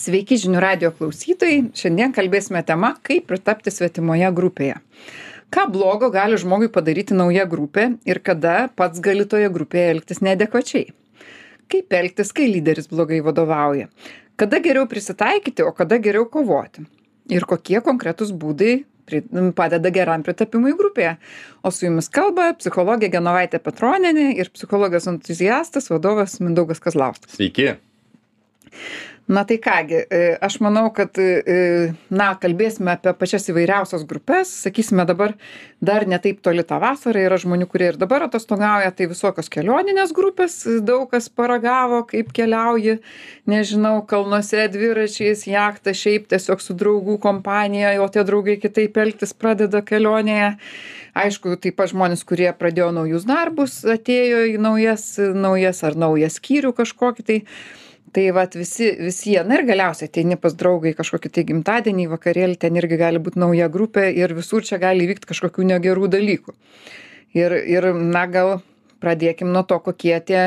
Sveiki 0.00 0.38
žinių 0.40 0.60
radio 0.64 0.88
klausytojai. 0.96 1.58
Šiandien 1.76 2.14
kalbėsime 2.16 2.62
tema, 2.64 2.94
kaip 3.04 3.26
pritapti 3.28 3.72
svetimoje 3.74 4.30
grupėje. 4.32 4.78
Ką 5.52 5.66
blogo 5.74 6.08
gali 6.14 6.38
žmogui 6.40 6.70
padaryti 6.72 7.16
nauja 7.18 7.44
grupė 7.50 7.84
ir 8.08 8.20
kada 8.24 8.70
pats 8.80 9.02
gali 9.04 9.26
toje 9.28 9.50
grupėje 9.52 9.90
elgtis 9.96 10.22
neadekvačiai. 10.24 10.94
Kaip 11.68 11.92
elgtis, 11.98 12.30
kai 12.32 12.46
lyderis 12.48 12.88
blogai 12.88 13.18
vadovauja. 13.26 13.90
Kada 14.40 14.62
geriau 14.64 14.86
prisitaikyti, 14.88 15.66
o 15.68 15.74
kada 15.76 16.00
geriau 16.00 16.24
kovoti. 16.32 16.86
Ir 17.28 17.44
kokie 17.50 17.82
konkretūs 17.84 18.32
būdai 18.32 18.86
padeda 19.58 19.92
geram 19.92 20.24
pritapimui 20.24 20.72
grupėje. 20.80 21.18
O 21.60 21.74
su 21.74 21.90
jumis 21.90 22.08
kalba 22.08 22.54
psichologė 22.56 23.12
Genovaitė 23.12 23.60
Petroninė 23.60 24.30
ir 24.40 24.48
psichologijos 24.54 25.12
entuziastas 25.12 25.92
vadovas 25.92 26.40
Mindaugas 26.40 26.80
Kazlauskas. 26.80 27.36
Sveiki 27.36 27.74
na 29.30 29.44
tai 29.46 29.60
ką 29.62 29.76
gi 29.86 29.98
e, 30.02 30.20
aš 30.42 30.58
manau 30.64 30.88
kad 30.94 31.18
e, 31.22 31.92
na 32.10 32.32
kalbėsime 32.42 32.96
apie 32.96 33.12
pačias 33.14 33.46
įvairiausias 33.52 34.02
grupes 34.10 34.50
sakysime 34.64 35.06
dabar 35.06 35.36
dar 35.78 36.06
ne 36.10 36.18
taip 36.18 36.40
toli 36.42 36.64
ta 36.66 36.80
vasara 36.82 37.22
yra 37.28 37.38
žmonių 37.38 37.68
kurie 37.70 37.92
ir 37.92 37.98
dabar 38.00 38.26
atostogauja 38.26 38.90
tai 38.90 39.06
visokios 39.12 39.50
kelioninės 39.52 40.14
grupės 40.16 40.56
daug 40.82 41.06
kas 41.12 41.30
paragavo 41.30 42.02
kaip 42.10 42.32
keliauji 42.34 42.98
nežinau 43.50 44.00
kalnuose 44.10 44.66
dviračiais 44.74 45.46
jachta 45.46 45.94
šiaip 45.94 46.26
tiesiog 46.32 46.64
su 46.64 46.74
draugų 46.74 47.20
kompanija 47.22 47.94
o 48.02 48.08
tie 48.10 48.26
draugai 48.26 48.58
kitaip 48.62 48.98
elgtis 48.98 49.34
pradeda 49.34 49.84
kelionėje. 49.86 50.56
Aišku 51.20 51.56
taip 51.58 51.74
pat 51.78 51.90
žmonės 51.90 52.22
kurie 52.26 52.50
pradėjo 52.54 52.90
naujus 52.94 53.26
darbus 53.26 53.80
atėjo 53.94 54.44
į 54.52 54.58
naujas 54.62 55.06
naujas 55.18 55.82
ar 55.86 55.98
naują 55.98 56.30
skyrių 56.30 56.70
kažkokį 56.78 57.26
tai 57.26 57.38
tai 58.12 58.26
vat 58.34 58.54
visi 58.58 58.90
visi 58.98 59.34
jie. 59.34 59.42
Na 59.46 59.58
ir 59.58 59.66
galiausiai 59.68 60.10
ateini 60.10 60.38
pas 60.40 60.54
draugą 60.62 60.90
į 60.90 60.96
kažkokį 60.98 61.32
tai 61.34 61.44
gimtadienį 61.50 62.06
į 62.06 62.12
vakarėlį 62.14 62.58
ten 62.64 62.78
irgi 62.80 62.98
gali 63.00 63.22
būt 63.22 63.38
nauja 63.40 63.68
grupė 63.72 64.08
ir 64.12 64.34
visur 64.38 64.66
čia 64.66 64.80
gali 64.82 65.06
įvykt 65.06 65.28
kažkokių 65.30 65.68
negerų 65.74 66.10
dalykų. 66.16 66.56
Ir 67.38 67.54
ir 67.60 67.92
na 67.94 68.26
gal 68.26 68.56
pradėkim 69.00 69.52
nuo 69.54 69.62
to 69.62 69.78
kokie 69.84 70.16
tie 70.26 70.42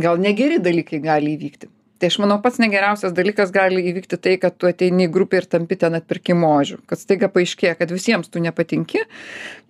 gal 0.00 0.20
negeri 0.20 0.60
dalykai 0.62 1.00
gali 1.02 1.38
įvykti 1.38 1.73
tai 1.98 2.10
aš 2.10 2.16
manau 2.22 2.40
pats 2.42 2.58
negeriausias 2.58 3.14
dalykas 3.14 3.52
gali 3.54 3.82
įvykti 3.90 4.18
tai 4.20 4.34
kad 4.42 4.56
tu 4.58 4.66
ateini 4.66 5.06
į 5.06 5.12
grupę 5.14 5.38
ir 5.40 5.46
tampi 5.50 5.76
ten 5.78 5.94
atpirkimo 5.98 6.50
ožiu 6.56 6.80
kad 6.90 7.00
staiga 7.00 7.28
paaiškėja 7.32 7.76
kad 7.78 7.92
visiems 7.94 8.32
tu 8.32 8.42
nepatinki 8.42 9.04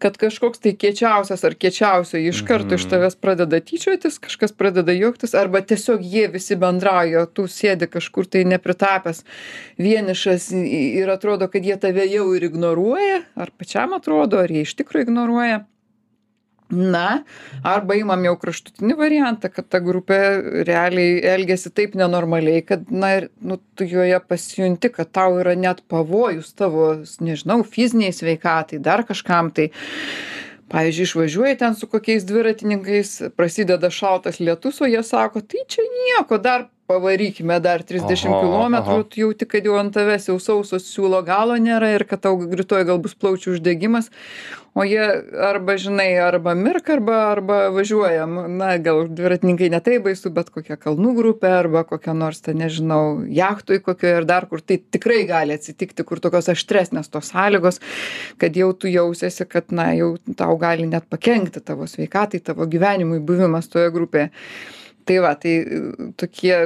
kad 0.03 0.17
kažkoks 0.20 0.62
tai 0.64 0.72
kiečiausias 0.80 1.45
ar 1.45 1.56
kiečiausioji 1.61 2.30
iš 2.33 2.41
karto 2.48 2.78
iš 2.78 2.86
mhm. 2.86 2.95
tavęs 2.95 3.19
pradeda 3.20 3.61
tyčiotis 3.61 4.17
kažkas 4.25 4.56
pradeda 4.56 4.97
juoktis 4.97 5.36
arba 5.39 5.61
tiesiog 5.61 6.00
jie 6.14 6.27
visi 6.33 6.56
bendrauja 6.61 7.27
o 7.27 7.28
tu 7.28 7.45
sėdi 7.50 7.91
kažkur 7.92 8.30
tai 8.30 8.47
nepritapęs 8.48 9.25
vienišas 9.80 10.48
ir 10.64 11.12
atrodo 11.12 11.50
kad 11.52 11.64
jie 11.67 11.77
tave 11.80 12.08
jau 12.08 12.30
ir 12.39 12.48
ignoruoja 12.48 13.22
ar 13.36 13.52
pačiam 13.58 13.92
atrodo 13.97 14.41
ar 14.41 14.52
jie 14.52 14.64
iš 14.64 14.77
tikro 14.80 15.05
ignoruoja 15.05 15.64
na 16.75 17.22
arba 17.67 17.97
imam 17.98 18.27
jau 18.27 18.34
kraštutinį 18.41 18.97
variantą 18.98 19.50
kad 19.53 19.69
ta 19.72 19.80
grupė 19.84 20.19
realiai 20.69 21.20
elgiasi 21.34 21.72
taip 21.75 21.97
nenormaliai 21.98 22.64
kad 22.67 22.91
na 22.91 23.14
ir 23.19 23.28
nu 23.41 23.58
tu 23.77 23.89
joje 23.89 24.20
pasijunti 24.28 24.92
kad 24.95 25.12
tau 25.14 25.41
yra 25.41 25.56
net 25.58 25.84
pavojus 25.89 26.52
tavo 26.58 26.91
nežinau 27.25 27.62
fizinei 27.64 28.12
sveikatai 28.12 28.83
dar 28.83 29.06
kažkam 29.08 29.52
tai. 29.55 29.70
Pavyzdžiui 30.75 31.05
išvažiuoji 31.05 31.56
ten 31.61 31.75
su 31.77 31.86
kokiais 31.86 32.25
dviratininkais 32.27 33.11
prasideda 33.36 33.91
šaltas 33.92 34.41
lietus 34.41 34.80
o 34.80 34.89
jie 34.89 35.02
sako 35.05 35.42
tai 35.45 35.61
čia 35.70 35.84
nieko 35.84 36.39
dar 36.41 36.64
pavarykime 36.90 37.56
dar 37.64 37.82
trisdešim 37.86 38.32
kilometrų 38.42 38.98
tu 39.08 39.22
jauti 39.22 39.48
kad 39.48 39.64
jau 39.64 39.78
ant 39.80 39.94
tavęs 39.94 40.28
jau 40.28 40.36
sauso 40.42 40.80
siūlo 40.82 41.22
galo 41.24 41.56
nėra 41.60 41.94
ir 41.94 42.04
kad 42.08 42.24
tau 42.27 42.36
rytoj 42.36 42.84
gal 42.88 43.00
bus 43.00 43.16
plaučių 43.16 43.54
uždegimas 43.54 44.10
o 44.77 44.84
jie 44.84 45.00
arba 45.48 45.78
žinai 45.80 46.10
arba 46.20 46.52
mirk 46.58 46.90
arba 46.92 47.17
arba 47.30 47.58
važiuojam 47.72 48.36
na 48.58 48.74
gal 48.84 49.05
dviratininkai 49.08 49.70
ne 49.72 49.80
taip 49.86 50.05
baisu 50.11 50.33
bet 50.34 50.52
kokia 50.52 50.77
kalnų 50.80 51.14
grupė 51.17 51.55
arba 51.62 51.86
kokia 51.89 52.12
nors 52.18 52.45
ten 52.45 52.61
nežinau 52.61 53.24
jachtoj 53.33 53.80
kokioj 53.89 54.18
ar 54.20 54.28
dar 54.28 54.48
kur 54.51 54.61
tai 54.61 54.77
tikrai 54.83 55.22
gali 55.30 55.56
atsitikti 55.56 56.05
kur 56.05 56.20
tokios 56.20 56.52
aštresnės 56.52 57.08
tos 57.08 57.33
sąlygos 57.33 57.80
kad 58.36 58.61
jau 58.61 58.72
tu 58.77 58.92
jausiesi 58.92 59.48
kad 59.48 59.72
na 59.72 59.95
jau 59.96 60.14
tau 60.36 60.61
gali 60.61 60.90
net 60.90 61.08
pakenkti 61.08 61.64
tavo 61.64 61.89
sveikatai 61.89 62.45
tavo 62.45 62.68
gyvenimui 62.68 63.24
buvimas 63.24 63.72
toje 63.72 63.95
grupėje 63.95 64.33
tai 65.04 65.18
va 65.24 65.34
tai 65.40 65.54
tokie 66.20 66.56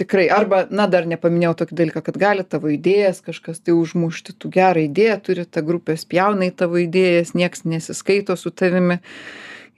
tikrai 0.00 0.26
arba 0.32 0.64
na 0.70 0.86
dar 0.90 1.08
nepaminėjau 1.08 1.54
tokį 1.62 1.78
dalyką 1.80 2.02
kad 2.06 2.18
gali 2.20 2.44
tavo 2.44 2.70
idėjas 2.72 3.22
kažkas 3.24 3.62
tai 3.64 3.76
užmušti 3.76 4.36
tu 4.38 4.50
gerą 4.52 4.84
idėją 4.86 5.18
turi 5.28 5.46
ta 5.48 5.64
grupė 5.66 5.96
spjauna 6.00 6.50
į 6.50 6.56
tavo 6.62 6.80
idėjas 6.82 7.34
nieks 7.38 7.64
nesiskaito 7.64 8.36
su 8.36 8.52
tavimi. 8.52 9.00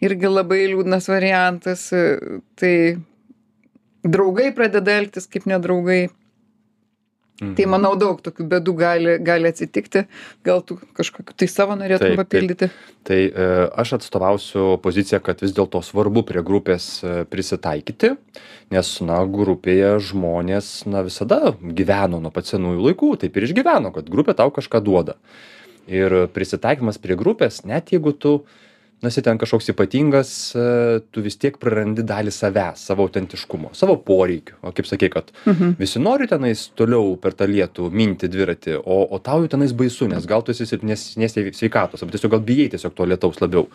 Irgi 0.04 0.30
labai 0.30 0.60
liūdnas 0.70 1.08
variantas 1.10 1.88
tai 2.58 2.74
draugai 4.06 4.52
pradeda 4.54 4.98
elgtis 5.00 5.26
kaip 5.30 5.48
nedraugai 5.50 6.06
Tai 7.38 7.47
mhm. 7.54 7.71
manau 7.71 7.93
daug 7.94 8.19
tokių 8.19 8.44
bėdų 8.50 8.72
gali, 8.75 9.12
gali 9.22 9.47
atsitikti. 9.53 10.09
Gal 10.47 10.59
tu 10.66 10.75
kažkokiu 10.99 11.37
tai 11.38 11.47
savo 11.47 11.76
norėtum 11.78 12.16
papildyti? 12.19 12.66
Tai 13.06 13.19
e, 13.31 13.47
aš 13.78 13.93
atstovausiu 14.00 14.72
poziciją, 14.82 15.21
kad 15.22 15.44
vis 15.44 15.54
dėlto 15.54 15.78
svarbu 15.87 16.25
prie 16.27 16.43
grupės 16.43 16.88
e, 17.06 17.12
prisitaikyti, 17.31 18.16
nes, 18.75 18.91
na, 19.06 19.21
grupėje 19.22 19.94
žmonės, 20.10 20.72
na, 20.91 21.04
visada 21.06 21.54
gyveno 21.62 22.19
nuo 22.25 22.34
pat 22.34 22.50
senųjų 22.50 22.88
laikų, 22.91 23.12
taip 23.22 23.38
ir 23.38 23.47
išgyveno, 23.47 23.94
kad 23.94 24.10
grupė 24.10 24.34
tau 24.38 24.50
kažką 24.54 24.82
duoda. 24.82 25.15
Ir 25.87 26.25
prisitaikymas 26.34 26.98
prie 26.98 27.15
grupės, 27.16 27.62
net 27.65 27.94
jeigu 27.94 28.12
tu 28.19 28.41
nu 29.00 29.09
esi 29.09 29.22
ten 29.22 29.38
kažkoks 29.38 29.70
ypatingas 29.72 30.31
e, 30.59 30.64
tu 31.14 31.22
vis 31.22 31.38
tiek 31.38 31.54
prarandi 31.60 32.03
dalį 32.06 32.32
savęs 32.34 32.82
savo 32.91 33.06
autentiškumo 33.06 33.70
savo 33.78 33.94
poreikių. 34.03 34.59
O 34.66 34.72
kaip 34.75 34.88
sakei 34.91 35.12
kad 35.12 35.31
mhm. 35.44 35.76
visi 35.78 36.03
nori 36.03 36.28
tenais 36.31 36.66
toliau 36.78 37.14
per 37.22 37.36
tą 37.38 37.47
lietų 37.50 37.92
minti 37.94 38.31
dviratį 38.31 38.81
o 38.82 39.00
o 39.14 39.22
tau 39.22 39.44
jau 39.44 39.53
tenais 39.54 39.75
baisu 39.76 40.10
nes 40.10 40.26
gal 40.28 40.42
tu 40.42 40.54
esi 40.54 40.66
silpnesnės 40.66 41.38
sveikatos 41.59 42.03
arba 42.03 42.16
tiesiog 42.16 42.34
gal 42.36 42.44
bijai 42.50 42.70
tiesiog 42.75 42.97
to 42.98 43.09
lietaus 43.09 43.42
labiau. 43.44 43.69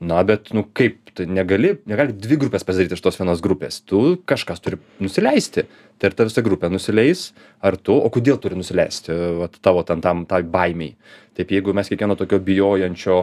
Na 0.00 0.22
bet 0.24 0.52
nu 0.56 0.64
kaip 0.76 1.10
tu 1.12 1.26
negali 1.28 1.74
negali 1.88 2.14
dvi 2.16 2.38
grupės 2.40 2.64
pasidaryt 2.64 2.96
iš 2.96 3.04
tos 3.04 3.18
vienos 3.20 3.40
grupės. 3.44 3.82
Tu 3.84 4.20
kažkas 4.28 4.60
turi 4.64 4.80
nusileisti. 5.00 5.66
Tai 6.00 6.08
ar 6.08 6.14
ta 6.16 6.24
visa 6.24 6.40
grupė 6.44 6.70
nusileis 6.72 7.30
ar 7.60 7.76
tu 7.76 7.96
o 7.96 8.08
kodėl 8.12 8.40
turi 8.40 8.56
nusileisti 8.56 9.16
vat 9.40 9.58
tavo 9.60 9.84
ten 9.84 10.00
tam 10.00 10.24
tai 10.28 10.40
baimei 10.44 10.94
taip 11.40 11.52
jeigu 11.54 11.74
mes 11.76 11.88
kiekvieno 11.88 12.16
tokio 12.18 12.40
bijojančio 12.44 13.22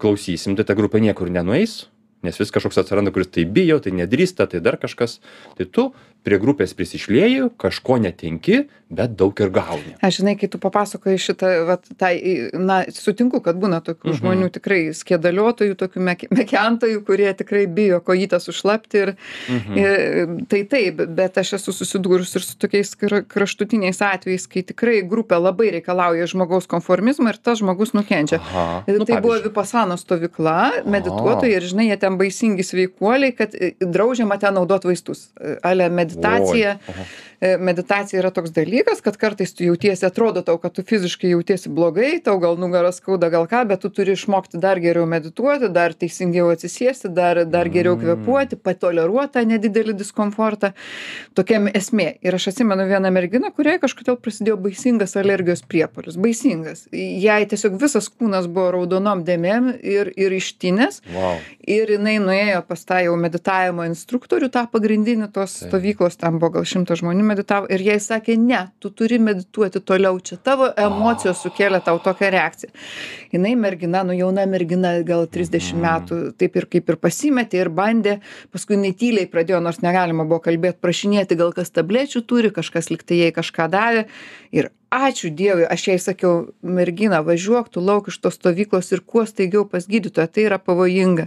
klausysim 0.00 0.58
tai 0.58 0.66
ta 0.68 0.76
grupė 0.76 1.00
niekur 1.00 1.30
nenueis 1.32 1.84
nes 2.24 2.40
vis 2.40 2.52
kažkoks 2.54 2.80
atsiranda 2.80 3.12
kuris 3.14 3.30
tai 3.32 3.44
bijo 3.44 3.78
tai 3.84 3.92
nedrįsta 3.96 4.48
tai 4.50 4.62
dar 4.64 4.78
kažkas. 4.80 5.18
Tai 5.58 5.66
tu 5.68 5.90
prie 6.24 6.40
grupės 6.40 6.72
prisišlieji 6.76 7.50
kažko 7.60 7.98
netenki 8.02 8.64
bet 8.94 9.14
daug 9.18 9.38
ir 9.40 9.50
gauni 9.54 9.94
aš 10.04 10.20
žinai 10.20 10.34
kai 10.38 10.48
tu 10.50 10.60
papasakojai 10.62 11.20
šitą 11.20 11.50
vat 11.68 11.86
tai 12.00 12.14
na 12.52 12.82
sutinku 12.94 13.40
kad 13.44 13.58
būna 13.60 13.80
tokių 13.84 14.10
mhm. 14.10 14.18
žmonių 14.20 14.50
tikrai 14.54 14.80
skiedaliuotojų 14.96 15.76
tokių 15.80 16.04
mek 16.08 16.24
mekentojų 16.34 17.02
kurie 17.06 17.30
tikrai 17.36 17.64
bijo 17.66 18.00
kojytes 18.04 18.48
sušlapti 18.48 19.02
ir 19.02 19.12
mhm. 19.14 19.78
ir 19.80 20.34
tai 20.50 20.62
taip 20.70 21.02
bet 21.16 21.40
aš 21.40 21.56
esu 21.58 21.74
susidūrus 21.76 22.34
ir 22.38 22.46
su 22.46 22.58
tokiais 22.60 22.94
kra 23.00 23.22
kraštutiniais 23.28 24.02
atvejais 24.04 24.46
kai 24.50 24.64
tikrai 24.66 25.00
grupė 25.08 25.40
labai 25.40 25.70
reikalauja 25.78 26.28
žmogaus 26.30 26.68
konformizmo 26.70 27.32
ir 27.32 27.40
tas 27.40 27.60
žmogus 27.62 27.94
nukenčia 27.96 28.40
Aha. 28.40 28.82
ir 28.88 29.00
Nu, 29.04 29.08
tai 29.08 29.18
buvo 29.24 29.36
vipasanos 29.42 30.04
stovykla 30.04 30.84
medituotojai 30.88 31.56
ir 31.58 31.66
žinai 31.66 31.88
jie 31.90 31.98
ten 32.00 32.16
baisingi 32.20 32.64
sveikuoliai 32.64 33.34
kad 33.36 33.56
e, 33.58 33.74
draudžiama 33.80 34.38
ten 34.40 34.54
naudot 34.56 34.86
vaistus 34.86 35.26
e, 35.40 35.56
ale 35.66 35.88
meditacija 35.90 36.13
Oi, 36.76 36.78
aha. 36.88 37.04
E, 37.44 37.56
meditacija 37.60 38.18
yra 38.22 38.30
toks 38.32 38.52
dalykas 38.56 39.02
kad 39.04 39.16
kartais 39.20 39.50
tu 39.54 39.64
jautiesi 39.66 40.06
atrodo 40.06 40.40
tau 40.42 40.56
kad 40.58 40.72
tu 40.72 40.82
fiziškai 40.82 41.34
jautiesi 41.34 41.68
blogai 41.68 42.20
tau 42.24 42.38
gal 42.40 42.54
nugarą 42.56 42.92
skauda 42.96 43.28
gal 43.28 43.44
ką 43.50 43.66
bet 43.68 43.82
tu 43.84 43.90
turi 43.92 44.14
išmokti 44.16 44.56
dar 44.62 44.78
geriau 44.80 45.04
medituoti 45.10 45.68
dar 45.68 45.92
teisingiau 45.92 46.48
atsisėsti 46.54 47.10
dar 47.18 47.42
dar 47.44 47.68
geriau 47.74 47.98
kvėpuoti 48.00 48.56
patoleruot 48.56 49.34
tą 49.34 49.42
nedidelį 49.50 49.92
diskomfortą. 49.98 50.70
Tokia 51.36 51.60
esmė. 51.80 52.06
Ir 52.24 52.38
aš 52.38 52.48
atsimenu 52.54 52.86
vieną 52.88 53.10
merginą 53.12 53.52
kuriai 53.58 53.82
kažkodėl 53.82 54.16
prasidėjo 54.24 54.56
baisingas 54.64 55.12
alergijos 55.20 55.64
priepuolis. 55.68 56.16
Baisingas. 56.16 56.86
Jai 56.94 57.42
tiesiog 57.50 57.76
visas 57.82 58.08
kūnas 58.08 58.48
buvo 58.48 58.70
raudonom 58.78 59.26
dėmėm 59.28 59.68
ir 59.82 60.14
ir 60.16 60.38
ištinęs. 60.40 61.02
Vau. 61.12 61.36
ir 61.68 61.92
jinai 61.96 62.16
nuėjo 62.22 62.64
pas 62.68 62.88
tą 62.88 63.02
jau 63.04 63.14
meditavimo 63.20 63.84
instruktorių 63.88 64.48
tą 64.52 64.64
pagrindinį 64.72 65.30
tos 65.36 65.60
stovyklos 65.64 66.16
ten 66.20 66.40
buvo 66.40 66.58
gal 66.58 66.68
šimtas 66.68 67.00
žmonių 67.04 67.33
pameditavo 67.34 67.66
ir 67.70 67.82
jai 67.82 67.98
sakė 68.00 68.36
ne 68.38 68.60
tu 68.80 68.90
turi 68.90 69.18
medituoti 69.18 69.80
toliau 69.80 70.18
čia 70.20 70.36
tavo 70.36 70.70
emocijos 70.76 71.42
sukėlė 71.42 71.82
tau 71.84 71.98
tokią 71.98 72.30
reakciją. 72.30 72.70
Jinai 73.32 73.54
mergina 73.56 74.04
nu 74.04 74.14
jauna 74.14 74.46
mergina 74.46 75.02
gal 75.02 75.26
trisdešim 75.26 75.80
metų 75.82 76.20
taip 76.38 76.56
ir 76.56 76.66
kaip 76.70 76.88
ir 76.88 76.96
pasimetė 76.96 77.60
ir 77.64 77.70
bandė 77.70 78.20
paskui 78.52 78.76
jinai 78.76 78.94
tyliai 78.94 79.26
pradėjo 79.30 79.60
nors 79.60 79.82
negalima 79.82 80.24
buvo 80.24 80.40
kalbėt 80.44 80.80
prašinėti 80.80 81.36
gal 81.36 81.52
kas 81.52 81.74
tablečių 81.74 82.24
turi 82.26 82.52
kažkas 82.54 82.90
lyg 82.90 83.02
tai 83.02 83.24
jai 83.24 83.32
kažką 83.34 83.68
davė 83.72 84.06
ir 84.52 84.70
ačiū 84.90 85.30
dievui 85.34 85.66
aš 85.70 85.86
jai 85.88 85.96
sakiau 85.98 86.52
mergina 86.62 87.20
važiuok 87.24 87.68
tu 87.72 87.82
lauk 87.84 88.08
iš 88.12 88.18
tos 88.22 88.36
stovyklos 88.38 88.92
ir 88.92 89.00
kuo 89.00 89.24
staigiau 89.26 89.64
pas 89.68 89.86
gydytoją 89.88 90.28
tai 90.30 90.46
yra 90.48 90.58
pavojinga. 90.58 91.26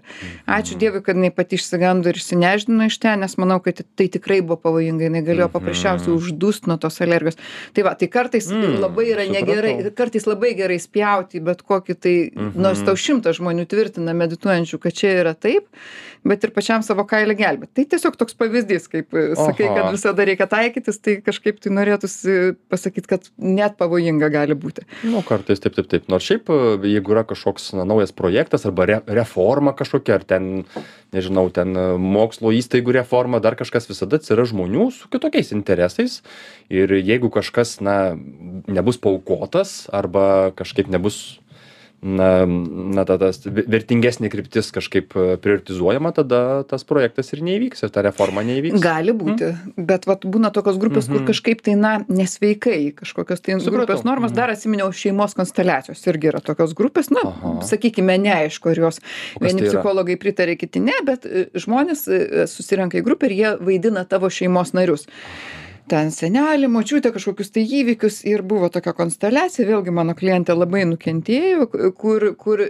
Ačiū 0.58 0.78
dievui 0.80 1.02
kad 1.04 1.18
jinai 1.20 1.32
pati 1.36 1.60
išsigando 1.60 2.10
ir 2.10 2.20
išsinešdino 2.20 2.88
iš 2.88 2.98
ten 3.04 3.24
nes 3.26 3.38
manau 3.38 3.60
kad 3.64 3.82
tai 3.96 4.08
tikrai 4.14 4.40
buvo 4.42 4.60
pavojinga 4.68 5.10
jinai 5.10 5.24
galėjo 5.28 5.50
paprasčiausiai 5.54 6.16
uždust 6.16 6.68
nuo 6.68 6.78
tos 6.82 7.02
alergijos. 7.04 7.40
Tai 7.74 7.88
va 7.88 7.96
tai 8.00 8.10
kartais 8.12 8.50
labai 8.52 9.10
yra 9.14 9.28
negerai 9.32 9.76
kartais 9.98 10.28
labai 10.30 10.54
gerai 10.58 10.80
spjauti 10.82 11.42
į 11.42 11.46
bet 11.50 11.64
kokį 11.68 11.98
tai 12.00 12.16
nors 12.56 12.84
tau 12.88 12.96
šimtas 12.96 13.42
žmonių 13.42 13.68
tvirtina 13.70 14.16
medituojančių 14.18 14.82
kad 14.82 14.96
čia 14.96 15.18
yra 15.24 15.34
taip 15.36 15.68
bet 16.26 16.46
ir 16.48 16.54
pačiam 16.56 16.86
savo 16.86 17.06
kailį 17.08 17.38
gelbėt 17.40 17.74
tai 17.78 17.88
tiesiog 17.90 18.18
toks 18.20 18.38
pavyzdys 18.38 18.90
kaip 18.92 19.14
sakai 19.38 19.70
kad 19.74 19.92
visada 19.96 20.28
reikia 20.28 20.50
taikytis 20.50 21.02
tai 21.04 21.18
kažkaip 21.26 21.60
tai 21.64 21.74
norėtųsi 21.76 22.56
pasakyt 22.72 23.10
kad 23.10 23.30
net 23.38 23.78
pavojinga 23.80 24.30
gali 24.34 24.58
būti. 24.58 24.86
Nu, 25.08 25.22
kartais 25.26 25.62
taip, 25.64 25.76
taip, 25.78 25.90
taip. 25.92 26.08
Nors 26.12 26.26
šiaip, 26.28 26.50
jeigu 26.86 27.16
yra 27.16 27.24
kažkoks 27.28 27.72
na, 27.78 27.86
naujas 27.88 28.14
projektas 28.16 28.68
arba 28.70 28.88
re, 28.90 29.00
reforma 29.20 29.74
kažkokia, 29.78 30.20
ar 30.20 30.28
ten, 30.28 30.52
nežinau, 31.16 31.48
ten 31.54 31.74
mokslo 32.02 32.54
įstaigų 32.56 32.98
reforma, 33.00 33.42
dar 33.44 33.58
kažkas 33.60 33.90
visada 33.90 34.20
atsiras 34.22 34.52
žmonių 34.54 34.90
su 34.96 35.12
kitokiais 35.14 35.54
interesais. 35.56 36.22
Ir 36.74 36.94
jeigu 37.00 37.32
kažkas, 37.34 37.78
na, 37.84 38.16
nebus 38.68 39.00
paukotas 39.02 39.86
arba 39.96 40.54
kažkaip 40.58 40.92
nebus 40.92 41.40
na 42.02 42.46
na 42.46 43.04
ta 43.10 43.18
tas 43.18 43.40
vertingesnė 43.48 44.30
kryptis 44.30 44.70
kažkaip 44.76 45.16
prioritizuojama 45.42 46.12
tada 46.14 46.42
tas 46.70 46.86
projektas 46.86 47.34
ir 47.34 47.42
neįvyks 47.46 47.82
ir 47.88 47.94
ta 47.94 48.04
reforma 48.06 48.44
neįvyks. 48.46 48.82
Gali 48.84 49.16
būti 49.18 49.50
bet 49.78 50.06
vat 50.10 50.28
būna 50.28 50.52
tokios 50.54 50.78
grupės 50.82 51.10
kur 51.10 51.26
kažkaip 51.28 51.64
tai 51.66 51.74
na 51.80 51.96
nesveikai 52.06 52.94
kažkokios 53.02 53.42
tai 53.42 53.58
grupės 53.66 54.06
normos. 54.06 54.36
Dar 54.38 54.54
atsiminiau 54.54 54.92
šeimos 54.94 55.34
konsteliacijos 55.38 56.06
irgi 56.12 56.32
yra 56.34 56.44
tokios 56.46 56.78
grupės. 56.78 57.10
Na 57.14 57.26
sakykime 57.66 58.20
neaišku 58.22 58.74
ar 58.74 58.84
jos 58.86 59.02
vieni 59.42 59.66
psichologai 59.66 60.20
pritaria 60.22 60.58
kiti 60.60 60.84
ne 60.84 60.98
bet 61.08 61.26
žmonės 61.58 62.06
susirenka 62.52 63.02
į 63.02 63.06
grupę 63.10 63.32
ir 63.32 63.38
jie 63.40 63.56
vaidina 63.58 64.06
tavo 64.06 64.30
šeimos 64.30 64.76
narius 64.78 65.10
ten 65.90 66.12
senelį 66.12 66.68
močiutę 66.72 67.12
kažkokius 67.16 67.52
tai 67.56 67.64
įvykius 67.80 68.20
ir 68.28 68.44
buvo 68.46 68.70
tokia 68.74 68.94
konsteliacija 68.98 69.66
vėlgi 69.68 69.94
mano 69.96 70.16
klientė 70.18 70.56
labai 70.58 70.84
nukentėjo 70.90 71.68
kur 71.98 72.26
kur 72.40 72.64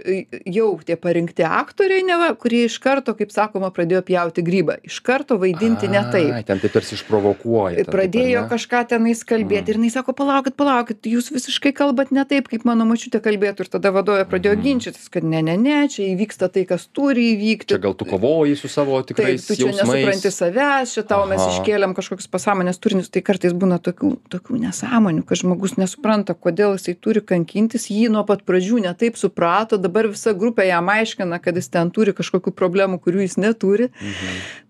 jau 0.46 0.68
tie 0.86 0.96
parinkti 1.00 1.46
aktoriai 1.46 2.04
neva 2.06 2.30
kurie 2.38 2.64
iš 2.68 2.78
karto 2.82 3.14
kaip 3.18 3.32
sakoma 3.34 3.70
pradėjo 3.74 4.02
pjauti 4.06 4.44
grybą. 4.46 4.78
Iš 4.86 5.00
karto 5.06 5.38
vaidinti 5.40 5.90
ne 5.90 6.02
taip. 6.12 6.46
ten 6.48 6.62
taip 6.62 6.74
tarsi 6.76 6.94
išprovokuoja 6.98 7.86
pradėjo 7.90 8.44
kažką 8.52 8.84
tenais 8.94 9.24
kalbėt 9.26 9.70
ir 9.70 9.80
jinai 9.80 9.90
sako 9.92 10.14
palaukit 10.18 10.56
palaukit 10.58 11.10
jūs 11.10 11.32
visiškai 11.34 11.74
kalbat 11.76 12.12
ne 12.14 12.24
taip 12.28 12.48
kaip 12.52 12.66
mano 12.68 12.86
močiutė 12.88 13.20
kalbėtų 13.24 13.66
ir 13.66 13.72
tada 13.74 13.92
vadovė 13.94 14.28
pradėjo 14.30 14.56
ginčytis 14.62 15.10
kad 15.12 15.26
ne 15.26 15.42
ne 15.42 15.56
ne 15.60 15.80
čia 15.90 16.06
įvyksta 16.12 16.50
tai 16.54 16.64
kas 16.68 16.86
turi 16.94 17.32
įvykti. 17.34 17.72
Čia 17.74 17.82
gal 17.82 17.96
tu 17.98 18.06
kovoji 18.08 18.56
su 18.58 18.70
savo 18.72 19.00
tikrais 19.02 19.46
tu 19.48 19.58
čia 19.58 19.72
nesupranti 19.72 20.32
savęs 20.34 20.94
čia 20.96 21.06
tau 21.08 21.26
mes 21.30 21.42
iškėlėm 21.54 21.96
kažkokius 21.98 22.30
pasąmonės 22.32 22.80
turinius 22.82 23.07
tai 23.12 23.22
kartais 23.24 23.54
būna 23.56 23.78
tokių 23.82 24.10
tokių 24.32 24.58
nesąmonių 24.62 25.24
kad 25.28 25.40
žmogus 25.40 25.76
nesupranta 25.80 26.34
kodėl 26.34 26.76
jisai 26.76 26.94
turi 26.94 27.22
kankintis 27.24 27.88
jį 27.92 28.08
nuo 28.12 28.24
pat 28.28 28.44
pradžių 28.48 28.82
ne 28.84 28.92
taip 28.98 29.18
suprato 29.20 29.78
dabar 29.80 30.10
visa 30.10 30.34
grupė 30.36 30.68
jam 30.68 30.90
aiškina 30.92 31.40
kad 31.42 31.56
jis 31.58 31.70
ten 31.72 31.92
turi 31.94 32.14
kažkokių 32.16 32.52
problemų 32.56 33.00
kurių 33.04 33.24
jis 33.24 33.38
neturi. 33.40 33.90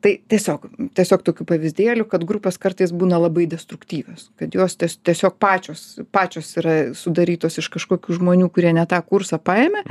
Tai 0.05 0.13
tiesiog 0.31 0.67
tiesiog 0.95 1.25
tokių 1.27 1.47
pavyzdėlių 1.49 2.07
kad 2.11 2.25
grupės 2.29 2.59
kartais 2.61 2.93
būna 2.95 3.19
labai 3.23 3.49
destruktyvios 3.51 4.29
kad 4.39 4.55
jos 4.55 4.77
ties 4.79 4.99
tiesiog 5.03 5.39
pačios 5.41 5.85
pačios 6.15 6.53
yra 6.61 6.77
sudarytos 6.99 7.59
iš 7.59 7.71
kažkokių 7.75 8.19
žmonių 8.21 8.51
kurie 8.55 8.73
ne 8.77 8.85
tą 8.89 9.01
kursą 9.03 9.41
paėmė. 9.43 9.85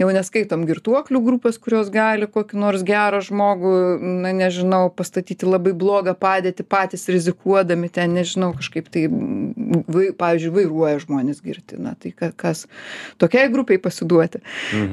Jau 0.00 0.10
neskaitom 0.14 0.66
girtuoklių 0.68 1.22
grupės 1.24 1.58
kurios 1.62 1.90
gali 1.90 2.28
kokį 2.30 2.60
nors 2.60 2.84
gerą 2.86 3.22
žmogų 3.24 3.74
na 4.22 4.32
nežinau 4.36 4.88
pastatyti 4.94 5.48
labai 5.48 5.72
blogą 5.76 6.14
padėtį 6.18 6.66
patys 6.68 7.08
rizikuodami 7.12 7.79
ten 7.88 8.12
nežinau 8.12 8.52
kažkaip 8.58 8.90
tai 8.92 9.06
vai 9.08 10.10
pavyzdžiui 10.16 10.52
vairuoja 10.54 11.00
žmonės 11.04 11.40
girti 11.44 11.78
na 11.80 11.94
tai 11.98 12.12
ka 12.12 12.30
kas 12.36 12.66
tokiai 13.22 13.48
grupei 13.52 13.78
pasiduoti. 13.80 14.42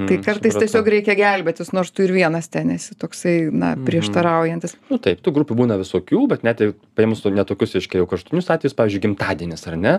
Tai 0.07 0.19
kartais 0.25 0.55
tiesiog 0.57 0.87
reikia 0.93 1.17
gelbėtis 1.17 1.73
nors 1.75 1.91
tu 1.91 2.05
ir 2.05 2.13
vienas 2.15 2.47
ten 2.53 2.71
esi 2.75 2.95
toksai 2.99 3.49
na 3.51 3.73
prieštaraujantis. 3.87 4.77
Nu 4.91 5.01
taip 5.01 5.21
tų 5.25 5.33
grupių 5.39 5.57
būna 5.63 5.79
visokių 5.81 6.23
bet 6.31 6.45
net 6.47 6.63
ir 6.63 6.73
paėmus 6.97 7.25
ne 7.27 7.45
tokius 7.47 7.75
reiškia 7.77 8.01
jau 8.01 8.07
kraštutinius 8.09 8.51
atvejus 8.53 8.77
pavyzdžiui 8.77 9.03
gimtadienis 9.07 9.67
ar 9.67 9.77
ne? 9.81 9.97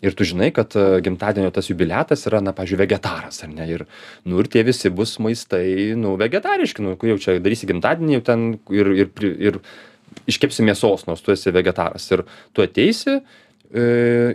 Ir 0.00 0.16
tu 0.16 0.24
žinai 0.28 0.50
kad 0.56 0.74
gimtadienio 1.04 1.52
tas 1.54 1.68
jubiliatas 1.70 2.24
yra 2.30 2.40
na 2.44 2.54
pavyzdžiui 2.56 2.80
vegetaras 2.84 3.42
ar 3.44 3.52
ne? 3.52 3.68
Ir 3.68 3.86
nu 4.24 4.40
ir 4.40 4.50
tie 4.50 4.64
visi 4.66 4.92
bus 4.94 5.18
maistai 5.22 5.92
nu 5.98 6.16
vegetariški 6.20 6.86
nu 6.86 6.96
jau 6.96 7.20
čia 7.20 7.38
darysi 7.42 7.68
gimtadienį 7.70 8.18
jau 8.18 8.26
ten 8.32 8.50
ir 8.72 8.94
ir 9.04 9.30
ir 9.50 9.62
iškepsi 10.30 10.64
mėsos 10.66 11.06
nors 11.08 11.22
tu 11.24 11.32
esi 11.34 11.52
vegetaras. 11.54 12.08
Ir 12.12 12.24
tu 12.56 12.64
ateisi 12.64 13.20
e, 13.20 13.84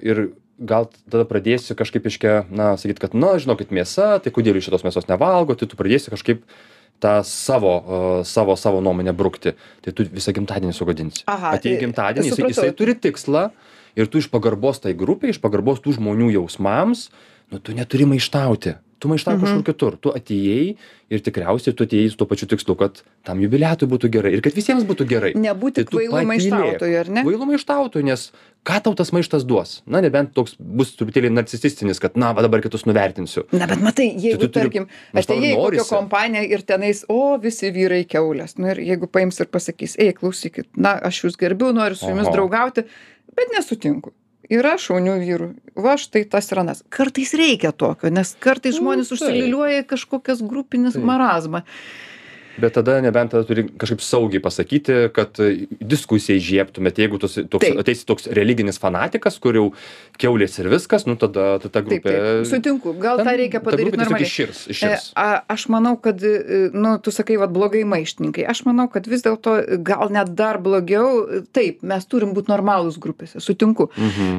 ir 0.01 0.29
gal 0.59 0.87
tada 1.11 1.25
pradėsi 1.27 1.75
kažkaip 1.75 2.07
reiškia 2.07 2.45
na 2.49 2.75
sakyt 2.79 3.01
kad 3.03 3.17
na 3.17 3.35
žinokit 3.41 3.73
mėsa 3.75 4.15
tai 4.23 4.31
kodėl 4.33 4.57
jūs 4.57 4.69
šitos 4.69 4.85
mėsos 4.87 5.09
nevalgot 5.09 5.59
tai 5.59 5.67
tu 5.67 5.79
pradėsi 5.79 6.13
kažkaip 6.13 6.45
tą 7.03 7.17
savo 7.27 8.23
savo 8.23 8.55
savo 8.55 8.79
nuomonę 8.81 9.13
brukti. 9.13 9.55
Tai 9.83 9.93
tu 9.95 10.07
visą 10.07 10.31
gimtadienį 10.35 10.75
sugadinsi. 10.75 11.25
Atėjai 11.27 11.75
į 11.75 11.83
gimtadienį 11.83 12.31
jisai 12.31 12.49
jisai 12.53 12.71
turi 12.77 12.95
tikslą 12.95 13.49
ir 13.99 14.07
tu 14.07 14.23
iš 14.23 14.29
pagarbos 14.31 14.79
tai 14.83 14.95
grupei 14.95 15.35
iš 15.35 15.41
pagarbos 15.43 15.83
tų 15.83 15.97
žmonių 15.99 16.31
jausmams 16.37 17.09
nu 17.51 17.59
tu 17.59 17.75
neturi 17.75 18.07
maištauti 18.09 18.77
tu 19.05 19.11
maištauk 19.11 19.41
kažkur 19.43 19.63
kitur. 19.69 19.97
Tu 20.01 20.11
atėjai 20.17 20.65
ir 21.13 21.21
tikriausiai 21.21 21.75
tu 21.77 21.85
atėjai 21.85 22.09
su 22.11 22.17
tuo 22.17 22.27
pačiu 22.29 22.49
tikslu 22.49 22.75
kad 22.79 23.03
tam 23.27 23.41
jubiliatui 23.43 23.87
būtų 23.91 24.09
gerai 24.15 24.33
ir 24.35 24.41
kad 24.45 24.57
visiems 24.57 24.85
būtų 24.89 25.07
gerai. 25.09 25.31
Nebūti 25.37 25.85
kvailu 25.85 26.23
maištautoju 26.31 26.99
ar 27.03 27.11
ne? 27.13 27.23
Kvailu 27.27 27.49
maištautoju 27.51 28.07
nes 28.09 28.25
ką 28.65 28.79
tau 28.87 28.95
tas 28.97 29.13
maištas 29.13 29.45
duos? 29.45 29.77
Na 29.85 30.01
nebent 30.01 30.33
toks 30.37 30.57
bus 30.57 30.95
truputėlį 30.97 31.29
narcisistinis 31.35 32.01
kad 32.01 32.17
na 32.17 32.33
va 32.35 32.45
dabar 32.45 32.65
kitus 32.65 32.87
nuvertinsiu. 32.89 33.45
Na 33.53 33.69
bet 33.69 33.85
matai 33.85 34.09
jeigu 34.09 34.49
tarkim 34.49 34.89
atėjai 35.13 35.53
į 35.53 35.61
kokią 35.61 35.87
kompaniją 35.91 36.45
ir 36.57 36.65
tenais 36.65 37.05
o 37.11 37.37
visi 37.41 37.69
vyrai 37.75 38.03
kiaulės. 38.09 38.57
Nu 38.57 38.73
ir 38.73 38.81
jeigu 38.89 39.11
paims 39.11 39.39
ir 39.43 39.51
pasakys 39.53 39.99
ei 40.01 40.15
klausykit 40.17 40.71
na 40.73 40.97
aš 41.05 41.27
jus 41.27 41.39
gerbiu 41.39 41.69
noriu 41.75 41.99
su 41.99 42.09
jumis 42.09 42.31
draugauti 42.33 42.87
bet 43.35 43.51
nesutinku 43.53 44.15
yra 44.53 44.75
šaunių 44.81 45.15
vyrų. 45.21 45.49
Va 45.81 45.95
štai 45.99 46.25
tas 46.29 46.49
ir 46.51 46.61
anas. 46.61 46.83
Kartais 46.93 47.33
reikia 47.37 47.73
tokio 47.75 48.11
nes 48.13 48.35
kartais 48.39 48.77
žmonės 48.79 49.13
užsiliūliuoja 49.15 49.83
į 49.83 49.87
kažkokias 49.89 50.43
grupines 50.45 50.97
marazmą 50.99 51.65
bet 52.61 52.75
tada 52.77 52.99
nebent 53.03 53.31
tada 53.31 53.43
turi 53.47 53.65
kažkaip 53.69 54.01
saugiai 54.03 54.41
pasakyti 54.43 54.97
kad 55.15 55.39
diskusija 55.79 56.37
įžiebtumėt 56.39 56.99
jeigu 57.01 57.19
tu 57.21 57.29
toks 57.29 57.71
ateisi 57.83 58.05
toks 58.07 58.29
religinis 58.37 58.79
fanatikas 58.81 59.39
kur 59.43 59.57
jau 59.57 59.65
kiaulės 60.21 60.59
ir 60.61 60.69
viskas 60.71 61.07
nu 61.09 61.17
tada 61.19 61.47
ta 61.63 61.69
ta 61.69 61.83
grupė 61.85 62.15
sutinku. 62.47 62.95
Gal 63.01 63.21
tą 63.23 63.35
reikia 63.37 63.61
padaryt 63.63 63.97
normaliai. 63.99 64.27
iširs 64.27 64.65
iširs 64.73 65.09
a 65.19 65.27
aš 65.55 65.67
manau 65.73 65.95
kad 66.01 66.21
nu 66.73 66.95
tu 66.99 67.11
sakai 67.11 67.37
vat 67.41 67.53
blogai 67.55 67.83
maištininkai. 67.87 68.45
Aš 68.47 68.65
manau 68.67 68.87
kad 68.91 69.07
vis 69.11 69.25
dėlto 69.25 69.57
gal 69.85 70.11
net 70.13 70.33
dar 70.35 70.59
blogiau 70.61 71.43
taip 71.55 71.83
mes 71.83 72.05
turim 72.05 72.35
būt 72.37 72.51
normalūs 72.51 72.99
grupėse 73.01 73.41
sutinku. 73.43 73.89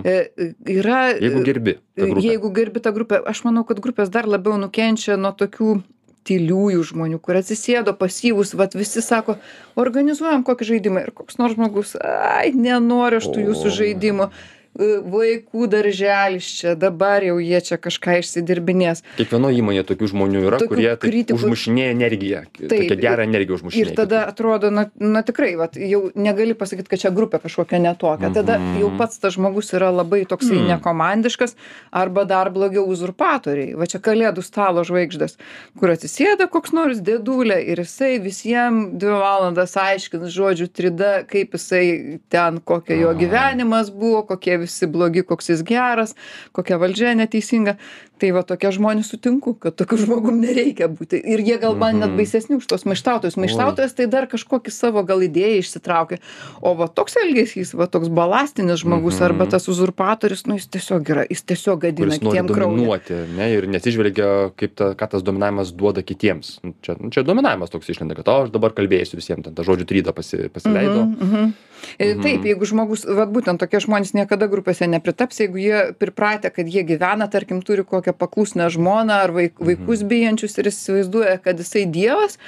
Yra 0.07 1.03
jeigu 1.17 1.45
gerbi 1.47 1.79
jeigu 1.97 2.53
gerbi 2.55 2.83
tą 2.85 2.93
grupę 2.97 3.21
aš 3.27 3.45
manau 3.47 3.65
kad 3.69 3.81
grupės 3.85 4.13
dar 4.13 4.29
labiau 4.29 4.59
nukenčia 4.61 5.17
nuo 5.21 5.33
tokių 5.37 5.81
tyliųjų 6.27 6.83
žmonių 6.91 7.21
kur 7.23 7.39
atsisėdo 7.41 7.95
pasyvūs 7.99 8.55
vat 8.59 8.77
visi 8.79 9.03
sako 9.05 9.39
organizuojam 9.79 10.45
kokį 10.47 10.71
žaidimą. 10.73 11.07
Ir 11.07 11.15
koks 11.17 11.41
nors 11.41 11.57
žmogus 11.57 11.95
ai 12.01 12.53
nenoriu 12.55 13.23
aš 13.23 13.31
tų 13.33 13.49
jūsų 13.51 13.75
žaidimų 13.81 14.31
vaikų 14.77 15.67
darželis 15.73 16.47
čia 16.61 16.75
dabar 16.79 17.25
jau 17.25 17.39
jie 17.41 17.61
čia 17.65 17.79
kažką 17.81 18.19
išsidirbinės 18.21 19.03
kiekvienoj 19.17 19.57
įmonėje 19.61 19.85
tokių 19.91 20.09
žmonių 20.13 20.43
yra 20.49 20.59
Tokių 20.61 20.69
kurie 20.73 20.89
taip 20.97 21.05
kritikų- 21.07 21.39
užmušinėja 21.41 21.95
energiją 21.97 22.43
tokią 22.61 22.99
gerą 23.01 23.27
energiją 23.29 23.59
užmušinėja 23.61 23.87
Ir 23.87 23.95
tada 23.97 24.25
atrodo, 24.29 24.71
na, 24.71 24.87
na 25.01 25.23
tikrai, 25.27 25.55
vat, 25.57 25.77
jau 25.77 26.11
negali 26.15 26.55
pasakyti, 26.55 26.89
kad 26.93 26.99
čia 27.07 27.11
grupė 27.15 27.41
kažkokia 27.45 27.81
netokia. 27.81 28.33
Tada 28.35 28.59
Mhm. 28.59 28.81
jau 28.81 28.91
pats 28.99 29.19
tas 29.19 29.35
žmogus 29.37 29.73
yra 29.77 29.91
labai 29.95 30.25
toksai 30.27 30.57
Mm. 30.57 30.69
nekomandiškas 30.77 31.55
arba 31.93 32.25
dar 32.25 32.51
blogiau 32.51 32.87
uzurpatoriai. 32.87 33.75
Va 33.77 33.87
čia 33.87 33.99
kalėdų 33.99 34.43
stalo 34.45 34.85
žvaigždės, 34.85 35.37
kur 35.79 35.89
atsisėda 35.91 36.49
koks 36.51 36.73
nors 36.73 37.01
dėdulė 37.01 37.59
ir 37.69 37.79
jisai 37.85 38.19
visiems 38.21 38.93
dvi 38.99 39.15
valandas 39.21 39.75
aiškins 39.77 40.29
žodžių 40.35 40.69
trida, 40.73 41.25
kaip 41.27 41.53
jisai 41.53 42.21
ten, 42.29 42.61
kokia 42.61 42.97
jo 43.01 43.15
gyvenimas 43.15 43.91
buvo, 43.91 44.23
kokie 44.27 44.59
visi 44.67 44.87
blogi, 44.91 45.23
koks 45.27 45.49
jis 45.55 45.63
geras, 45.67 46.15
kokia 46.53 46.79
valdžia 46.83 47.15
neteisinga. 47.17 47.77
Tai 48.17 48.31
va 48.33 48.41
tokie 48.49 48.71
žmonės 48.73 49.11
sutinku, 49.13 49.53
kad 49.61 49.75
tokiu 49.77 49.99
žmogum 50.01 50.39
nereikia 50.41 50.87
būti. 50.89 51.19
Ir 51.21 51.43
jie 51.45 51.59
gal 51.61 51.75
man 51.77 51.99
net 52.01 52.09
Mhm. 52.09 52.17
baisesni 52.17 52.57
už 52.57 52.65
tos 52.67 52.87
maištautojus. 52.89 53.37
Maištautojas 53.37 53.93
tai 53.93 54.07
dar 54.09 54.25
kažkokį 54.27 54.73
savo 54.73 55.03
gal 55.05 55.21
idėją 55.21 55.59
išsitraukia. 55.61 56.17
O 56.65 56.73
va 56.75 56.89
toks 56.89 57.13
elgesys, 57.21 57.75
va 57.77 57.85
toks 57.87 58.09
balastinis 58.09 58.81
žmogus 58.81 59.21
Mhm. 59.21 59.25
arba 59.29 59.45
tas 59.47 59.69
uzurpatorius, 59.69 60.47
nu 60.49 60.57
jis 60.57 60.65
tiesiog 60.67 61.05
yra, 61.13 61.27
jis 61.29 61.43
tiesiog 61.45 61.79
gadina 61.81 62.17
kitiem 62.17 62.49
kraują. 62.49 63.01
ne 63.37 63.53
ir 63.53 63.67
neatsižvelgia 63.69 64.57
kaip 64.57 64.75
ta 64.75 64.95
ką 64.95 65.11
tas 65.11 65.23
dominavimas 65.23 65.73
duoda 65.77 66.01
kitiems 66.03 66.59
Nu, 66.65 66.73
čia 66.81 66.97
nu 66.99 67.11
čia 67.11 67.23
dominavimas 67.23 67.69
toks 67.71 67.89
išlenda 67.93 68.15
kad 68.17 68.29
o 68.29 68.45
aš 68.45 68.51
dabar 68.51 68.71
kalbėsiu 68.73 69.17
visiem 69.21 69.43
ten 69.45 69.53
tą 69.55 69.63
žodžių 69.63 69.85
trydą 69.85 70.13
pasi 70.15 70.49
pasileido 70.49 71.05
Mhm, 71.05 71.21
mhm. 71.21 71.53
E, 72.01 72.15
Taip, 72.15 72.43
jeigu 72.43 72.65
žmogus, 72.65 73.05
va 73.05 73.27
būtent 73.27 73.59
tokie 73.61 73.79
žmonės 73.79 74.15
niekada 74.17 74.49
grupėse 74.57 74.89
nepritaps, 74.91 75.43
jeigu 75.45 75.61
jie 75.61 75.83
pripratę, 76.01 76.51
kad 76.55 76.67
jie 76.73 76.83
gyvena, 76.89 77.29
tarkim, 77.33 77.63
turi 77.63 77.85
kokią 77.87 78.17
paklusnę 78.17 78.71
žmoną 78.73 79.21
ar 79.27 79.35
vaik, 79.37 79.61
vaikus 79.61 80.03
bijančius 80.09 80.59
ir 80.59 80.71
jis 80.71 80.81
įsivaizduoja, 80.83 81.37
kad 81.45 81.63
jisai 81.63 81.85
dievas 81.87 82.41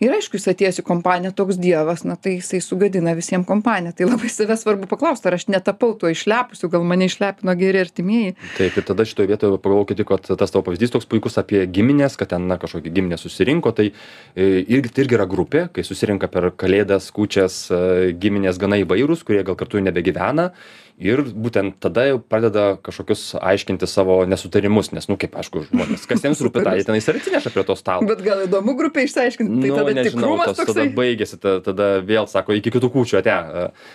ir 0.00 0.14
aišku, 0.16 0.38
jis 0.38 0.50
atėjęs 0.54 0.80
į 0.82 0.86
kompaniją 0.86 1.34
toks 1.36 1.60
dievas, 1.60 2.06
na 2.08 2.16
tai 2.16 2.38
jisai 2.38 2.62
sugadina 2.64 3.16
visiems 3.18 3.48
kompaniją. 3.48 3.96
Tai 3.96 4.10
labai 4.12 4.30
save 4.32 4.56
svarbu 4.60 4.88
paklausti, 4.90 5.28
ar 5.28 5.36
aš 5.36 5.48
netapau 5.52 5.92
tuo 5.98 6.10
išlepusiu, 6.12 6.70
gal 6.72 6.86
mane 6.86 7.10
išlepino 7.10 7.54
geri 7.58 7.82
artimieji. 7.82 8.36
taip 8.56 8.76
ir 8.78 8.86
tada 8.86 9.04
šitoj 9.08 9.28
vietoj 9.30 9.56
pagalvokit 9.62 10.04
kad 10.06 10.28
tas 10.38 10.52
tavo 10.52 10.64
pavyzdys 10.66 10.92
toks 10.94 11.08
puikus 11.10 11.38
apie 11.40 11.64
gimines 11.66 12.16
kad 12.16 12.30
ten 12.32 12.46
na 12.50 12.58
kažkokia 12.60 12.92
giminė 12.94 13.18
susirinko 13.20 13.72
tai 13.76 13.88
e, 13.90 14.46
irgi 14.62 14.92
tai 14.92 15.04
irgi 15.04 15.18
yra 15.18 15.26
grupė 15.30 15.66
kai 15.74 15.84
susirenka 15.86 16.30
per 16.32 16.50
kalėdas 16.58 17.08
kūčias 17.16 17.58
e, 17.70 17.80
giminės 18.20 18.60
gana 18.62 18.78
įvairūs 18.82 19.24
kurie 19.26 19.42
gal 19.46 19.58
kartu 19.58 19.82
nebegyvena 19.82 20.50
ir 20.98 21.20
būtent 21.28 21.74
tada 21.84 22.06
jau 22.08 22.18
pradeda 22.24 22.78
kažkokius 22.80 23.34
aiškinti 23.36 23.84
savo 23.90 24.14
nesutarimus 24.24 24.92
nes 24.96 25.08
nu 25.10 25.16
kaip 25.20 25.34
aišku 25.36 25.66
žmonės 25.68 26.06
kas 26.08 26.22
jiems 26.24 26.40
rūpi 26.40 26.62
tą 26.64 26.72
jie 26.78 26.86
tenais 26.88 27.08
ir 27.08 27.18
atsineša 27.20 27.52
prie 27.52 27.64
to 27.68 27.76
stalo 27.76 28.06
Bet 28.08 28.22
gal 28.24 28.44
įdomu 28.46 28.72
grupė 28.78 29.04
išsiaiškinti, 29.04 29.60
tai 29.60 29.70
nu, 29.72 29.76
tada 29.76 30.04
tikrumas 30.06 30.46
tas 30.48 30.56
tada 30.62 30.66
toksai. 30.72 30.86
baigėsi, 30.96 31.36
ta, 31.42 31.56
tada 31.66 31.88
vėl 32.00 32.24
sako, 32.32 32.56
iki 32.56 32.72
kitų 32.72 32.88
kūčių 32.96 33.18
ate. 33.20 33.36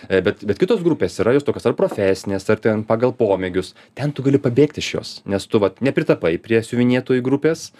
E, 0.08 0.20
Bet, 0.22 0.44
bet 0.46 0.58
kitos 0.62 0.82
grupės 0.84 1.18
yra 1.22 1.32
jos 1.34 1.42
tokios 1.46 1.66
ar 1.66 1.74
profesinės, 1.78 2.46
ar 2.54 2.60
ten 2.62 2.84
pagal 2.86 3.10
pomėgius. 3.18 3.72
Ten 3.98 4.12
tu 4.14 4.22
gali 4.22 4.38
pabėgti 4.38 4.78
iš 4.84 4.90
jos, 4.94 5.10
nes 5.26 5.46
tu 5.50 5.58
vat, 5.62 5.80
nepritapai 5.82 6.36
prie 6.38 6.62
siuvinėtojų 6.62 7.22
grupės. 7.26 7.72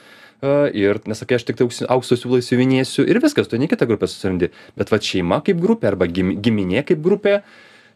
e, 0.43 0.71
Ir 0.75 0.99
nesakai, 1.07 1.37
aš 1.39 1.45
tik 1.47 1.57
tai 1.63 1.69
aukso 1.95 2.17
siūlai 2.19 2.43
siuvinėsiu 2.43 3.07
ir 3.07 3.21
viskas, 3.23 3.47
tu 3.47 3.59
ne 3.59 3.69
kitą 3.71 3.87
grupę 3.87 4.09
susirandi. 4.11 4.51
Bet 4.77 4.91
va 4.91 4.99
šeima 4.99 5.39
kaip 5.47 5.61
grupė 5.63 5.93
arba 5.95 6.07
gim- 6.11 6.35
giminė 6.43 6.83
kaip 6.85 6.99
grupė, 7.05 7.43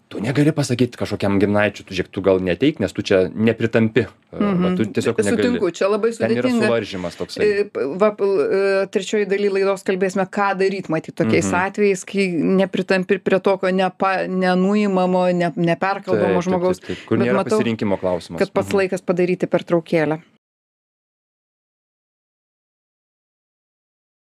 tu 0.09 0.21
negali 0.23 0.53
pasakyti 0.55 0.97
kažkokiam 1.01 1.39
giminaičiui, 1.43 1.85
tu 1.89 1.95
žiūrėk, 1.97 2.11
tu 2.15 2.23
gal 2.23 2.39
neteik, 2.39 2.79
nes 2.79 2.93
tu 2.95 3.03
čia 3.03 3.27
nepritampi. 3.35 4.07
Mhm. 4.37 4.63
Va, 4.63 4.71
tu 4.79 4.85
tiesiog 4.87 5.19
negali. 5.19 5.37
Sutinku, 5.43 5.71
čia 5.75 5.89
labai 5.91 6.11
sudėtinga. 6.15 6.67
suvaržymas 6.67 7.17
toksai. 7.19 7.43
E, 7.43 7.65
Va, 7.97 8.11
e, 8.15 8.87
trečioji 8.93 9.27
daly 9.27 9.49
laidos 9.51 9.83
kalbėsime, 9.87 10.27
ką 10.31 10.53
daryti, 10.59 10.91
matyt, 10.93 11.15
tokiais 11.19 11.47
Mhm. 11.51 11.59
atvejais, 11.67 12.05
kai 12.05 12.29
nepritampi 12.63 13.19
prie 13.19 13.41
tokio 13.41 13.71
nepa, 13.75 14.27
nenuimamo, 14.29 15.27
ne, 15.35 15.53
neperkalbamo 15.57 16.43
žmogaus. 16.43 16.81
kur 17.07 17.19
nėra 17.19 17.43
pasirinkimo 17.45 17.99
klausimas. 17.99 18.39
Kad 18.39 18.53
pats 18.53 18.69
Mhm. 18.69 18.77
laikas 18.79 19.01
padaryti 19.03 19.47
pertraukėlę. 19.47 20.21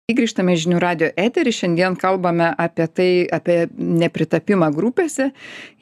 Grįžtame 0.08 0.54
žinių 0.56 0.78
radio 0.80 1.08
eterį, 1.20 1.52
šiandien 1.52 1.96
kalbame 2.00 2.46
apie 2.64 2.84
tai, 2.88 3.08
apie 3.28 3.56
nepritapimą 3.76 4.70
grupėse 4.72 5.26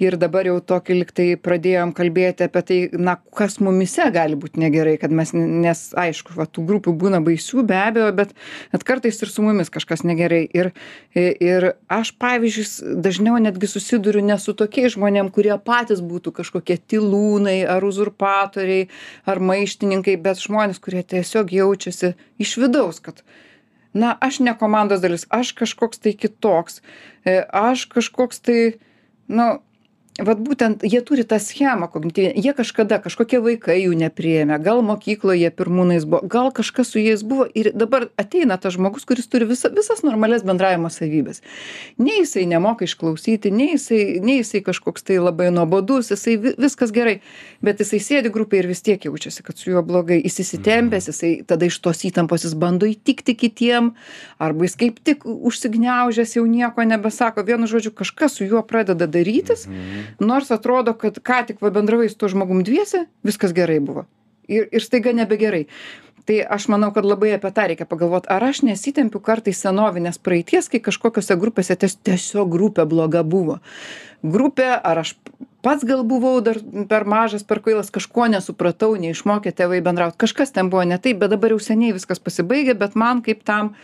ir 0.02 0.16
dabar 0.18 0.48
jau 0.48 0.56
tokį 0.72 0.96
liktai 0.96 1.26
pradėjom 1.38 1.92
kalbėti 1.94 2.48
apie 2.48 2.62
tai, 2.66 2.78
na, 2.98 3.14
kas 3.38 3.60
mumise 3.62 4.08
gali 4.10 4.34
būti 4.34 4.58
negerai, 4.64 4.96
kad 4.98 5.14
mes, 5.14 5.30
nes 5.30 5.84
aišku, 6.02 6.34
va, 6.40 6.48
tų 6.50 6.66
grupių 6.72 6.96
būna 7.04 7.22
baisių 7.22 7.62
be 7.70 7.78
abejo, 7.78 8.10
bet, 8.18 8.34
bet 8.74 8.88
kartais 8.90 9.22
ir 9.22 9.30
su 9.30 9.46
mumis 9.46 9.70
kažkas 9.70 10.02
negerai. 10.02 10.42
Ir, 10.58 10.72
ir 11.14 11.70
aš, 11.86 12.16
pavyzdžiui, 12.18 12.98
dažniau 13.06 13.38
netgi 13.46 13.70
susiduriu 13.70 14.26
ne 14.26 14.40
su 14.42 14.58
tokiais 14.58 14.98
žmonėm, 14.98 15.30
kurie 15.30 15.54
patys 15.54 16.02
būtų 16.02 16.34
kažkokie 16.42 16.80
tilūnai 16.82 17.60
ar 17.78 17.86
uzurpatoriai 17.86 18.90
ar 19.22 19.38
maištininkai, 19.38 20.18
bet 20.18 20.42
žmonės, 20.42 20.82
kurie 20.82 21.06
tiesiog 21.14 21.60
jaučiasi 21.62 22.16
iš 22.42 22.58
vidaus, 22.66 22.98
kad 22.98 23.22
na, 23.96 24.14
aš 24.20 24.40
ne 24.44 24.52
komandos 24.58 25.00
dalis, 25.04 25.24
aš 25.32 25.54
kažkoks 25.56 26.02
tai 26.04 26.12
kitoks, 26.18 26.82
e, 27.24 27.38
aš 27.48 27.86
kažkoks 27.92 28.42
tai, 28.44 28.60
nu, 29.28 29.48
vat 30.24 30.38
būtent 30.40 30.84
jie 30.86 31.00
turi 31.04 31.26
tą 31.28 31.36
schemą 31.42 31.90
kognityvinę, 31.92 32.32
jie 32.40 32.52
kažkada, 32.56 32.98
kažkokie 33.04 33.40
vaikai 33.44 33.76
jų 33.82 33.96
nepriėmė, 34.00 34.56
gal 34.64 34.80
mokykloje 34.86 35.42
jie 35.42 35.50
pirmūnais 35.52 36.06
buvo, 36.08 36.22
gal 36.24 36.48
kažkas 36.56 36.94
su 36.94 37.02
jais 37.02 37.20
buvo. 37.26 37.44
Ir 37.52 37.68
dabar 37.76 38.08
ateina 38.16 38.56
tas 38.56 38.76
žmogus, 38.78 39.04
kuris 39.08 39.28
turi 39.28 39.48
visa, 39.48 39.68
visas 39.72 40.00
normales 40.06 40.44
bendravimo 40.46 40.88
savybės. 40.92 41.42
Nei 42.00 42.22
jisai 42.22 42.46
nemoka 42.48 42.86
išklausyti, 42.88 43.52
nei 43.52 43.74
jisai, 43.74 44.00
nei 44.24 44.38
jisai 44.40 44.62
kažkoks 44.64 45.04
tai 45.04 45.18
labai 45.20 45.50
nuobodus, 45.52 46.08
jisai 46.14 46.38
vi, 46.40 46.54
viskas 46.64 46.94
gerai, 46.96 47.18
bet 47.60 47.84
jisai 47.84 48.00
sėdi 48.00 48.32
grupėje 48.32 48.64
ir 48.64 48.70
vis 48.72 48.82
tiek 48.86 49.04
jaučiasi, 49.08 49.44
kad 49.44 49.60
su 49.60 49.74
juo 49.74 49.84
blogai, 49.84 50.22
jis 50.24 50.40
įsitempęs, 50.46 51.10
jisai 51.12 51.34
tada 51.44 51.68
iš 51.68 51.76
tos 51.84 52.00
įtampos 52.08 52.48
jis 52.48 52.56
bando 52.56 52.88
įtikti 52.88 53.36
kitiem, 53.36 53.92
arba 54.40 54.64
jis 54.64 54.80
kaip 54.80 55.04
tik 55.04 55.28
užsigniaužęs 55.28 56.38
jau 56.38 56.48
nieko 56.48 56.88
nebesako, 56.88 57.44
vienu 57.44 57.68
žodžiu, 57.68 57.92
kažkas 57.92 58.40
su 58.40 58.48
juo 58.48 58.64
pradeda 58.64 59.08
darytis, 59.10 59.68
nors 60.20 60.50
atrodo, 60.54 60.94
kad 60.98 61.20
ką 61.22 61.42
tik 61.50 61.62
va 61.64 61.72
bendravai 61.74 62.08
su 62.10 62.18
tuo 62.20 62.30
žmogum 62.32 62.64
dviese, 62.66 63.06
viskas 63.26 63.54
gerai 63.56 63.78
buvo. 63.84 64.06
Ir, 64.46 64.68
ir 64.70 64.84
staiga 64.84 65.14
nebegerai. 65.16 65.66
Tai 66.26 66.40
aš 66.56 66.64
manau, 66.72 66.90
kad 66.90 67.06
labai 67.06 67.36
apie 67.36 67.52
tą 67.54 67.68
reikia 67.70 67.86
pagalvoti, 67.86 68.26
ar 68.34 68.42
aš 68.42 68.64
nesitempiu 68.66 69.20
kartais 69.22 69.60
senovinės 69.62 70.18
praeities, 70.18 70.66
kai 70.72 70.80
kažkokiose 70.82 71.36
grupėse 71.38 71.76
ties, 71.78 71.94
tiesiog 72.02 72.50
grupė 72.50 72.82
bloga 72.90 73.22
buvo. 73.22 73.60
Grupė, 74.26 74.72
ar 74.74 75.04
aš 75.04 75.14
pats 75.62 75.86
gal 75.86 76.02
buvau 76.06 76.40
dar 76.42 76.58
per 76.90 77.06
mažas, 77.06 77.46
per 77.46 77.62
kvailas, 77.62 77.92
kažko 77.94 78.26
nesupratau, 78.32 78.96
neišmokė 78.98 79.54
tėvai 79.54 79.78
bendrauti, 79.86 80.18
kažkas 80.18 80.50
ten 80.54 80.70
buvo 80.72 80.82
ne 80.82 80.98
taip, 80.98 81.22
bet 81.22 81.30
dabar 81.30 81.54
jau 81.54 81.62
seniai 81.62 81.94
viskas 81.94 82.18
pasibaigė, 82.22 82.74
bet 82.74 82.98
man 82.98 83.22
kaip 83.22 83.46
tam 83.46 83.76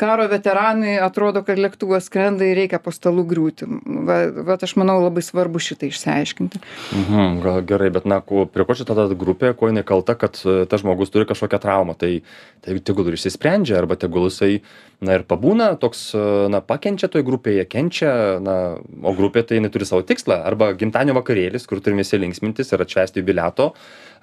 karo 0.00 0.26
veteranui 0.30 0.96
atrodo, 1.02 1.44
kad 1.46 1.58
lėktuvas 1.60 2.08
skrenda 2.08 2.46
ir 2.46 2.58
reikia 2.58 2.80
po 2.82 2.92
stalų 2.94 3.24
griūti. 3.30 3.68
Va, 4.08 4.18
va 4.46 4.56
aš 4.58 4.74
manau 4.80 4.98
labai 5.02 5.22
svarbu 5.24 5.62
šitą 5.62 5.88
išsiaiškinti. 5.90 6.60
Mhm, 6.98 7.38
gal 7.44 7.60
gerai, 7.68 7.90
bet 7.94 8.08
na, 8.10 8.20
kuo, 8.24 8.44
prie 8.50 8.66
ko 8.66 8.76
čia 8.78 8.86
tada 8.88 9.06
grupė, 9.14 9.52
kuo 9.58 9.70
jinai 9.70 9.84
kalta, 9.86 10.16
kad 10.18 10.40
e, 10.42 10.64
tas 10.70 10.82
žmogus 10.82 11.14
turi 11.14 11.28
kažkokią 11.30 11.62
traumą, 11.62 11.96
tai, 11.98 12.12
tai 12.64 12.78
tegul 12.82 13.10
ir 13.10 13.18
išsisprendžia, 13.18 13.78
arba 13.80 13.98
tegul 14.00 14.28
jisai, 14.30 14.58
na 15.04 15.18
ir 15.18 15.24
pabūna, 15.28 15.74
toks, 15.80 16.06
e, 16.16 16.24
na, 16.52 16.60
pakenčia 16.64 17.10
toj 17.12 17.24
grupėje, 17.26 17.66
kenčia, 17.70 18.10
na, 18.42 18.56
o 18.80 19.14
grupė 19.16 19.44
tai 19.46 19.60
jinai 19.60 19.70
turi 19.74 19.88
savo 19.88 20.04
tikslą, 20.06 20.40
arba 20.48 20.72
gimtadienio 20.78 21.16
vakarėlis, 21.18 21.68
kur 21.70 21.82
turime 21.84 22.04
visi 22.04 22.20
linksmintis 22.20 22.72
ir 22.72 22.84
atšvesti 22.84 23.22
jubiliato, 23.22 23.70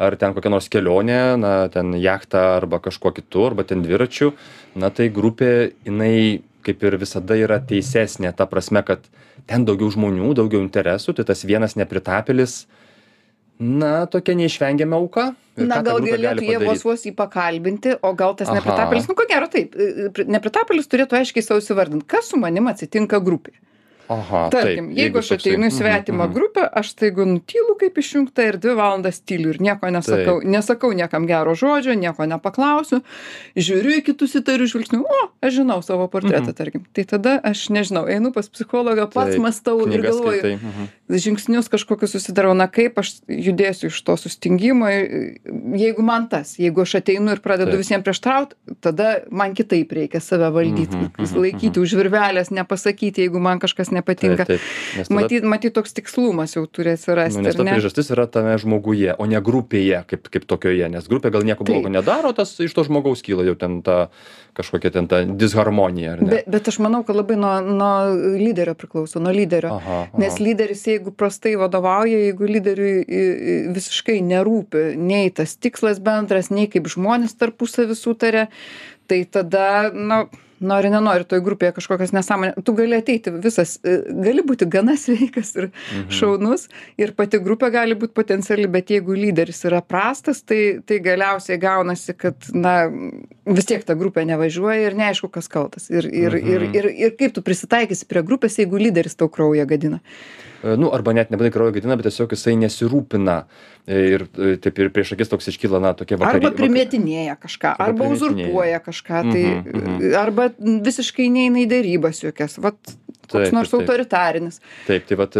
ar 0.01 0.17
ten 0.19 0.35
kokia 0.37 0.53
nors 0.53 0.69
kelionė, 0.73 1.21
na, 1.41 1.55
ten 1.73 1.93
jachta 2.01 2.57
arba 2.57 2.81
kažkuo 2.83 3.13
kitu, 3.15 3.47
arba 3.51 3.67
ten 3.67 3.85
dviračiu, 3.85 4.33
na 4.81 4.91
tai 4.93 5.11
grupė, 5.13 5.51
jinai 5.87 6.41
kaip 6.65 6.83
ir 6.85 6.97
visada 7.01 7.37
yra 7.39 7.57
teisesnė, 7.65 8.33
ta 8.37 8.45
prasme, 8.49 8.83
kad 8.85 9.05
ten 9.49 9.65
daugiau 9.65 9.89
žmonių, 9.93 10.33
daugiau 10.37 10.61
interesų, 10.61 11.15
tai 11.17 11.25
tas 11.31 11.45
vienas 11.47 11.77
nepritapėlis, 11.79 12.65
na, 13.61 14.05
tokia 14.09 14.33
neišvengiama 14.39 14.97
auka. 14.97 15.29
Ir 15.59 15.67
Na, 15.67 15.77
ką 15.77 15.83
ta 15.83 15.85
gal 15.91 15.97
grupė 15.99 16.11
galėtų 16.15 16.39
gali 16.41 16.47
jie 16.47 16.57
padaryt? 16.57 16.69
vos 16.71 16.83
vos 16.87 17.01
jį 17.05 17.11
pakalbinti, 17.17 17.95
o 18.01 18.13
gal 18.17 18.33
tas 18.39 18.49
Aha. 18.49 18.57
nepritapėlis, 18.57 19.07
nu 19.11 19.15
ko 19.19 19.25
gero 19.29 19.47
taip, 19.51 19.75
e, 19.75 20.07
pri- 20.15 20.25
nepritapėlis 20.31 20.87
turėtų 20.89 21.19
aiškiai 21.19 21.43
savo 21.45 21.59
įsivardinti, 21.61 22.07
kas 22.07 22.31
su 22.31 22.39
manim 22.41 22.67
atsitinka 22.71 23.19
grupėje. 23.21 23.59
Aha 24.11 24.41
tarkim 24.53 24.89
taip 24.89 24.97
jeigu 24.99 25.19
aš 25.21 25.29
ateinu 25.37 25.67
į 25.67 25.71
toksai- 25.71 25.77
svetimą 25.81 26.17
mhm, 26.17 26.29
mhm. 26.29 26.35
grupę 26.37 26.63
aš 26.81 26.89
staiga 26.95 27.25
nutylu 27.29 27.75
kaip 27.79 27.97
išjungta 28.01 28.45
ir 28.49 28.57
dvi 28.63 28.73
valandas 28.79 29.21
tyliu 29.23 29.53
ir 29.53 29.59
nieko 29.63 29.91
nesakau 29.95 30.37
nesakau 30.43 30.91
niekam 30.97 31.27
gero 31.29 31.53
žodžio 31.55 31.95
nieko 31.95 32.25
nepaklausiu 32.31 33.01
žiūriu 33.55 33.97
į 33.99 34.05
kitus 34.09 34.35
įtariu 34.41 34.67
žvilgsniu 34.71 35.01
o 35.05 35.21
aš 35.41 35.53
žinau 35.61 35.79
savo 35.85 36.07
portretą 36.11 36.51
Mhm. 36.51 36.57
tarkim 36.57 36.85
tai 36.93 37.03
tada 37.05 37.37
aš 37.43 37.69
nežinau 37.69 38.05
einu 38.09 38.31
pas 38.35 38.47
psichologą 38.49 39.07
pats 39.13 39.35
Taip, 39.35 39.43
mąstau 39.45 39.77
ir 39.87 40.01
galvoju 40.01 40.39
skaitai, 40.39 40.55
mhm. 40.59 40.89
žingsnius 41.11 41.69
kažkokius 41.71 42.11
susidarau 42.17 42.53
na 42.57 42.67
kaip 42.67 42.97
aš 42.99 43.13
judėsiu 43.27 43.87
iš 43.91 44.01
to 44.07 44.17
sustingimo 44.17 44.89
i- 44.89 45.39
jeigu 45.79 46.01
man 46.03 46.27
tas 46.29 46.55
jeigu 46.59 46.81
aš 46.83 46.95
ateinu 47.01 47.31
ir 47.31 47.39
pradedu 47.43 47.71
Taip. 47.71 47.81
visiem 47.83 48.03
prieštaraut 48.03 48.53
tada 48.81 49.21
man 49.31 49.53
kitaip 49.55 49.91
reikia 49.91 50.19
save 50.21 50.49
valdyt 50.51 50.91
Mhm, 50.91 51.11
mhm, 51.19 51.39
laikyti 51.43 51.79
už 51.79 51.93
virvelės 51.95 52.51
nepasakyti 52.51 53.21
jeigu 53.25 53.39
man 53.39 53.59
kažkas 53.59 53.91
nepatinka 54.01 54.43
Taip, 54.43 54.57
taip. 54.57 55.07
Tada- 55.07 55.15
matyt 55.21 55.47
matyt 55.47 55.77
toks 55.77 55.95
tikslumas 55.95 56.57
jau 56.57 56.65
turi 56.67 56.97
atsirasti 56.97 57.39
Nu, 57.39 57.45
nes 57.47 57.55
ta 57.55 57.63
ne 57.63 57.77
priežastis 57.77 58.11
yra 58.11 58.27
tame 58.27 58.57
žmoguje, 58.61 59.15
o 59.15 59.29
ne 59.29 59.39
grupėje 59.39 60.03
kaip, 60.09 60.27
kaip 60.33 60.49
tokioje, 60.49 60.89
nes 60.91 61.07
grupė 61.07 61.31
gal 61.31 61.45
nieko 61.47 61.63
blogo 61.67 61.91
nedaro, 61.93 62.33
tas 62.35 62.57
iš 62.59 62.73
to 62.75 62.85
žmogaus 62.89 63.23
kyla 63.25 63.45
jau 63.47 63.55
ten 63.55 63.79
ta 63.85 64.09
kažkokia 64.57 64.91
ten 64.91 65.07
ta 65.07 65.21
disharmonija? 65.23 66.17
Be, 66.27 66.41
bet 66.51 66.67
aš 66.67 66.81
manau, 66.83 67.05
kad 67.07 67.15
labai 67.15 67.37
nuo, 67.39 67.53
nuo 67.63 67.91
lyderio 68.35 68.75
priklauso, 68.75 69.21
nuo 69.23 69.31
lyderio. 69.31 69.77
Aha, 69.77 69.99
aha. 70.11 70.19
Nes 70.19 70.39
lyderis, 70.43 70.83
jeigu 70.89 71.13
prastai 71.15 71.55
vadovauja, 71.59 72.19
jeigu 72.27 72.49
lyderiui 72.49 73.21
visiškai 73.75 74.19
nerūpi 74.27 74.85
nei 74.99 75.31
tas 75.35 75.55
tikslas 75.55 76.01
bendras, 76.03 76.51
nei 76.51 76.67
kaip 76.71 76.89
žmonės 76.91 77.37
tarpusavį 77.39 77.95
sutarė, 77.97 78.47
tai 79.07 79.23
tada, 79.31 79.91
na, 79.93 80.25
nori, 80.61 80.89
nenori, 80.93 81.25
toj 81.27 81.41
grupėje 81.45 81.73
kažkokias 81.79 82.13
nesąmonės. 82.15 82.59
Tu 82.65 82.73
gali 82.77 82.95
ateiti 82.97 83.33
visas, 83.43 83.75
e, 83.83 83.97
gali 84.23 84.43
būti 84.45 84.67
gana 84.69 84.95
sveikas 85.03 85.55
ir 85.57 85.69
Mhm. 85.71 86.09
šaunus 86.13 86.67
ir 87.01 87.13
pati 87.17 87.39
grupė 87.43 87.71
gali 87.73 87.95
būti 87.95 88.13
potenciali, 88.17 88.67
bet 88.71 88.93
jeigu 88.93 89.15
lyderis 89.17 89.63
yra 89.67 89.81
prastas, 89.81 90.41
tai, 90.43 90.79
tai 90.85 90.99
galiausiai 91.03 91.57
gaunasi, 91.61 92.13
kad, 92.17 92.35
na, 92.53 92.75
vis 93.45 93.65
tiek 93.65 93.83
ta 93.83 93.93
grupė 93.95 94.25
nevažiuoja 94.29 94.87
ir 94.91 94.95
neaišku, 94.99 95.31
kas 95.31 95.47
kaltas. 95.51 95.89
Ir, 95.89 96.05
ir, 96.05 96.37
ir, 96.37 96.61
Mhm. 96.61 96.75
ir, 96.75 96.85
ir 97.07 97.11
kaip 97.17 97.33
tu 97.33 97.41
prisitaikysi 97.41 98.05
prie 98.07 98.21
grupės, 98.23 98.57
jeigu 98.61 98.77
lyderis 98.79 99.15
tau 99.15 99.27
kraują 99.29 99.65
gadina. 99.67 99.99
E, 100.63 100.75
Nu, 100.77 100.91
arba 100.93 101.13
net 101.17 101.31
nebūtinai 101.33 101.53
kraujo 101.53 101.73
gadina, 101.75 101.97
bet 101.99 102.07
tiesiog 102.09 102.35
jisai 102.35 102.55
nesirūpina. 102.61 103.37
E, 103.87 104.01
Ir 104.11 104.25
e, 104.37 104.55
taip 104.61 104.77
ir 104.79 104.91
prieš 104.93 105.15
akis 105.15 105.31
toks 105.31 105.49
iškyla, 105.53 105.81
na, 105.81 105.93
tokie 105.97 106.17
vakarė. 106.19 106.43
Arba 106.43 106.51
primetinėja 106.57 107.37
kažką, 107.41 107.75
Arba 107.77 108.05
arba 108.05 108.11
uzurpuoja 108.15 108.81
kažką, 108.85 109.23
tai 109.31 109.45
Mhm, 109.51 109.79
mhm. 109.81 110.15
arba 110.21 110.49
visiškai 110.59 111.29
neina 111.33 111.63
į 111.63 111.67
dėrybas 111.71 112.21
jokias. 112.25 112.59
Vat 112.61 112.77
koks 113.31 113.47
Taip, 113.49 113.55
nors 113.55 113.73
autoritarinis. 113.77 114.59
Taip, 114.87 115.07
tai 115.09 115.17
vat 115.19 115.37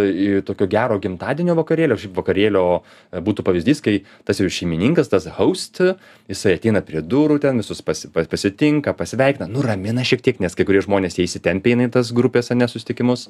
tokio 0.47 0.67
gero 0.71 0.97
gimtadienio 1.03 1.55
vakarėlio, 1.59 1.97
šiaip 2.01 2.15
vakarėlio 2.17 2.63
e, 2.79 3.21
būtų 3.23 3.45
pavyzdys, 3.47 3.83
kai 3.85 3.97
tas 4.27 4.41
jau 4.41 4.49
šeimininkas, 4.51 5.11
tas 5.11 5.27
host, 5.37 5.83
jisai 6.31 6.55
ateina 6.57 6.83
prie 6.85 7.03
durų 7.03 7.39
ten, 7.43 7.61
visus 7.61 7.83
pasi, 7.85 8.09
pas- 8.13 8.29
pasitinka, 8.31 8.95
pasveikina, 8.97 9.49
nuramina 9.51 10.05
šiek 10.07 10.23
tiek, 10.25 10.41
nes 10.43 10.57
kai 10.57 10.67
kurie 10.67 10.83
žmonės 10.85 11.19
jie 11.19 11.27
įsitempia 11.29 11.77
į 11.87 11.91
tas 11.93 12.11
grupės, 12.15 12.51
nesustikimus. 12.55 13.27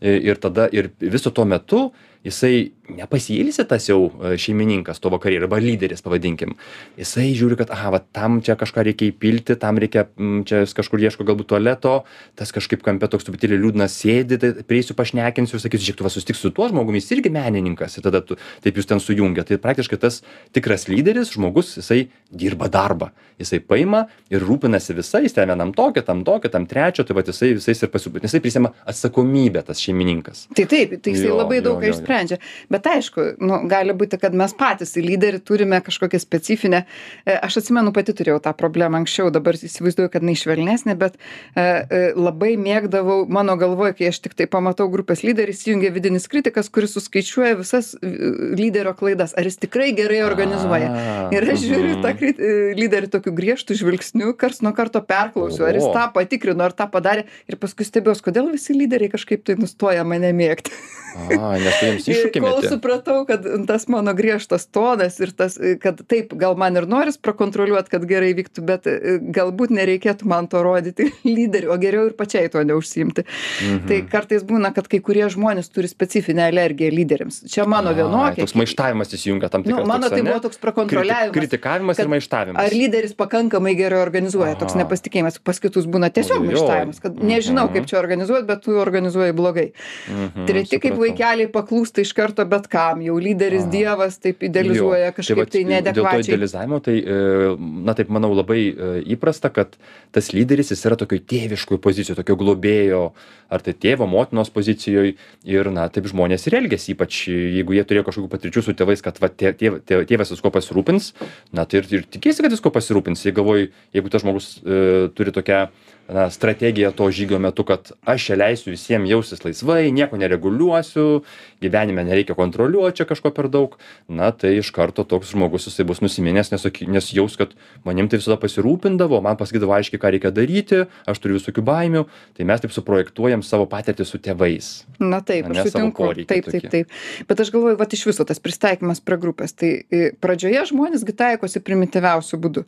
Ir 0.00 0.38
tada, 0.40 0.68
ir 0.72 0.92
viso 1.00 1.32
to 1.34 1.44
metu 1.48 1.90
jisai 2.26 2.72
nepasiilsi 2.90 3.64
tas 3.68 3.86
jau 3.88 4.08
e, 4.10 4.34
šeimininkas 4.40 5.00
to 5.00 5.12
vakarėlio, 5.12 5.46
arba 5.46 5.60
lyderis, 5.62 6.02
pavadinkim. 6.04 6.56
Jisai 6.98 7.30
žiūri, 7.38 7.56
kad, 7.60 7.70
aha, 7.74 7.92
va, 7.94 8.00
tam 8.02 8.40
čia 8.44 8.56
kažką 8.60 8.84
reikia 8.88 9.10
įpilti, 9.12 9.56
tam 9.60 9.78
reikia, 9.80 10.06
čia 10.48 10.62
jis 10.64 10.74
kažkur 10.76 11.02
ieško 11.06 11.26
galbūt 11.28 11.50
tualeto, 11.52 11.94
tas 12.38 12.52
kažkaip 12.54 12.84
kampe 12.86 13.08
toks 13.10 13.28
truputėlį 13.28 13.60
liūdnas 13.62 13.96
sėdi, 14.02 14.40
tai 14.42 14.52
prieisiu 14.66 14.96
pašnekinsiu 14.98 15.56
ir 15.56 15.64
sakysiu, 15.64 15.86
žiūrėk, 15.86 16.00
tu 16.00 16.08
va 16.08 16.12
susitiks 16.12 16.42
su 16.42 16.52
tuo 16.54 16.68
žmogumi, 16.72 17.00
jis 17.00 17.14
irgi 17.16 17.32
menininkas, 17.34 17.96
ir 17.96 18.06
tada 18.06 18.22
tu, 18.26 18.38
taip 18.64 18.80
jūs 18.80 18.90
ten 18.90 19.02
sujungia. 19.02 19.46
Tai 19.48 19.60
praktiškai 19.62 20.00
tas 20.02 20.20
tikras 20.56 20.88
lyderis, 20.90 21.34
žmogus, 21.36 21.76
jisai 21.80 22.08
dirba 22.30 22.70
darbą. 22.72 23.12
Jisai 23.40 23.62
paima 23.64 24.02
ir 24.28 24.42
rūpinasi 24.44 24.92
visais, 24.98 25.32
ten 25.32 25.48
vienam 25.48 25.70
tokio, 25.72 26.02
tam 26.04 26.20
tokio, 26.26 26.50
tam 26.52 26.66
trečio, 26.68 27.06
tai 27.08 27.16
va 27.16 27.24
jisai 27.24 27.54
visais 27.56 27.80
ir 27.80 27.88
pasirūpina. 27.92 28.28
Jisai 28.28 28.42
prisima 28.44 28.72
atsakomybę 28.84 29.62
tas 29.64 29.80
šeimininkas. 29.80 30.42
Tai 30.56 30.66
taip, 30.68 30.98
tai 31.00 31.14
jisai 31.14 31.30
labai 31.32 31.62
daug 31.64 31.80
jo, 31.80 31.88
jo, 31.88 31.94
jo. 31.94 32.09
Išsprendžia. 32.10 32.38
Bet 32.70 32.86
aišku, 32.86 33.36
nu, 33.40 33.60
gali 33.68 33.94
būti, 33.94 34.18
kad 34.20 34.34
mes 34.34 34.52
patys 34.56 34.96
į 34.98 35.04
lyderį 35.06 35.40
turime 35.44 35.80
kažkokią 35.80 36.20
specifinę. 36.20 36.84
e, 37.24 37.36
Aš 37.36 37.60
atsimenu, 37.62 37.92
pati 37.92 38.12
turėjau 38.12 38.40
tą 38.42 38.52
problemą 38.56 39.00
anksčiau, 39.00 39.30
dabar 39.30 39.54
įsivaizduoju, 39.54 40.10
kad 40.10 40.22
neišvelnesnė, 40.22 40.96
bet 40.98 41.16
e, 41.16 41.62
e, 41.62 42.12
labai 42.16 42.56
mėgdavau, 42.56 43.26
mano 43.28 43.56
galvoje, 43.56 43.94
kai 43.98 44.10
aš 44.10 44.20
tik 44.26 44.34
tai 44.34 44.46
pamatau 44.50 44.88
grupės 44.90 45.22
lyderį, 45.22 45.54
įsijungia 45.54 45.92
vidinis 45.94 46.28
kritikas, 46.30 46.70
kuris 46.70 46.94
suskaičiuoja 46.96 47.58
visas 47.60 47.94
lyderio 48.02 48.94
klaidas. 48.98 49.34
Ar 49.38 49.46
jis 49.46 49.60
tikrai 49.60 49.92
gerai 49.96 50.22
organizuoja. 50.26 50.90
Ir 51.34 51.46
aš 51.54 51.64
žiūriu 51.64 51.96
mhm. 51.98 52.02
tą 52.04 52.34
lyderį 52.78 53.10
tokiu 53.12 53.34
griežtu 53.36 53.76
žvilgsniu, 53.78 54.34
kars 54.38 54.62
nuo 54.64 54.74
karto 54.76 55.02
perklausiu, 55.04 55.66
ar 55.68 55.78
jis 55.78 55.86
tą 55.94 56.06
patikrino, 56.14 56.64
ar 56.66 56.74
tą 56.76 56.88
padarė. 56.90 57.26
Ir 57.50 57.58
paskui 57.60 57.86
stebiuosi, 57.86 58.24
kodėl 58.24 58.50
visi 58.52 58.76
lyderiai 58.76 59.12
kažkaip 59.12 59.44
tai 59.46 59.58
nustoja 59.60 60.04
mane 60.06 60.32
mėgti. 60.36 60.74
A, 61.16 61.58
nes 61.58 61.78
tu 61.80 61.86
jiems 62.06 62.18
iššūkį 62.20 62.36
Ir 62.40 62.44
Kol 62.46 62.56
meti. 62.60 62.68
supratau, 62.72 63.18
kad 63.28 63.44
tas 63.68 63.86
mano 63.88 64.12
griežtas 64.14 64.66
tonas 64.70 65.18
ir 65.20 65.32
tas, 65.36 65.58
kad 65.82 66.00
taip, 66.08 66.32
gal 66.38 66.54
man 66.56 66.76
ir 66.76 66.86
noris 66.86 67.18
prakontroliuoti, 67.18 67.90
kad 67.90 68.06
gerai 68.08 68.32
vyktų, 68.38 68.64
bet 68.64 68.86
e, 68.86 69.18
galbūt 69.34 69.70
nereikėtų 69.76 70.24
man 70.30 70.46
to 70.48 70.62
rodyti 70.62 71.10
lyderiu, 71.24 71.72
o 71.74 71.78
geriau 71.82 72.06
ir 72.10 72.14
pačiai 72.18 72.48
to 72.52 72.62
neužsimti. 72.64 73.24
Mhm. 73.26 73.86
Tai 73.88 74.00
kartais 74.12 74.42
būna, 74.46 74.72
kad 74.74 74.88
kai 74.88 75.00
kurie 75.00 75.26
žmonės 75.32 75.68
turi 75.74 75.88
specifinę 75.90 76.46
alergiją 76.50 76.90
lyderiams. 76.94 77.42
Čia 77.50 77.66
mano 77.66 77.90
vienokia. 77.96 78.44
Toks 78.44 78.54
maištavimas 78.54 79.10
įsijungia 79.16 79.50
tam 79.50 79.64
Nu, 79.66 79.72
tikras. 79.74 79.86
mano 79.90 80.06
toks, 80.06 80.14
tai 80.14 80.22
buvo 80.30 80.40
toks 80.46 80.58
prakontroliavimas. 80.62 81.34
Kriti- 81.34 81.50
Kritikavimas 81.50 81.98
ir 81.98 82.08
maištavimas. 82.08 82.62
Ar 82.62 82.70
lyderis 82.70 83.12
pakankamai 83.18 83.74
gerai 83.74 83.98
organizuoja, 84.04 84.54
toks 84.60 84.76
Aha. 84.76 84.84
nepasitikėjimas, 84.84 85.40
pas 85.42 85.58
kitus 85.58 85.86
būna 85.90 86.10
tiesiog 86.14 86.44
maištavimas, 86.46 87.00
kad 87.02 87.16
nežinau, 87.18 87.66
Mhm. 87.66 87.74
kaip 87.74 87.86
čia 87.90 87.98
organizuoti, 87.98 88.46
bet 88.46 88.62
tu 88.62 88.76
organizuoji 88.78 89.32
blogai. 89.34 89.72
Mhm, 90.08 90.46
Treti 90.46 90.78
kaip 90.78 90.94
vaikeliai 90.94 91.48
paklūsta 91.50 91.89
iš 91.98 92.12
karto 92.14 92.44
bet 92.46 92.68
kam, 92.70 93.00
jau 93.02 93.16
lyderis 93.20 93.66
dievas 93.72 94.18
taip 94.22 94.42
idealizuoja 94.46 95.10
Jo. 95.10 95.14
kažkaip 95.16 95.50
tai 95.50 95.62
Dėl 95.62 95.66
to 95.66 95.72
neadekvačiai. 95.72 96.28
idealizavimo, 96.28 96.78
tai, 96.84 96.94
e, 97.02 97.56
na 97.86 97.94
taip 97.98 98.08
manau, 98.14 98.30
labai 98.36 98.60
e, 98.70 98.90
įprasta, 99.16 99.50
kad 99.52 99.74
tas 100.14 100.30
lyderis 100.32 100.70
jis 100.70 100.84
yra 100.86 100.96
tokioj 101.00 101.20
tėviškoj 101.26 101.80
pozicijoje, 101.82 102.20
tokio 102.22 102.36
globėjo, 102.40 103.02
ar 103.50 103.64
tai 103.66 103.74
tėvo, 103.74 104.06
motinos 104.06 104.50
pozicijoje. 104.54 105.16
Ir, 105.50 105.70
na, 105.74 105.88
taip 105.90 106.06
žmonės 106.06 106.46
ir 106.46 106.58
elgesi, 106.60 106.94
ypač 106.94 107.24
jeigu 107.28 107.74
jie 107.74 107.84
turėjo 107.84 108.06
kažkokių 108.06 108.30
patirčių 108.30 108.62
su 108.62 108.76
tėvais, 108.78 109.02
kad 109.02 109.18
va, 109.22 109.28
tė, 109.32 109.50
tėv, 109.58 109.80
tėv, 109.82 110.04
tėvas 110.06 110.30
viskuo 110.30 110.52
pasirūpins, 110.54 111.12
na 111.52 111.64
tai 111.66 111.82
ir, 111.82 111.88
ir 111.98 112.06
tikėsi, 112.06 112.44
kad 112.44 112.54
viskuo 112.54 112.70
pasirūpins. 112.74 113.24
Jei 113.26 113.34
galvoji, 113.34 113.70
jeigu 113.96 114.12
tas 114.12 114.22
žmogus 114.22 114.52
e, 114.62 115.08
turi 115.16 115.34
tokią 115.34 115.66
na, 116.12 116.26
strategiją 116.30 116.92
to 116.96 117.08
žygio 117.14 117.38
metu, 117.42 117.64
kad 117.64 117.92
aš 118.04 118.26
čia 118.30 118.36
leisiu 118.38 118.72
visiems 118.74 119.10
jaustis 119.10 119.44
laisvai, 119.44 119.90
nieko 119.94 120.18
nereguliuosiu, 120.20 121.22
gyvenime 121.62 122.04
nereikia 122.04 122.36
kontroliuoti 122.38 123.00
čia 123.00 123.06
kažko 123.08 123.32
per 123.34 123.48
daug, 123.52 123.76
na 124.08 124.30
tai 124.34 124.56
iš 124.58 124.70
karto 124.74 125.04
toks 125.08 125.32
žmogus 125.32 125.68
jisai 125.68 125.86
bus 125.88 126.02
nusiminęs, 126.04 126.52
nes, 126.52 126.64
saky- 126.66 126.88
nes 126.90 127.10
jaus, 127.14 127.36
kad 127.40 127.54
manim 127.86 128.08
tai 128.10 128.20
visada 128.20 128.36
pasirūpindavo, 128.40 129.22
man 129.24 129.38
pasakydavo 129.40 129.74
aiškiai, 129.78 130.00
ką 130.02 130.12
reikia 130.16 130.32
daryti, 130.34 130.82
aš 131.08 131.22
turiu 131.22 131.38
visokių 131.38 131.64
baimių, 131.66 132.04
tai 132.36 132.48
mes 132.48 132.60
taip 132.64 132.74
suprojektuojam 132.76 133.44
savo 133.46 133.68
patirtį 133.70 134.06
su 134.08 134.20
tėvais. 134.22 134.70
Na 135.00 135.22
taip, 135.24 135.48
Ane, 135.48 135.60
aš 135.62 135.70
sutinku. 135.72 136.10
Taip, 136.28 136.50
taip, 136.50 136.68
taip. 136.72 136.96
Bet 137.28 137.40
aš 137.40 137.52
galvoju, 137.54 137.78
va 137.80 137.86
iš 137.90 138.04
viso 138.10 138.26
tas 138.28 138.38
pristaikymas 138.42 139.00
prie 139.04 139.16
grupės. 139.20 139.54
Tai 139.56 139.70
e, 139.82 140.10
pradžioje 140.20 140.66
žmonės 140.72 141.04
gi 141.06 141.14
taikosi 141.16 141.62
primityviausių 141.64 142.40
būdų. 142.44 142.66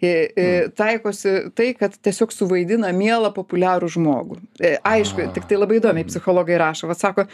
E, 0.00 0.12
e, 0.36 0.50
Hmm. 0.52 0.72
Taikosi 0.76 1.32
tai, 1.54 1.72
kad 1.78 1.94
tiesiog 2.02 2.32
suvaidina 2.34 2.81
mielą 2.90 3.30
populiarų 3.36 3.90
žmogų. 3.94 4.40
E, 4.58 4.74
Aišku, 4.82 5.28
tik 5.36 5.46
tai 5.46 5.60
labai 5.60 5.78
įdomiai 5.78 6.08
psichologai 6.08 6.58
rašo. 6.58 6.88
Vat 6.90 6.98
sako, 6.98 7.26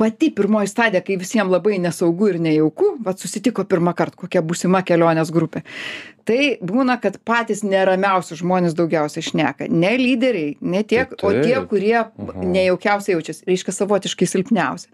pati 0.00 0.30
pirmoji 0.32 0.70
stadija, 0.72 1.02
kai 1.04 1.18
visiems 1.20 1.52
labai 1.52 1.76
nesaugu 1.82 2.30
ir 2.32 2.40
nejauku, 2.42 2.94
vat 3.04 3.20
susitiko 3.20 3.66
pirmą 3.68 3.92
kartą 3.98 4.24
kokia 4.24 4.44
būsima 4.46 4.80
kelionės 4.86 5.32
grupė. 5.34 5.64
Tai 6.26 6.58
būna, 6.58 6.96
kad 6.98 7.20
patys 7.22 7.60
neramiausi 7.62 8.34
žmonės 8.40 8.74
daugiausiai 8.74 9.22
šneka. 9.22 9.68
Ne 9.70 9.92
lyderiai, 10.00 10.56
ne 10.60 10.82
tiek, 10.82 11.12
o 11.22 11.30
tie, 11.30 11.54
kurie 11.70 11.94
Mhm. 12.02 12.50
nejaukiausiai 12.50 13.14
jaučiasi, 13.14 13.44
reiškia 13.46 13.72
savotiškai 13.76 14.26
silpniausi. 14.26 14.88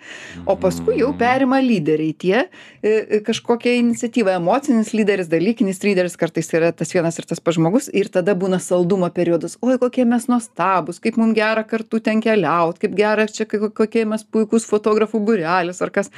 O 0.47 0.57
paskui 0.57 0.93
Mhm. 0.95 1.01
jau 1.01 1.13
perima 1.19 1.57
lyderiai 1.65 2.13
tie 2.19 2.49
e, 2.83 2.89
e, 3.17 3.21
kažkokią 3.21 3.73
iniciatyvą, 3.81 4.37
emocinis 4.37 4.93
lyderis, 4.93 5.29
dalykinis 5.29 5.81
lyderis, 5.83 6.17
kartais 6.17 6.53
yra 6.53 6.73
tas 6.73 6.93
vienas 6.93 7.19
ir 7.19 7.25
tas 7.25 7.41
pats 7.41 7.57
žmogus 7.57 7.89
ir 7.95 8.09
tada 8.09 8.35
būna 8.35 8.61
saldumo 8.61 9.09
periodas. 9.11 9.57
Oi, 9.63 9.79
kokie 9.79 10.05
mes 10.05 10.27
nuostabus, 10.27 11.01
kaip 11.01 11.17
mums 11.17 11.35
gera 11.35 11.65
kartu 11.65 12.01
ten 12.03 12.21
keliaut, 12.21 12.79
kaip 12.79 12.95
gera 12.95 13.27
čia 13.27 13.47
kokie 13.47 14.05
mes 14.05 14.23
puikūs 14.25 14.67
fotografų 14.69 15.23
būrelis 15.25 15.81
ar 15.81 15.91
kas. 15.91 16.11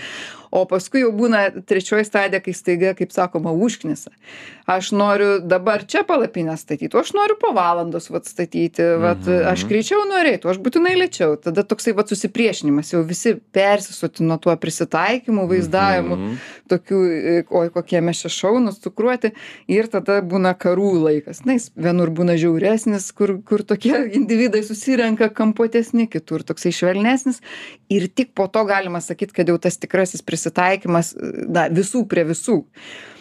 O 0.54 0.62
paskui 0.70 1.02
jau 1.02 1.10
būna 1.14 1.48
trečioji 1.66 2.06
stadija 2.06 2.40
kai 2.44 2.54
staiga 2.54 2.92
kaip 2.94 3.12
sakoma 3.14 3.52
užknisa. 3.52 4.12
Aš 4.70 4.92
noriu 4.96 5.40
dabar 5.42 5.82
čia 5.90 6.04
palapinę 6.06 6.54
statyt 6.56 6.94
o 6.94 7.02
aš 7.02 7.10
noriu 7.16 7.36
po 7.40 7.50
valandos 7.56 8.06
vat 8.12 8.28
statyti 8.30 8.86
vat 9.02 9.26
aš 9.50 9.66
greičiau 9.68 10.04
o 10.06 10.52
aš 10.52 10.60
būtinai 10.62 10.94
lėčiau. 11.00 11.34
Tada 11.42 11.64
toksai 11.66 11.92
vat 11.98 12.08
susipriešinimas 12.08 12.92
jau 12.94 13.02
visi 13.04 13.34
persisotino 13.52 14.38
tuo 14.38 14.54
prisitaikymu 14.56 15.48
vaizdavimu 15.50 16.36
tokių 16.70 17.00
oi 17.50 17.72
kokie 17.74 18.00
mes 18.00 18.22
čia 18.22 18.30
šaunūs 18.32 18.78
cukruoti. 18.84 19.34
Ir 19.68 19.90
tada 19.90 20.20
būna 20.22 20.54
karų 20.54 20.94
laikas. 21.02 21.42
Na 21.44 21.58
jis 21.58 21.70
vienur 21.74 22.14
būna 22.14 22.38
žiauresnis 22.40 23.10
kur 23.12 23.40
kur 23.44 23.66
tokie 23.66 23.96
individai 24.16 24.62
susirenka 24.64 25.28
kampuotesni 25.34 26.06
kitur 26.08 26.46
toksai 26.46 26.72
švelnesnis. 26.72 27.42
Ir 27.92 28.06
tik 28.08 28.32
po 28.38 28.46
to 28.46 28.62
galima 28.70 29.02
sakyt 29.04 29.34
kad 29.34 29.50
jau 29.50 29.58
tas 29.58 29.76
tikrasis 29.82 30.22
prisitaikymas 30.22 30.43
na 31.48 31.68
visų 31.72 32.04
prie 32.10 32.24
visų 32.28 32.60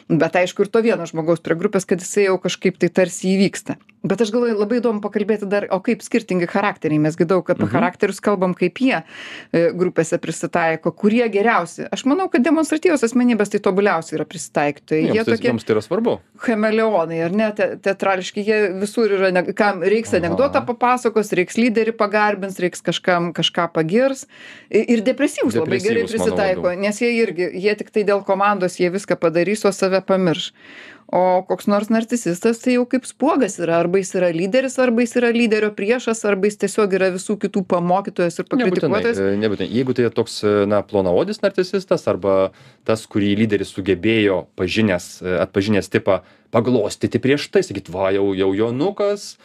bet 0.09 0.35
aišku 0.35 0.65
ir 0.65 0.71
to 0.73 0.83
vieno 0.83 1.07
žmogaus 1.09 1.43
prie 1.43 1.57
grupės 1.59 1.87
kad 1.89 2.01
jisai 2.03 2.27
jau 2.27 2.37
kažkaip 2.41 2.79
tai 2.81 2.89
tarsi 2.89 3.33
įvyksta. 3.35 3.77
Bet 4.03 4.19
aš 4.19 4.33
galvoju 4.35 4.57
labai 4.59 4.81
įdomu 4.81 4.99
pakalbėti 4.99 5.47
dar 5.47 5.63
o 5.71 5.77
kaip 5.83 6.01
skirtingi 6.03 6.47
charakteriai? 6.51 6.99
Mes 6.99 7.15
gi 7.15 7.23
daug 7.23 7.47
apie 7.47 7.69
charakterius 7.71 8.19
kalbam 8.23 8.51
kaip 8.57 8.81
jie 8.83 8.97
e, 8.99 9.61
grupėse 9.79 10.17
prisitaiko 10.19 10.91
kurie 10.91 11.23
geriausi. 11.31 11.85
Aš 11.87 12.03
manau 12.11 12.25
kad 12.31 12.43
demonstratyvios 12.43 13.05
asmenybės 13.07 13.53
tai 13.53 13.61
tobuliausi 13.63 14.17
yra 14.17 14.25
prisitaikytojai 14.27 15.05
jie 15.05 15.23
tai, 15.23 15.37
tokie 15.37 15.47
jiems 15.47 15.63
tai 15.63 15.77
yra 15.77 15.83
svarbu. 15.85 16.17
chameleonai 16.43 17.21
ar 17.23 17.37
ne? 17.39 17.47
Te 17.55 17.69
teatrališki 17.85 18.43
jie 18.43 18.59
visur 18.81 19.13
yra 19.19 19.31
ne 19.31 19.45
kam 19.55 19.79
reiks 19.87 20.11
anekdotą 20.19 20.65
papasakos 20.67 21.31
reiks 21.39 21.55
lyderį 21.61 21.95
pagarbins 21.95 22.59
reiks 22.59 22.83
kažkam 22.83 23.31
kažką 23.31 23.69
pagirs. 23.71 24.25
Ir 24.67 25.05
depresyvūs 25.07 25.55
labai 25.61 25.79
gerai 25.79 26.03
prisitaiko 26.11 26.75
nes 26.75 26.99
jie 26.99 27.13
irgi 27.21 27.47
jie 27.53 27.75
tiktai 27.79 28.03
dėl 28.07 28.23
komandos 28.27 28.75
jie 28.81 28.91
viską 28.91 29.15
padarys 29.21 29.63
o 29.63 29.71
save 29.71 29.92
pamirš. 30.01 30.53
O 31.13 31.43
koks 31.45 31.67
nors 31.69 31.91
narcisistas 31.93 32.57
tai 32.63 32.73
jau 32.73 32.87
kaip 32.89 33.03
spuogas 33.05 33.59
yra. 33.61 33.75
Arba 33.83 33.99
jis 34.01 34.15
yra 34.17 34.31
lyderis 34.33 34.79
arba 34.81 35.03
jis 35.03 35.11
yra 35.19 35.29
lyderio 35.35 35.69
priešas 35.77 36.23
arba 36.25 36.47
jis 36.49 36.57
tiesiog 36.63 36.95
yra 36.97 37.11
visų 37.13 37.35
kitų 37.43 37.61
pamokytojas 37.69 38.39
ir 38.39 38.47
Nebūtinai, 38.47 38.69
pakritikuotojas. 38.71 39.19
e, 39.21 39.35
nebūtinai. 39.43 39.67
Jeigu 39.69 39.93
tai 39.93 40.07
toks, 40.09 40.39
e, 40.43 40.53
na, 40.65 40.81
plonaodis 40.81 41.43
narcisistas 41.43 42.07
arba 42.09 42.51
tas, 42.83 43.05
kurį 43.05 43.35
lyderis 43.43 43.75
sugebėjo 43.75 44.47
pažinęs, 44.57 45.21
e, 45.21 45.37
atpažinęs 45.43 45.91
tipą 45.93 46.21
paglostyti 46.49 47.21
prieš 47.21 47.45
tai, 47.53 47.61
sakyt, 47.61 47.93
va, 47.93 48.09
jau, 48.15 48.31
jau 48.33 48.49
jonukas, 48.57 49.35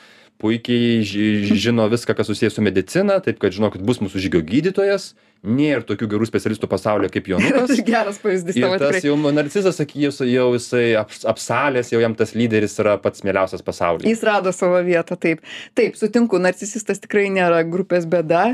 puikiai 0.41 1.03
ži- 1.05 1.53
žino 1.53 1.85
viską, 1.91 2.15
kas 2.17 2.31
susijęs 2.31 2.55
su 2.57 2.63
medicina, 2.63 3.21
taip 3.21 3.39
kad 3.43 3.53
žino, 3.53 3.69
kad 3.75 3.83
bus 3.83 3.99
mūsų 3.99 4.17
žygio 4.25 4.41
gydytojas, 4.41 5.13
nėra 5.47 5.85
tokių 5.87 6.09
gerų 6.11 6.27
specialistų 6.29 6.69
pasaulyje 6.71 7.13
kaip 7.15 7.29
jonukas. 7.31 7.73
geras 7.87 8.19
pavyzdys 8.23 8.59
Ir 8.59 8.75
tas 8.81 9.05
jau 9.05 9.15
narcizas, 9.31 9.79
sakys, 9.79 10.21
jau 10.27 10.47
jisai 10.57 10.85
aps, 10.99 11.23
apsalės, 11.29 11.93
jau 11.93 12.01
jam 12.03 12.17
tas 12.19 12.35
lyderis 12.35 12.75
yra 12.83 12.97
pats 13.03 13.23
mieliausias 13.27 13.63
pasaulyje. 13.65 14.09
Jis 14.11 14.25
rado 14.27 14.53
savo 14.55 14.81
vietą, 14.87 15.19
taip. 15.21 15.45
Taip, 15.79 15.99
sutinku, 15.99 16.41
narcisistas 16.43 17.03
tikrai 17.05 17.29
nėra 17.35 17.63
grupės 17.69 18.09
bėda. 18.11 18.45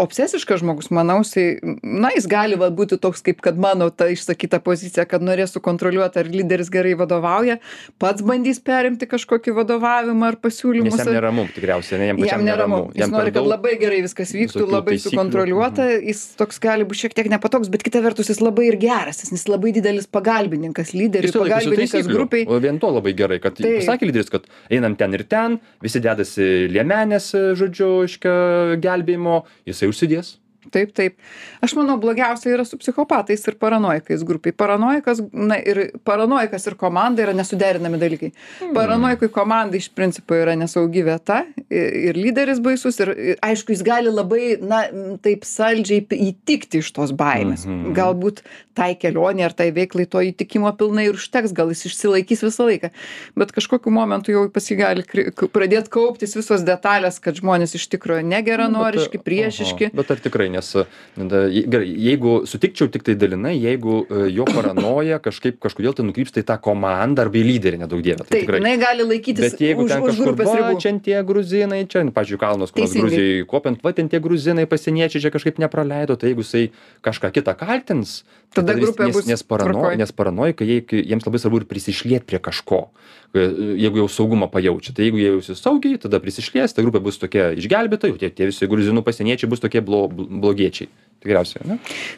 Obsesiškas 0.00 0.62
žmogus, 0.64 0.90
manau, 0.94 1.20
jisai, 1.24 1.60
na, 1.82 2.12
jis 2.16 2.28
gali 2.30 2.58
va, 2.60 2.70
būti 2.72 2.98
toks, 3.00 3.24
kaip 3.26 3.44
kad 3.44 3.60
mano 3.60 3.90
ta 3.92 4.08
išsakyta 4.12 4.62
pozicija, 4.64 5.06
kad 5.10 5.24
norės 5.24 5.54
sukontroliuoti, 5.56 6.22
ar 6.22 6.32
lyderis 6.32 6.72
gerai 6.72 6.96
vadovauja, 6.98 7.58
pats 8.00 8.24
bandys 8.24 8.62
perimti 8.64 9.08
kažkokį 9.10 9.56
vadovavimą 9.60 10.32
ar 10.32 10.40
pasiūlymus. 10.40 10.96
Nes 10.96 11.04
jam 11.04 11.16
neramu, 11.18 11.46
tikriausiai, 11.52 12.00
ne, 12.00 12.10
jam 12.12 12.20
pačiam 12.20 12.40
Jam 12.40 12.48
neramu. 12.48 12.82
Jis 12.94 13.04
Jam 13.04 13.14
nori, 13.14 13.32
kad 13.34 13.46
labai 13.46 13.76
gerai 13.80 14.00
viskas 14.06 14.32
vyktų, 14.36 14.66
labai 14.70 14.98
sukontroliuota. 15.02 15.88
Jis 16.00 16.29
toks 16.38 16.60
gali 16.62 16.86
būti 16.88 17.06
šiek 17.06 17.16
tiek 17.16 17.30
nepatogus, 17.32 17.70
bet 17.72 17.84
kita 17.86 18.02
vertus 18.04 18.30
jis 18.32 18.42
labai 18.42 18.68
ir 18.70 18.78
geras, 18.80 19.22
jis 19.24 19.46
labai 19.50 19.72
didelis 19.76 20.08
pagalbininkas, 20.10 20.92
lyderis, 20.96 21.34
pagalbininkas 21.36 22.10
grupiai. 22.10 22.46
O 22.48 22.60
vien 22.62 22.80
to 22.82 22.90
labai 22.92 23.14
gerai, 23.18 23.40
kad 23.42 23.58
pasakė 23.60 24.10
lyderis, 24.10 24.30
kad 24.32 24.46
einam 24.72 24.98
ten 25.00 25.16
ir 25.18 25.26
ten, 25.30 25.58
visi 25.84 26.02
dedasi 26.04 26.68
liemenės, 26.74 27.32
žodžiu, 27.60 27.90
iškia 28.10 28.36
gelbėjimo, 28.82 29.42
jisai 29.70 29.90
užsidės. 29.92 30.36
Taip, 30.70 30.92
taip. 30.96 31.16
Aš 31.64 31.74
manau, 31.78 31.96
blogiausia 32.00 32.54
yra 32.54 32.66
su 32.68 32.78
psichopatais 32.80 33.42
ir 33.48 33.58
paranoikais 33.60 34.24
grupiai. 34.26 34.54
Paranoikas, 34.56 35.22
na 35.32 35.58
ir 35.58 35.82
paranoikas 36.06 36.66
ir 36.70 36.78
komanda 36.80 37.24
yra 37.24 37.34
nesuderinami 37.36 38.00
dalykai. 38.00 38.32
Hmm. 38.60 38.74
Paranoikui 38.76 39.30
komanda 39.34 39.78
iš 39.78 39.90
principo 39.94 40.38
yra 40.38 40.56
nesaugi 40.58 41.04
vieta 41.06 41.42
ir 41.70 42.18
lyderis 42.18 42.60
baisus 42.62 43.00
ir 43.02 43.12
aišku, 43.44 43.74
jis 43.74 43.84
gali 43.86 44.12
labai, 44.12 44.56
na, 44.62 44.82
taip 45.24 45.46
saldžiai 45.48 46.04
įtikti 46.30 46.80
iš 46.84 46.92
tos 46.96 47.14
baimės. 47.16 47.66
Mhm. 47.68 47.94
Galbūt 47.96 48.42
tai 48.76 48.94
kelionė 48.98 49.46
ar 49.48 49.54
tai 49.56 49.68
veiklai 49.76 50.06
to 50.10 50.22
įtikimo 50.24 50.70
pilnai 50.78 51.08
ir 51.10 51.18
užteks, 51.18 51.54
gal 51.56 51.72
jis 51.72 51.86
išsilaikys 51.90 52.44
visą 52.46 52.66
laiką. 52.68 52.90
Bet 53.38 53.52
kažkokiu 53.56 53.92
momentu 53.94 54.34
jau 54.34 54.46
pas 54.52 54.66
jį 54.70 54.78
gali 54.80 55.04
pradėti 55.52 55.92
kauptis 55.92 56.36
visos 56.38 56.64
detalės, 56.66 57.20
kad 57.22 57.38
žmonės 57.40 57.76
iš 57.78 57.88
tikrųjų 57.94 58.24
negeranoriški, 58.30 59.20
Bet, 59.20 59.26
priešiški. 59.26 59.90
Bet 59.96 60.12
ar 60.14 60.22
tikrai, 60.22 60.48
nes 60.60 61.28
da, 61.32 61.40
je- 61.48 61.64
gerai, 61.72 61.88
jeigu 62.06 62.34
sutikčiau 62.46 62.90
tik 62.92 63.02
tai 63.06 63.14
dalinai, 63.18 63.56
jeigu 63.58 64.04
e, 64.06 64.28
jo 64.36 64.44
paranoja 64.44 65.18
kažkaip 65.24 65.58
kažkodėl 65.64 65.96
tai 65.96 66.04
nukrypsta 66.06 66.40
į 66.42 66.46
tą 66.50 66.58
komandą 66.62 67.24
arba 67.26 67.40
į 67.40 67.44
lyderį, 67.48 67.80
nedaug 67.82 68.02
dievė. 68.04 68.22
Tai 68.22 68.30
Taip, 68.30 68.44
tikrai. 68.44 68.60
jinai 68.60 68.76
gali 68.82 69.06
laikytis 69.08 69.44
Bet 69.50 69.60
jeigu 69.64 69.84
už, 69.86 69.90
ten 69.94 70.04
kažkur, 70.06 70.36
va, 70.36 70.74
čia 70.80 70.92
tie 71.00 71.18
gruzinai, 71.26 71.80
čia, 71.88 72.04
nu, 72.04 72.12
pažiūrėjau, 72.12 72.40
kalnos, 72.44 72.70
kur 72.70 72.84
nors 72.84 72.92
Teisingai. 72.92 73.10
Gruzijai 73.10 73.46
kopiant, 73.50 73.80
va, 73.82 73.92
ten 73.96 74.08
tie 74.12 74.20
gruzinai 74.20 74.66
pasieniečiai 74.70 75.24
čia 75.26 75.30
kažkaip 75.34 75.58
nepraleido, 75.58 76.16
tai 76.20 76.30
jeigu 76.34 76.44
jisai 76.44 76.70
kažką 77.02 77.32
kitą 77.34 77.56
kaltins, 77.56 78.22
tai 78.52 78.62
Tada 78.64 78.74
grupė 78.74 79.12
bus 79.14 79.26
nes, 79.30 79.42
parano, 79.46 79.90
nes 79.96 80.10
paranoikai, 80.12 80.66
jie- 80.66 81.04
jiems 81.06 81.24
labai 81.26 81.38
svarbu 81.38 81.60
ir 81.62 81.66
prisišliet 81.70 82.26
prie 82.26 82.38
kažko, 82.42 82.88
jeigu 83.34 84.00
jau 84.02 84.08
saugumą 84.10 84.48
pajaučia. 84.50 84.92
Tai 84.94 85.04
jeigu 85.06 85.20
jie 85.20 85.30
jausis 85.30 85.60
saugiai, 85.62 85.98
tada 86.02 86.18
prisišlies, 86.18 86.74
ta 86.74 86.82
grupė 86.82 87.00
bus 87.04 87.18
tokia 87.18 87.52
išgelbėta, 87.54 88.10
jau 88.10 88.18
tie, 88.18 88.30
tie 88.30 88.48
visi 88.50 88.66
gruzinų 88.66 89.04
pasieniečiai 89.06 89.48
bus 89.50 89.60
tokie 89.62 89.80
blo, 89.80 90.08
blogiečiai. 90.50 90.90
Tikriausiai, 91.20 91.66
ne? 91.68 91.74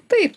Taip, 0.07 0.37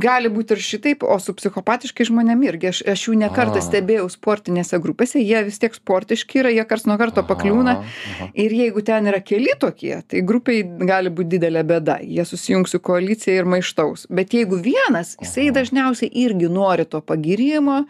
gali 0.00 0.30
būti 0.32 0.54
ir 0.56 0.62
šitaip, 0.64 1.02
o 1.04 1.18
su 1.20 1.34
psichopatiškai 1.36 2.06
žmonėm 2.08 2.46
irgi. 2.46 2.70
Aš, 2.70 2.78
aš 2.88 3.02
jų 3.04 3.16
nekartą 3.20 3.60
stebėjau 3.60 4.06
sportinėse 4.08 4.78
grupėse, 4.80 5.20
jie 5.20 5.42
vis 5.44 5.60
tiek 5.60 5.76
sportiški 5.76 6.40
yra, 6.40 6.52
jie 6.54 6.64
kars 6.70 6.86
nuo 6.88 6.96
karto 7.00 7.20
pakliūna. 7.28 7.74
Aha, 7.76 7.98
aha. 8.14 8.28
Ir 8.32 8.54
jeigu 8.56 8.80
ten 8.86 9.10
yra 9.12 9.20
keli 9.20 9.52
tokie, 9.60 9.92
tai 10.08 10.22
grupiai 10.24 10.64
gali 10.88 11.12
būti 11.12 11.34
didelė 11.34 11.66
bėda. 11.68 11.98
Jie 12.00 12.24
susijungs 12.30 12.72
su 12.72 12.80
koalicija 12.80 13.42
ir 13.42 13.50
maištaus. 13.52 14.06
Bet 14.08 14.32
jeigu 14.32 14.56
vienas, 14.64 15.12
jisai 15.20 15.50
dažniausiai 15.52 16.08
irgi 16.24 16.48
nori 16.48 16.88
to 16.88 17.04
pagirimo, 17.04 17.82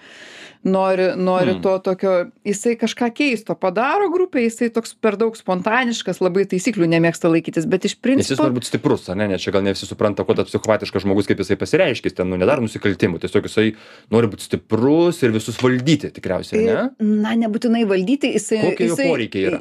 nori, 0.64 1.12
nori 1.16 1.52
Hmm. 1.54 1.62
to 1.62 1.78
tokio, 1.78 2.30
jisai 2.44 2.76
kažką 2.76 3.08
keisto 3.14 3.54
padaro 3.54 4.08
grupė, 4.10 4.42
jisai 4.48 4.68
toks 4.74 4.94
per 4.94 5.16
daug 5.16 5.36
spontaniškas, 5.36 6.20
labai 6.20 6.44
taisyklių 6.50 6.86
nemėgsta 6.88 7.30
laikytis, 7.30 7.66
bet 7.66 7.84
iš 7.84 7.96
principo... 8.00 8.42
nori 8.42 8.58
būti 8.58 8.70
stiprus, 8.72 9.08
ar 9.08 9.16
ne? 9.16 9.28
Nes 9.28 9.42
čia 9.42 9.50
gal 9.54 9.62
ne 9.62 9.72
visi 9.72 9.86
supranta, 9.86 10.24
kuo 10.24 10.34
tas 10.34 10.48
psichopatiškas 10.50 11.02
žmogus, 11.06 11.26
kaip 11.30 11.38
jisai 11.38 11.56
pasireiškia, 11.60 12.10
jis 12.10 12.16
ten 12.18 12.28
nu, 12.28 12.36
nedaro 12.36 12.62
nusikaltimų, 12.64 13.20
tiesiog 13.22 13.46
jisai 13.48 13.74
nori 14.10 14.26
būti 14.32 14.46
stiprus 14.48 15.22
ir 15.22 15.30
visus 15.34 15.56
valdyti, 15.62 16.10
tikriausiai, 16.12 16.64
ne? 16.66 16.88
Na, 16.98 17.34
nebūtinai 17.38 17.84
valdyti, 17.88 18.32
jisai. 18.34 18.60
Kokie 18.70 18.88
jo 18.90 18.96
poreikiai 18.98 19.46
yra? 19.52 19.60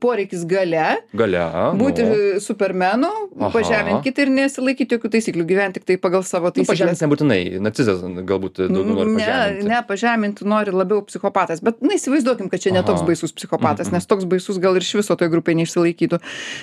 Poreikis 0.00 0.44
gale, 0.48 0.98
Gale. 1.14 1.42
būti 1.78 2.04
nu. 2.06 2.40
supermenu, 2.40 3.08
Aha. 3.38 3.50
pažeminti 3.54 4.08
kitą 4.10 4.26
ir 4.26 4.30
nesilaikyti 4.36 4.96
jokių 4.96 5.10
taisyklių, 5.16 5.44
gyventi 5.48 5.78
tik 5.80 5.84
tai 5.88 5.96
pagal 6.00 6.22
savo 6.26 6.48
Nu, 6.48 6.52
taisykles. 6.56 6.70
pažeminti 6.72 7.04
nebūtinai, 7.04 7.40
narcizas 7.60 8.00
galbūt 8.02 8.62
daugiau 8.68 8.94
nori 8.94 9.14
Ne, 9.16 9.24
pažeminti. 9.24 9.68
ne, 9.68 9.82
pažeminti 10.28 10.44
nori 10.48 10.72
labiau 10.72 11.02
psichopatas, 11.06 11.60
bet, 11.64 11.80
na, 11.82 11.94
įsivaizduokim, 11.96 12.48
kad 12.50 12.60
čia 12.60 12.72
ne 12.72 12.82
toks 12.82 13.02
baisus 13.06 13.32
psichopatas, 13.32 13.88
Mhm. 13.88 13.94
nes 13.94 14.06
toks 14.06 14.24
baisus 14.24 14.58
gal 14.58 14.76
ir 14.76 14.82
iš 14.82 14.94
viso 15.00 15.16
toj 15.16 15.28
grupėje 15.28 15.56
neišsilaikytų. 15.62 16.20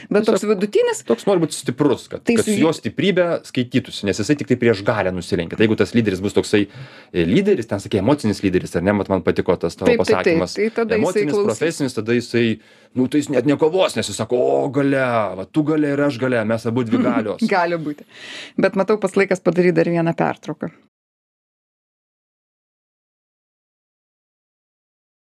Bet 0.10 0.25
toks 0.25 0.43
vidutinis, 0.43 1.04
Toks 1.06 1.25
nori 1.25 1.39
būti 1.41 1.54
stiprus, 1.54 2.08
kad, 2.10 2.23
Tai 2.23 2.36
kad 2.36 2.45
su 2.45 2.51
jo 2.51 2.69
stiprybė 2.73 3.41
skaitytųsi, 3.45 4.06
nes 4.06 4.17
jisai 4.19 4.36
tik 4.38 4.47
tai 4.47 4.56
prieš 4.58 4.84
galę 4.84 5.12
nusilenkia. 5.12 5.58
Tai 5.58 5.65
jeigu 5.67 5.75
tas 5.78 5.93
lyderis 5.93 6.21
bus 6.21 6.34
toksai 6.34 6.67
e, 7.13 7.25
lyderis, 7.25 7.67
ten 7.67 7.80
sakė, 7.80 7.99
emocinis 7.99 8.41
lyderis, 8.43 8.75
ar 8.75 8.82
ne, 8.84 8.91
mat 8.93 9.10
man 9.10 9.21
patiko 9.21 9.56
tas 9.58 9.75
tavo 9.75 9.88
Taip, 9.91 9.99
taip, 10.04 10.23
taip. 10.23 10.39
pasakymas. 10.39 10.54
Tai 10.75 10.97
emocinis, 10.97 11.34
profesinis, 11.34 11.93
tada 11.93 12.13
jisai, 12.13 12.60
nu 12.95 13.08
tai 13.08 13.19
jis 13.21 13.30
net 13.30 13.45
nekovos, 13.45 13.95
nes 13.95 14.08
jis 14.08 14.15
sako, 14.17 14.38
o 14.65 14.69
gale, 14.69 14.97
va 15.38 15.45
tu 15.45 15.63
gale 15.63 15.93
ir 15.93 15.99
aš 16.01 16.17
gale, 16.19 16.43
mes 16.45 16.65
abu 16.65 16.84
dvi 16.84 16.97
galios. 17.10 17.41
gali 17.47 17.75
būti. 17.78 18.04
Bet 18.58 18.75
matau, 18.75 18.97
pas 18.97 19.12
laikas 19.15 19.39
padaryti 19.39 19.75
dar 19.75 19.86
vieną 19.86 20.13
pertrauką. 20.15 20.71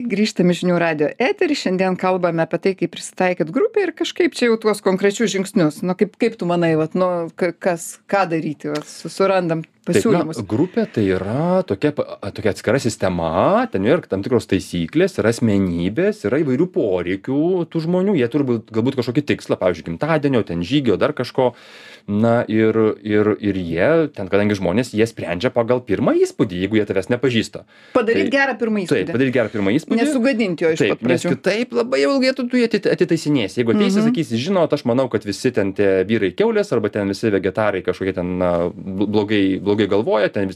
Grįžtame 0.03 0.51
žinių 0.57 0.75
radio 0.81 1.07
eterį, 1.21 1.55
šiandien 1.55 1.95
kalbame 1.99 2.43
apie 2.43 2.57
tai, 2.59 2.71
kaip 2.75 2.91
prisitaikyt 2.95 3.51
grupę 3.55 3.85
ir 3.85 3.91
kažkaip 3.95 4.33
čia 4.35 4.49
jau 4.49 4.57
tuos 4.59 4.81
konkrečius 4.83 5.31
žingsnius. 5.31 5.77
Nu, 5.85 5.93
kaip, 5.95 6.17
kaip 6.19 6.35
tu 6.39 6.47
manai, 6.49 6.73
vat, 6.79 6.97
nu, 6.97 7.29
ka- 7.39 7.53
kas, 7.55 7.85
ką 8.11 8.25
daryti, 8.33 8.71
vat, 8.73 8.83
su- 8.89 9.11
surandam 9.13 9.61
Taip, 9.63 9.71
na, 9.85 9.93
pasiūlymus. 9.93 10.41
grupė 10.47 10.85
tai 10.95 11.05
yra 11.15 11.61
tokia, 11.67 11.93
tokia 11.95 12.51
atskira 12.51 12.79
sistema, 12.83 13.63
ten 13.71 13.83
yra 13.87 14.03
tam 14.07 14.23
tikros 14.25 14.47
taisyklės, 14.51 15.15
yra 15.21 15.31
asmenybės, 15.31 16.25
yra 16.27 16.41
įvairių 16.43 16.67
poreikių 16.75 17.39
tų 17.71 17.83
žmonių, 17.87 18.17
jie 18.19 18.27
turi 18.31 18.47
būt, 18.51 18.71
galbūt 18.75 18.99
kažkokį 18.99 19.25
tikslą, 19.33 19.59
pavyzdžiui, 19.61 19.87
gimtadienio, 19.93 20.43
ten 20.47 20.63
žygio, 20.67 20.97
dar 20.99 21.15
kažko. 21.15 21.53
Na 22.07 22.43
ir 22.51 22.75
ir 23.01 23.27
ir 23.39 23.55
jie 23.55 23.89
ten 24.11 24.27
kadangi 24.27 24.57
žmonės 24.59 24.89
jie 24.91 25.05
sprendžia 25.07 25.47
pagal 25.55 25.79
pirmą 25.87 26.11
įspūdį 26.19 26.57
jeigu 26.63 26.75
jie 26.75 26.83
tavęs 26.89 27.07
nepažįsta 27.13 27.61
Padaryt 27.95 28.27
Tai- 28.27 28.33
gerą 28.35 28.55
pirmą 28.59 28.81
taip 28.83 28.89
įspūdį. 28.91 29.11
padaryt 29.13 29.33
gerą 29.37 29.49
pirmą 29.53 29.71
įspūdį 29.77 29.99
Nesugadinti 30.01 30.65
jo 30.65 30.71
iš 30.75 30.79
Taip, 30.83 30.89
pat 30.99 31.01
nes 31.07 31.23
pradžių. 31.23 31.31
kitaip 31.37 31.71
labai 31.79 32.01
ilgai 32.03 32.33
tu, 32.35 32.43
tu 32.51 32.57
jį 32.59 32.65
ati- 32.67 32.91
atitaisinėsi. 32.91 33.55
Jeigu 33.63 33.71
ateisi, 33.71 33.99
Mhm. 34.01 34.07
sakysi, 34.11 34.35
žinot, 34.47 34.73
aš 34.73 34.83
manau, 34.83 35.07
kad 35.09 35.23
visi 35.23 35.51
ten 35.55 35.71
tie 35.71 36.03
vyrai 36.03 36.33
keulės 36.35 36.73
arba 36.75 36.89
ten 36.89 37.07
visi 37.07 37.31
vegetarai 37.31 37.81
kažkokie 37.87 38.13
ten 38.15 38.37
na, 38.37 38.67
bl- 38.69 39.07
blogai, 39.07 39.59
blogai 39.63 39.87
galvoja, 39.87 40.27
ten 40.31 40.49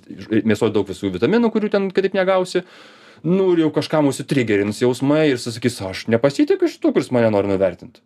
mėsoje 0.44 0.74
daug 0.74 0.86
visų 0.86 1.14
vitaminų, 1.16 1.48
kurių 1.54 1.72
ten 1.72 1.90
kitaip 1.92 2.12
negausi. 2.14 2.64
Nu 3.24 3.54
ir 3.54 3.60
jau 3.64 3.72
kažkam 3.72 4.06
užsitrigerins 4.12 4.82
jausmai 4.84 5.30
ir 5.32 5.38
susakys, 5.38 5.80
aš 5.82 6.06
nepasitikiu 6.12 6.68
šitų, 6.68 6.92
kuris 6.94 7.10
mane 7.10 7.32
nori 7.32 7.48
nuvertinti. 7.48 8.02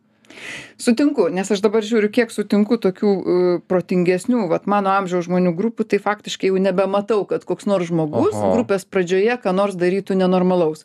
Sutinku, 0.82 1.28
nes 1.30 1.46
aš 1.54 1.62
dabar 1.62 1.86
žiūriu, 1.86 2.10
kiek 2.10 2.32
sutinku 2.34 2.78
tokių 2.82 3.12
uh, 3.12 3.50
protingesnių, 3.70 4.48
vat 4.50 4.65
mano 4.72 4.89
amžiaus 4.96 5.28
žmonių 5.28 5.54
grupių, 5.58 5.86
tai 5.86 6.00
faktiškai 6.02 6.50
jau 6.50 6.62
nebematau, 6.62 7.22
kad 7.30 7.46
koks 7.46 7.67
nors 7.70 7.91
žmogus 7.91 8.34
grupės 8.34 8.88
pradžioje 8.89 9.38
ką 9.44 9.54
nors 9.54 9.78
darytų 9.78 10.17
nenormalaus. 10.17 10.82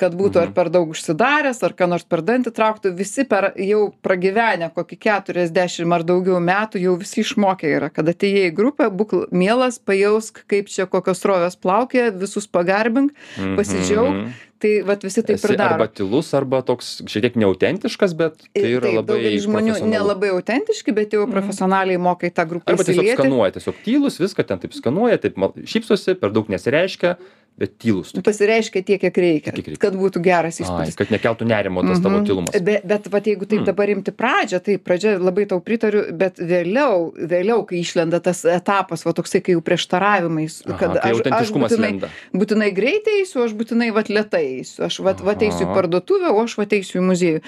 Kad 0.00 0.16
būtų 0.18 0.40
ar 0.40 0.52
per 0.56 0.70
daug 0.74 0.90
užsidaręs, 0.94 1.60
ar 1.66 1.74
ką 1.76 1.90
nors 1.92 2.06
per 2.08 2.24
dantį 2.24 2.54
trauktų, 2.56 2.94
visi 2.96 3.26
per 3.28 3.50
jau 3.60 3.82
pragyvenę 4.04 4.70
kokį 4.74 4.98
40 5.04 5.92
ar 5.94 6.06
daugiau 6.08 6.40
metų 6.42 6.80
jau 6.82 6.96
visi 7.00 7.20
išmokę 7.22 7.68
yra. 7.76 7.92
Kad 7.94 8.08
atėjai 8.14 8.48
į 8.48 8.56
grupę, 8.56 8.88
būk 8.90 9.14
mielas, 9.34 9.78
pajausk, 9.78 10.42
kaip 10.50 10.72
čia 10.72 10.88
kokios 10.90 11.22
rovės 11.28 11.60
plaukia, 11.60 12.08
visus 12.10 12.48
pagarbink, 12.50 13.14
pasidžiaug. 13.36 14.10
Mhm. 14.10 14.34
Tai 14.64 14.70
vat 14.88 15.02
visi 15.04 15.20
taip 15.20 15.36
Esi 15.36 15.50
ir 15.52 15.58
daro. 15.60 15.76
arba 15.76 15.90
tylus, 15.92 16.30
arba 16.32 16.62
toks 16.64 17.02
šiek 17.10 17.26
tiek 17.26 17.34
neautentiškas, 17.42 18.14
bet 18.16 18.46
tai 18.54 18.70
yra 18.70 18.86
taip, 18.86 18.96
labai... 18.96 19.18
daugelis 19.40 19.78
žmonių 19.80 19.90
nelabai 19.90 20.28
autentiški, 20.36 20.94
bet 20.94 21.12
jau 21.12 21.26
profesionaliai 21.30 21.98
moka 21.98 22.26
į 22.26 22.34
tą 22.34 22.46
grupę 22.48 22.70
Arba 22.72 22.84
tiesiog 22.84 23.04
įsilieti. 23.04 23.20
skanuoja, 23.22 23.52
tiesiog 23.58 23.74
tylus, 23.84 24.18
viską 24.20 24.46
ten 24.46 24.58
taip 24.58 24.72
skanuoja, 24.72 25.18
taip 25.18 25.34
šypsosi, 25.64 26.14
per 26.20 26.30
daug 26.30 26.46
nesireiškia, 26.48 27.16
bet 27.56 27.78
tylus. 27.78 28.10
tokie. 28.10 28.24
pasireiškia 28.26 28.80
tiek, 28.82 28.98
kiek 29.00 29.14
reikia, 29.16 29.52
Tiek, 29.54 29.66
reikia. 29.66 29.78
kad 29.78 29.94
būtų 29.94 30.18
geras 30.26 30.58
Ai, 30.58 30.64
įspūdis. 30.66 30.96
kad 30.98 31.06
nekeltų 31.14 31.46
nerimo 31.46 31.84
tas 31.86 32.00
tavo 32.02 32.18
Mhm. 32.18 32.24
tylumas. 32.26 32.50
Be, 32.64 32.80
bet 32.84 33.06
vat, 33.06 33.22
jeigu 33.30 33.46
taip 33.46 33.60
Mm. 33.60 33.64
dabar 33.66 33.86
imti 33.94 34.10
pradžią, 34.10 34.58
tai 34.60 34.74
pradžia 34.76 35.12
labai 35.22 35.46
tau 35.46 35.60
pritariu, 35.60 36.10
bet 36.18 36.34
vėliau, 36.42 37.14
vėliau 37.14 37.62
kai 37.64 37.78
išlenda 37.78 38.18
tas 38.20 38.42
etapas, 38.44 39.04
va 39.06 39.12
toksai, 39.12 39.40
kai 39.40 39.54
jau 39.54 39.62
prieštaravimais, 39.62 40.62
Aha, 40.66 40.78
kad 40.78 40.98
kai 41.00 41.10
aš, 41.12 41.20
aš 41.30 41.52
būtinai, 41.54 41.92
lenda. 41.92 42.10
būtinai 42.34 42.74
greitai 42.74 43.20
eisiu, 43.22 43.44
aš 43.46 43.52
būtinai 43.54 43.92
vat 43.94 44.08
lietai 44.10 44.58
eisiu, 44.58 44.82
aš 44.90 44.98
vat, 44.98 45.20
vat 45.20 45.38
eisiu 45.38 45.62
į 45.62 45.70
Aha. 45.70 45.74
parduotuvę, 45.78 46.34
o 46.34 46.42
aš 46.42 46.56
vat 46.58 46.70
eisiu 46.74 46.98
į 46.98 47.06
muziejų. 47.06 47.40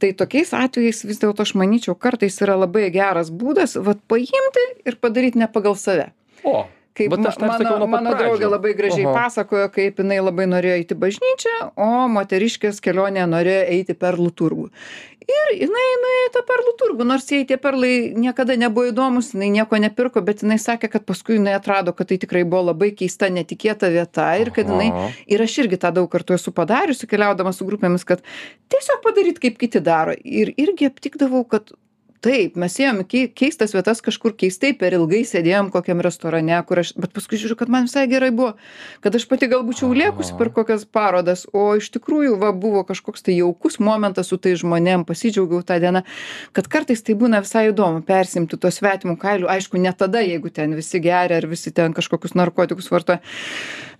Tai 0.00 0.12
tokiais 0.16 0.54
atvejais 0.56 1.04
vis 1.04 1.18
dėlto 1.22 1.46
aš 1.46 1.54
manyčiau, 1.60 1.96
kartais 1.98 2.40
yra 2.44 2.56
labai 2.58 2.88
geras 2.94 3.30
būdas 3.30 3.76
vat 3.80 4.00
paimti 4.10 4.66
ir 4.86 4.98
padaryti 5.00 5.40
ne 5.40 5.48
pagal 5.52 5.76
save. 5.78 6.10
O, 6.44 6.64
Kaip 6.98 7.12
bet 7.12 7.26
aš 7.30 7.38
mano, 7.38 7.86
mano 7.86 8.12
draugė 8.18 8.48
labai 8.50 8.72
gražiai 8.74 9.06
Oho. 9.06 9.14
pasakojo, 9.14 9.68
kaip 9.70 10.00
jinai 10.02 10.18
labai 10.18 10.48
norėjo 10.50 10.78
eiti 10.80 10.96
bažnyčią, 10.98 11.54
o 11.78 12.08
moteriškės 12.10 12.82
kelionėje 12.82 13.26
norėjo 13.30 13.62
eiti 13.76 13.94
perlų 13.98 14.32
turgų. 14.40 14.66
Ir 15.30 15.50
jinai 15.54 15.84
nuėjo 16.02 16.30
tą 16.34 16.40
perlų 16.48 16.72
turgų, 16.80 17.04
nors 17.06 17.28
jai 17.30 17.44
tie 17.46 17.58
perlai 17.60 17.92
niekada 18.18 18.56
nebuvo 18.58 18.88
įdomus, 18.90 19.28
jinai 19.34 19.50
nieko 19.54 19.78
nepirko, 19.78 20.22
bet 20.26 20.42
jinai 20.42 20.56
sakė, 20.58 20.90
kad 20.90 21.04
paskui 21.06 21.36
jinai 21.36 21.54
atrado, 21.58 21.94
kad 21.94 22.10
tai 22.10 22.18
tikrai 22.22 22.42
buvo 22.42 22.70
labai 22.72 22.90
keista, 22.98 23.28
netikėta 23.30 23.92
vieta 23.92 24.26
ir 24.40 24.50
kad 24.56 24.72
jinai, 24.72 25.12
ir 25.30 25.44
aš 25.44 25.58
irgi 25.62 25.78
tą 25.84 25.92
daug 26.00 26.08
kartų 26.10 26.34
esu 26.38 26.54
padariusi, 26.56 27.06
keliaudama 27.10 27.52
su 27.54 27.68
grupėmis, 27.68 28.06
kad 28.08 28.24
tiesiog 28.72 29.04
padaryti 29.06 29.44
kaip 29.46 29.60
kiti 29.62 29.84
daro. 29.84 30.16
Ir 30.24 30.50
irgi 30.58 30.90
aptikdavau, 30.90 31.44
kad 31.46 31.70
taip 32.24 32.56
mes 32.60 32.74
ėjom 32.80 33.00
į 33.02 33.06
kei 33.08 33.28
keistas 33.42 33.72
vietas 33.74 34.02
kažkur 34.04 34.34
keistai 34.38 34.72
per 34.76 34.94
ilgai 34.96 35.22
sėdėjom 35.28 35.70
kokiam 35.72 36.02
restorane 36.04 36.58
kur 36.68 36.82
aš 36.82 36.92
bet 37.00 37.14
paskui 37.16 37.38
žiūriu 37.40 37.56
kad 37.60 37.72
man 37.72 37.88
visai 37.88 38.06
gerai 38.10 38.30
buvo 38.36 38.52
kad 39.04 39.16
aš 39.16 39.26
pati 39.30 39.48
gal 39.50 39.64
būčiau 39.66 39.90
lėkusi 39.96 40.36
per 40.38 40.52
kokias 40.56 40.84
parodas 40.84 41.46
o 41.56 41.64
iš 41.80 41.90
tikrųjų 41.96 42.36
va 42.42 42.52
buvo 42.52 42.84
kažkoks 42.88 43.24
tai 43.26 43.38
jaukus 43.38 43.80
momentas 43.80 44.32
su 44.32 44.36
tais 44.36 44.60
žmonėm 44.60 45.06
pasidžiaugiau 45.08 45.64
ta 45.64 45.80
diena 45.82 46.04
kad 46.56 46.68
kartais 46.68 47.04
tai 47.06 47.16
būna 47.20 47.40
visai 47.44 47.70
įdomu 47.70 48.04
persiimti 48.06 48.60
tuo 48.60 48.72
svetimu 48.74 49.16
kailiu 49.20 49.48
aišku 49.52 49.80
ne 49.80 49.92
tada 49.96 50.20
jeigu 50.24 50.52
ten 50.52 50.76
visi 50.76 51.00
geria 51.00 51.40
ar 51.40 51.48
visi 51.48 51.72
ten 51.72 51.96
kažkokius 51.96 52.36
narkotikus 52.36 52.92
vartoja 52.92 53.24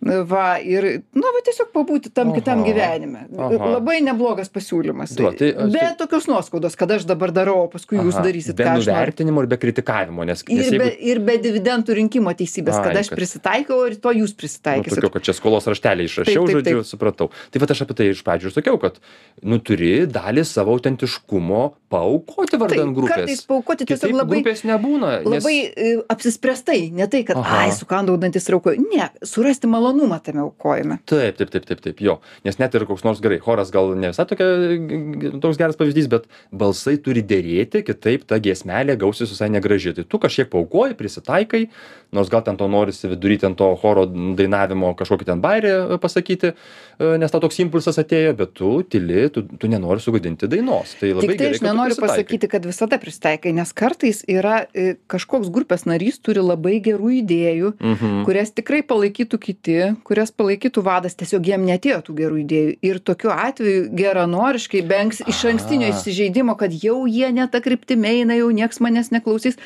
va 0.01 0.45
ir 0.65 0.87
nu 1.13 1.33
va 1.35 1.43
tiesiog 1.45 1.71
pabūti 1.75 2.13
tam 2.15 2.33
kitam 2.33 2.63
gyvenime. 2.65 3.27
Labai 3.31 3.99
neblogas 4.05 4.49
pasiūlymas. 4.53 5.13
Tai 5.17 5.33
be 5.35 5.53
tai- 5.77 5.97
tokios 6.01 6.29
nuoskaudos 6.31 6.77
kad 6.79 6.91
aš 6.91 7.05
dabar 7.09 7.33
darau 7.35 7.65
o 7.65 7.69
paskui 7.69 7.99
jūs 8.01 8.17
darysit 8.17 8.57
ką 8.57 8.65
aš 8.65 8.87
noriu. 8.87 8.95
nuvertinimo 8.95 9.43
ir 9.45 9.51
be 9.51 9.59
kritikavimo, 9.61 10.25
nes, 10.25 10.45
ir 10.49 10.79
be, 10.79 10.89
ir 11.13 11.21
be 11.21 11.37
dividendų 11.39 11.97
rinkimo 12.01 12.33
teisybės, 12.33 12.81
kad 12.81 12.97
aš 12.97 13.13
prisitaikau 13.13 13.83
ir 13.91 13.99
to 14.01 14.15
jūs 14.17 14.33
nu, 14.33 14.41
prisitaikysit. 14.41 14.97
tokio, 14.97 15.13
kad 15.19 15.29
čia 15.29 15.37
skolos 15.37 15.69
raštelį 15.69 16.09
išrašiau, 16.09 16.49
žodžiu, 16.49 16.85
supratau. 16.87 17.31
Tai 17.51 17.61
va 17.61 17.67
aš 17.71 17.85
apie 17.85 17.95
tai 17.95 18.11
iš 18.15 18.25
pradžių 18.25 18.51
ir 18.51 18.57
sakiau, 18.57 18.81
kad, 18.81 19.01
nu, 19.43 19.61
turi 19.61 20.07
dalį 20.09 20.47
savo 20.49 20.73
autentiškumo 20.77 21.63
paukoti 21.91 22.59
vardan 22.61 22.93
grupės. 22.95 23.25
kartais 23.25 23.43
paukoti 23.51 23.87
tiesiog 23.89 24.11
Kitaip 24.11 24.19
labai, 24.21 24.39
grupės 24.41 24.63
nebūna. 24.69 25.11
nes- 25.25 25.43
labai 25.43 25.55
e, 25.75 25.91
apsispręstai, 26.15 26.91
ne 26.95 27.07
tai, 27.11 27.23
kad, 27.27 27.37
Aha. 27.41 27.65
ai, 27.65 27.71
sukandau 27.75 28.17
dantis 28.21 28.47
raukoju, 28.53 28.79
ne, 28.95 29.09
surasti 29.27 29.67
malonumą 29.71 30.21
tame 30.23 30.45
aukojime. 30.45 31.01
Taip, 31.11 31.37
taip, 31.41 31.51
taip, 31.51 31.67
taip, 31.67 31.81
taip, 31.85 32.01
jo. 32.05 32.19
Nes 32.47 32.59
net 32.63 32.75
ir 32.79 32.87
koks 32.87 33.03
nors 33.07 33.21
gerai, 33.21 33.41
choras 33.43 33.73
gal 33.75 33.91
ne 33.99 34.13
visai 34.13 34.27
tokia, 34.31 34.47
toks 35.43 35.59
geras 35.61 35.77
pavyzdys, 35.81 36.09
bet 36.13 36.29
balsai 36.55 36.97
turi 37.03 37.23
dėrėti, 37.27 37.83
kitaip 37.87 38.25
ta 38.31 38.39
giesmelė 38.43 38.97
gausis 39.01 39.31
visai 39.35 39.51
negraži. 39.51 39.95
Tai 39.97 40.05
tu 40.05 40.19
kažkiek 40.23 40.51
paukoji, 40.53 40.95
prisitaikai, 40.99 41.65
nors 42.15 42.31
gal 42.31 42.43
ten 42.47 42.57
to 42.57 42.69
norisi 42.71 43.11
vidury 43.11 43.39
ten 43.41 43.55
to 43.59 43.75
choro 43.83 44.07
dainavimo 44.07 44.95
kažkokį 44.99 45.27
ten 45.27 45.43
bairį 45.43 45.73
e, 45.95 45.99
pasakyti, 46.03 46.53
e, 46.55 47.11
nes 47.19 47.31
tau 47.35 47.41
toks 47.43 47.59
impulsas 47.65 47.99
atėjo, 48.03 48.37
bet 48.39 48.55
tu 48.55 48.73
tyli, 48.83 49.27
tu, 49.35 49.43
tu 49.43 49.71
nenori 49.71 50.03
sugadinti 50.03 50.49
dainos. 50.51 50.95
Tai 51.01 51.13
labai 51.15 51.27
Tik 51.27 51.39
tai 51.39 51.47
gerai, 51.51 51.59
prisitaikai. 51.89 52.09
pasakyti, 52.09 52.49
kad 52.49 52.65
visada 52.67 52.99
pristaikai, 52.99 53.53
nes 53.55 53.73
kartais 53.73 54.25
yra 54.29 54.67
e, 54.75 54.97
kažkoks 55.09 55.49
grupės 55.51 55.87
narys 55.87 56.19
turi 56.21 56.41
labai 56.41 56.81
gerų 56.81 57.11
idėjų, 57.23 57.73
Mhm. 57.81 58.25
kurias 58.27 58.51
tikrai 58.53 58.83
palaikytų 58.83 59.39
kiti, 59.39 59.79
kurias 60.05 60.31
palaikytų 60.31 60.83
vadas, 60.83 61.15
tiesiog 61.15 61.43
jiem 61.47 61.65
netėjo 61.67 62.03
tų 62.07 62.15
gerų 62.21 62.37
idėjų. 62.45 62.77
Ir 62.83 62.99
tokiu 63.01 63.31
atveju 63.31 63.89
geranoriškai, 63.95 64.83
be 64.87 64.95
anks- 64.95 65.23
iš 65.27 65.45
ankstinio 65.45 65.89
A. 65.89 65.93
įsižeidimo, 65.97 66.57
kad 66.59 66.71
jau 66.73 67.07
jie 67.07 67.33
ne 67.33 67.47
tą 67.49 67.61
kryptimį 67.61 68.07
eina, 68.21 68.35
jau 68.37 68.51
nieks 68.51 68.79
manęs 68.81 69.11
neklausys. 69.11 69.57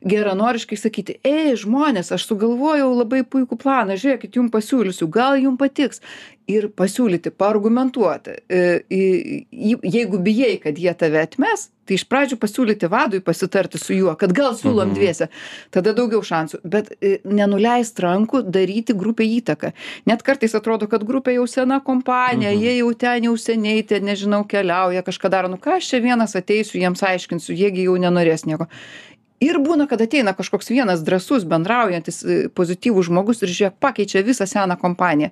Geranoriškai 0.00 0.78
sakyti, 0.80 1.18
ei 1.28 1.52
žmonės, 1.60 2.08
aš 2.16 2.24
sugalvojau 2.30 2.88
labai 2.96 3.20
puikų 3.28 3.58
planą, 3.60 3.98
žiūrėkit, 4.00 4.32
jums 4.38 4.48
pasiūlysiu, 4.54 5.08
gal 5.12 5.36
jums 5.36 5.58
patiks. 5.60 6.00
Ir 6.50 6.64
pasiūlyti, 6.74 7.30
paargumentuoti. 7.38 8.32
E, 8.50 8.80
į- 8.90 9.44
į- 9.54 9.82
Jeigu 9.86 10.18
bijai, 10.18 10.56
kad 10.58 10.74
jie 10.82 10.90
tave 10.98 11.20
atmes, 11.22 11.68
tai 11.86 11.94
iš 11.94 12.02
pradžių 12.10 12.38
pasiūlyti 12.42 12.88
vadui 12.90 13.20
pasitarti 13.22 13.78
su 13.78 13.94
juo, 13.94 14.16
kad 14.18 14.32
gal 14.34 14.56
siūlom 14.58 14.88
Mhm. 14.90 14.94
dviese, 14.96 15.28
tada 15.70 15.92
daugiau 15.94 16.24
šansų. 16.26 16.58
Bet 16.64 16.90
e, 17.00 17.20
nenuleist 17.24 18.00
rankų 18.02 18.42
daryti 18.50 18.94
grupė 18.98 19.28
įtaką. 19.38 19.72
Net 20.06 20.22
kartais 20.26 20.54
atrodo, 20.58 20.88
kad 20.90 21.04
grupė 21.06 21.34
jau 21.36 21.46
sena 21.46 21.78
kompanija, 21.80 22.50
Mhm. 22.50 22.60
jie 22.62 22.78
jau 22.80 22.94
ten 22.98 23.22
jau 23.22 23.36
seniai, 23.36 23.86
ten 23.86 24.02
nežinau, 24.02 24.42
keliauja, 24.48 25.04
kažką 25.04 25.30
daro. 25.30 25.48
Nu 25.48 25.56
ką 25.58 25.76
aš 25.76 25.86
čia 25.90 26.00
vienas 26.02 26.34
ateisiu, 26.34 26.80
jiems 26.80 27.00
aiškinsiu, 27.04 27.54
jiegi 27.54 27.84
jau 27.84 27.94
nenorės 27.96 28.42
nieko. 28.46 28.66
Ir 29.40 29.56
būna, 29.56 29.86
kad 29.88 30.02
ateina 30.04 30.34
kažkoks 30.36 30.68
vienas 30.68 31.00
drasus, 31.00 31.46
bendraujantis, 31.48 32.18
e, 32.28 32.48
pozityvus 32.52 33.06
žmogus 33.08 33.40
ir 33.40 33.48
žiūrėk, 33.48 33.78
pakeičia 33.80 34.20
visą 34.26 34.44
seną 34.46 34.76
kompaniją. 34.76 35.30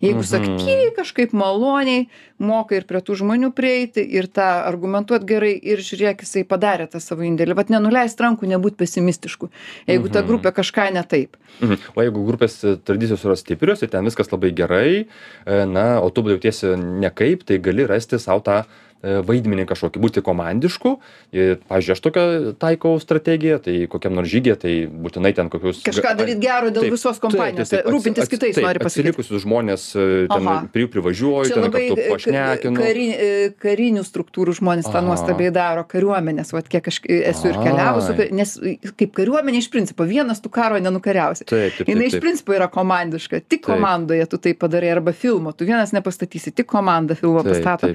Jeigu 0.00 0.22
Mhm. 0.24 0.40
aktyviai, 0.40 0.94
kažkaip 0.96 1.32
maloniai, 1.36 2.06
moka 2.38 2.74
ir 2.74 2.84
prie 2.88 3.00
tų 3.04 3.18
žmonių 3.20 3.52
prieiti, 3.52 4.00
ir 4.00 4.28
tą 4.28 4.64
argumentuot 4.64 5.26
gerai, 5.28 5.60
ir 5.62 5.76
žiūrėk, 5.84 6.24
jisai 6.24 6.44
padarė 6.48 6.88
tą 6.88 7.00
savo 7.04 7.20
indėlį. 7.20 7.54
Vat 7.54 7.68
nenuleist 7.68 8.16
rankų, 8.18 8.48
nebūt 8.48 8.76
pesimistišku. 8.80 9.50
Jeigu 9.86 10.08
ta 10.10 10.22
Mhm. 10.22 10.28
grupė 10.28 10.52
kažką 10.56 10.92
ne 10.94 11.02
taip. 11.04 11.36
Mhm. 11.60 11.76
O 11.96 12.00
jeigu 12.00 12.24
grupės 12.26 12.64
e, 12.64 12.76
tradicijos 12.76 13.24
yra 13.24 13.36
stiprios 13.36 13.82
ir 13.82 13.88
ten 13.88 14.04
viskas 14.04 14.32
labai 14.32 14.54
gerai, 14.54 15.06
e, 15.46 15.64
na, 15.66 16.00
o 16.00 16.08
tu 16.08 16.22
jautiesi 16.22 16.76
nekaip, 16.76 17.44
tai 17.44 17.58
gali 17.58 17.84
rasti 17.86 18.16
savo 18.18 18.40
tą 18.40 18.64
vaidmenį 19.02 19.64
kažkokį, 19.70 20.00
būti 20.02 20.22
komandišku. 20.24 20.90
Ir, 21.32 21.54
pavyzdžiui, 21.70 21.94
aš 21.94 22.00
tokią 22.04 22.24
taikau 22.60 22.96
strategiją, 23.00 23.56
tai 23.64 23.74
kokiam 23.90 24.12
nors 24.18 24.28
žygė, 24.28 24.56
tai 24.60 24.72
būtinai 24.90 25.32
ten 25.36 25.48
kokius... 25.52 25.80
Kažką 25.86 26.12
daryt 26.18 26.40
gero 26.42 26.68
dėl 26.74 26.84
Taip, 26.84 26.92
visos 26.98 27.20
kompanijos. 27.22 27.70
taip, 27.70 27.84
taip, 27.84 27.88
Rūpintis 27.94 28.26
ats- 28.26 28.32
kitais, 28.34 28.54
taip, 28.58 28.66
nori 28.66 28.82
pasakyti. 28.82 29.08
Atsilikusius 29.08 29.44
žmonės 29.46 29.86
e, 29.96 30.04
ten 30.28 30.48
Aha. 30.50 30.56
prie 30.74 30.84
jų 30.84 30.90
privažiuoju, 30.92 31.48
Čia 31.48 31.56
ten 31.62 31.72
kartu 31.72 31.96
e, 31.96 32.08
pašnekinu. 32.12 32.76
kari, 32.76 33.06
e, 33.14 33.30
karinių 33.62 34.04
struktūrų 34.04 34.56
žmonės 34.60 34.90
tą 34.92 35.00
nuostabiai 35.06 35.48
daro, 35.54 35.86
kariuomenės, 35.88 36.52
vat 36.52 36.68
kiek 36.68 36.92
aš 36.92 37.00
esu 37.08 37.48
ir 37.54 37.56
keliavus, 37.62 38.10
su 38.10 38.12
Ai. 38.12 38.18
ka- 38.20 38.28
nes 38.36 38.52
kaip 39.00 39.14
kariuomenė 39.16 39.62
iš 39.64 39.70
principo, 39.72 40.04
vienas 40.04 40.44
tu 40.44 40.52
karo 40.52 40.76
nenukariausi. 40.82 41.46
Taip, 41.48 41.78
taip, 41.78 41.88
Jinai 41.88 42.04
taip, 42.04 42.12
iš 42.12 42.18
taip. 42.18 42.26
principo 42.28 42.52
yra 42.58 42.68
komandiška, 42.68 43.40
tik 43.48 43.64
Taip. 43.64 43.70
komandoje 43.72 44.28
tu 44.28 44.36
tai 44.36 44.52
padarai 44.54 44.92
arba 44.98 45.12
filmo, 45.16 45.52
tu 45.56 45.64
vienas 45.64 45.94
nepastatysi, 45.96 46.52
tik 46.52 46.66
komanda 46.68 47.16
Taip, 47.16 47.40
pastato. 47.48 47.94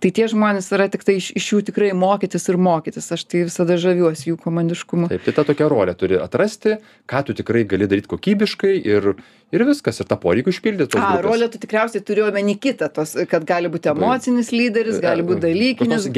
Tai 0.00 0.10
tie 0.10 0.24
žmonės 0.24 0.45
žmonės 0.46 0.68
yra 0.76 0.86
tiktai 0.90 1.16
iš 1.18 1.32
iš 1.36 1.46
jų 1.52 1.62
tikrai 1.70 1.90
mokytis 1.96 2.46
ir 2.50 2.58
mokytis. 2.60 3.10
Aš 3.12 3.26
tai 3.26 3.44
visada 3.48 3.76
žaviuosi 3.80 4.30
jų 4.30 4.38
komandiškumu. 4.42 5.10
Tai 5.10 5.34
tą 5.34 5.44
tokią 5.50 5.68
rolę 5.72 5.94
turi 5.98 6.20
atrasti 6.22 6.76
ką 7.10 7.24
tu 7.26 7.34
tikrai 7.34 7.64
gali 7.66 7.88
daryt 7.90 8.06
kokybiškai 8.10 8.76
ir 8.86 9.14
ir 9.54 9.62
viskas 9.68 10.00
ir 10.02 10.06
tą 10.10 10.16
poreikį 10.18 10.50
užpildyt 10.50 10.90
tos 10.90 10.98
a 11.00 11.12
grupės. 11.14 11.24
rolę 11.26 11.46
tu 11.52 11.58
tikriausiai 11.62 12.02
turi 12.04 12.22
omeny 12.26 12.56
kitą 12.58 12.88
tos 12.92 13.14
kad 13.30 13.44
gali 13.46 13.68
būti 13.70 13.90
emocinis 13.92 14.50
lyderis 14.52 14.98
gali 15.00 15.22
būt 15.22 15.38
dalykinis 15.44 16.08
Koks 16.08 16.12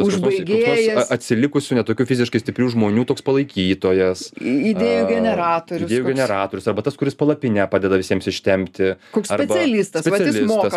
koks 0.00 0.20
nors 0.22 0.40
užbaigėjas. 0.40 1.02
a- 1.10 1.14
atsilikusių, 1.18 1.76
netokių 1.80 2.06
fiziškai 2.08 2.40
stiprių 2.40 2.70
žmonių 2.74 3.04
toks 3.10 3.22
palaikytojas. 3.26 4.32
idėjų 4.40 5.04
a, 5.04 5.08
generatorius 5.12 5.90
Idėjų 5.90 6.04
koks. 6.06 6.14
generatorius, 6.14 6.68
arba 6.72 6.82
tas, 6.82 6.96
kuris 6.96 7.14
palapinę 7.14 7.68
padeda 7.70 7.96
visiems 8.00 8.26
ištempti. 8.32 8.94
Koks 9.12 9.28
specialistas, 9.28 10.04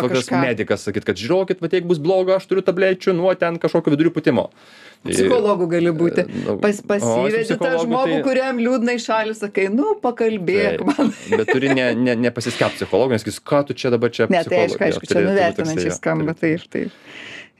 kokias 0.04 0.28
kažką. 0.28 0.40
medikas, 0.44 0.84
sakyt, 0.84 1.04
kad 1.08 1.16
žiūrėkit, 1.16 1.60
va 1.64 1.68
jeigu 1.72 1.88
bus 1.88 1.98
bloga, 1.98 2.36
aš 2.36 2.46
turiu 2.46 2.62
tablečių 2.62 3.14
nuo 3.16 3.32
ten 3.34 3.56
kažkokio 3.58 3.96
vidurių 3.96 4.12
putimo. 4.12 4.50
Psichologu 5.12 5.66
gali 5.70 5.92
būti. 5.94 6.24
nu, 6.46 6.56
pas 6.62 6.80
pasivedi 6.80 7.44
tą 7.44 7.56
psichologu 7.58 7.84
žmogų 7.86 8.14
tai- 8.16 8.22
kuriam 8.28 8.58
liūdna 8.58 8.96
į 8.98 9.02
šalį 9.06 9.34
sakai 9.38 9.68
nu 9.72 9.94
pakalbėk 10.02 10.84
man. 10.88 11.12
Bet 11.30 11.46
turi 11.52 11.72
ne, 11.74 11.94
ne, 11.94 12.14
nepasiskelbti 12.26 12.82
psichologui, 12.82 13.14
nes 13.18 13.24
sakys, 13.26 13.40
ką 13.40 13.64
tu 13.68 13.74
čia 13.74 13.90
dabar 13.94 14.10
čia 14.10 14.26
ne 14.30 14.42
tai 14.44 14.64
aišku 14.66 14.78
psichologui?" 14.78 14.86
aišku 14.90 15.10
čia 15.12 15.24
nuvertinančiai 15.28 15.96
skamba 15.98 16.32
turi- 16.34 16.58
taip 16.60 16.70
taip. 16.70 16.90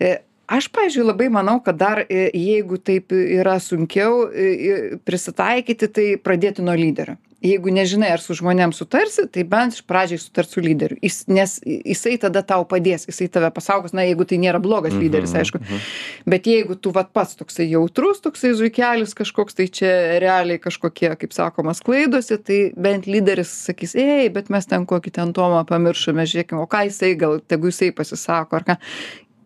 E, 0.01 0.17
aš 0.47 0.69
pavyzdžiui 0.73 1.07
labai 1.07 1.29
manau 1.33 1.59
kad 1.65 1.79
dar 1.81 2.05
e, 2.09 2.29
jeigu 2.35 2.79
taip 2.79 3.13
yra 3.13 3.59
sunkiau 3.63 4.27
e, 4.29 4.49
e, 4.49 4.99
prisitaikyti 5.05 5.89
tai 5.89 6.09
pradėti 6.21 6.65
nuo 6.65 6.77
lyderio. 6.79 7.19
Jeigu 7.45 7.69
nežinai 7.77 8.09
ar 8.15 8.23
su 8.25 8.33
žmonėm 8.39 8.73
sutarsi 8.73 9.27
tai 9.29 9.43
bent 9.45 9.75
iš 9.77 9.83
pradžiai 9.85 10.17
sutart 10.17 10.49
su 10.49 10.63
lyderiu. 10.65 10.97
Jis 11.05 11.27
nes 11.29 11.59
jisai 11.61 12.15
tada 12.23 12.41
tau 12.41 12.65
padės 12.65 13.05
jisai 13.05 13.27
tave 13.29 13.51
pasaugos. 13.53 13.93
Na 13.93 14.07
jeigu 14.07 14.25
tai 14.25 14.39
nėra 14.41 14.63
blogas 14.65 14.97
lyderis 14.97 15.35
Mhm, 15.35 15.43
aišku 15.43 15.61
bet 16.25 16.49
jeigu 16.49 16.79
tu 16.81 16.93
vat 16.95 17.13
pats 17.13 17.37
toksai 17.37 17.67
jautrus 17.69 18.23
toksai 18.25 18.55
zuikelis 18.57 19.13
kažkoks 19.13 19.59
tai 19.59 19.69
čia 19.69 19.93
realiai 20.25 20.59
kažkokie 20.59 21.13
kaip 21.21 21.37
sakoma 21.37 21.75
sklaidosi 21.77 22.39
tai 22.41 22.61
bent 22.77 23.05
lyderis 23.07 23.53
sakys 23.69 23.93
ei 23.95 24.31
bet 24.33 24.49
mes 24.49 24.65
ten 24.65 24.87
kokį 24.89 25.13
ten 25.13 25.37
tomą 25.37 25.67
pamiršome 25.69 26.25
žiūrėkim 26.25 26.63
o 26.63 26.67
ką 26.67 26.87
jisai 26.89 27.13
gal 27.13 27.41
tegu 27.45 27.69
jisai 27.69 27.93
pasisako 27.93 28.57
ar 28.57 28.65
ką 28.65 28.79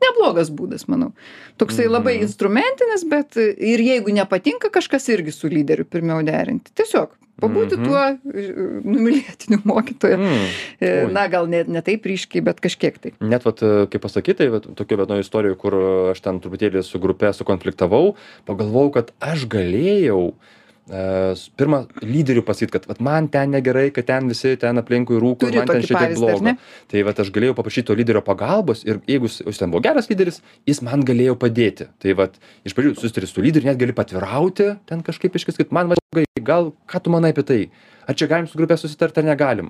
neblogas 0.03 0.51
būdas 0.51 0.87
manau 0.89 1.13
toksai 1.59 1.89
labai 1.89 2.17
Mhm. 2.19 2.23
instrumentinis 2.29 3.05
bet 3.09 3.37
ir 3.37 3.79
jeigu 3.81 4.13
nepatinka 4.15 4.71
kažkas 4.71 5.09
irgi 5.15 5.33
su 5.33 5.49
lyderiu 5.49 5.85
pirmiau 5.85 6.23
derinti 6.25 6.71
tiesiog 6.75 7.11
pabūti 7.39 7.77
Mhm. 7.79 7.85
tuo 7.87 8.01
e, 8.35 8.47
numylėtiniu 8.85 9.61
mokytoju 9.65 10.17
Mm. 10.19 10.47
E, 10.81 11.07
na 11.13 11.29
gal 11.29 11.47
ne 11.47 11.65
ne 11.69 11.83
taip 11.83 12.05
ryškiai 12.05 12.43
bet 12.43 12.61
kažkiek 12.61 12.99
tai 12.99 13.13
net 13.21 13.45
vat 13.45 13.63
e, 13.63 13.87
kaip 13.87 14.03
pasakyt 14.03 14.39
tai 14.39 14.49
vat 14.49 14.67
tokioj 14.75 14.99
vienoj 15.05 15.21
istorijoj 15.23 15.57
kur 15.59 15.75
e, 15.75 16.11
aš 16.13 16.21
ten 16.21 16.41
truputėlį 16.41 16.83
su 16.83 16.99
grupe 16.99 17.31
sukonfliktavau 17.33 18.17
pagalvojau 18.47 18.93
kad 18.93 19.13
aš 19.21 19.47
galėjau 19.47 20.33
e, 20.33 20.58
pirma 20.89 21.83
lyderiui 22.01 22.45
pasakyt 22.47 22.73
kad 22.73 22.87
vat 22.89 23.01
man 23.05 23.29
ten 23.29 23.53
negerai 23.53 23.91
kad 23.93 24.07
ten 24.09 24.29
visi 24.31 24.55
ten 24.57 24.81
aplinkui 24.81 25.19
rūko 25.21 25.45
Turi 25.45 25.61
man 25.61 25.69
ten 25.69 25.83
tokį 25.83 25.89
šiek 25.89 25.99
tiek 25.99 26.07
pavyzdį, 26.07 26.31
ar 26.31 26.41
bloga. 26.41 26.55
tai 26.89 27.03
vat 27.05 27.21
aš 27.25 27.33
galėjau 27.35 27.57
paprašyt 27.59 27.89
to 27.91 27.97
lyderio 27.99 28.23
pagalbos 28.25 28.85
ir 28.89 29.03
jeigu 29.11 29.29
jis 29.29 29.43
jis 29.45 29.61
ten 29.61 29.75
buvo 29.75 29.85
geras 29.85 30.09
lyderis 30.09 30.41
jis 30.69 30.81
man 30.87 31.05
galėjo 31.05 31.37
padėti. 31.37 31.91
Tai 32.01 32.17
vat 32.23 32.41
iš 32.65 32.77
pradžių 32.77 32.95
susitari 32.97 33.29
su 33.29 33.45
lyderiu 33.45 33.69
net 33.69 33.81
gali 33.81 33.97
paatvirauti 33.97 34.71
ten 34.89 35.05
kažkaip 35.05 35.37
iškis 35.37 35.61
kad 35.61 35.77
man 35.77 35.93
va 35.93 36.01
blogai 36.01 36.45
gal 36.45 36.73
ką 36.89 37.03
tu 37.05 37.13
manai 37.13 37.35
apie 37.37 37.45
tai? 37.45 37.63
Ar 38.09 38.17
čia 38.17 38.25
galim 38.31 38.49
su 38.49 38.57
grupe 38.57 38.77
susitart 38.81 39.19
ar 39.21 39.27
negalim 39.29 39.69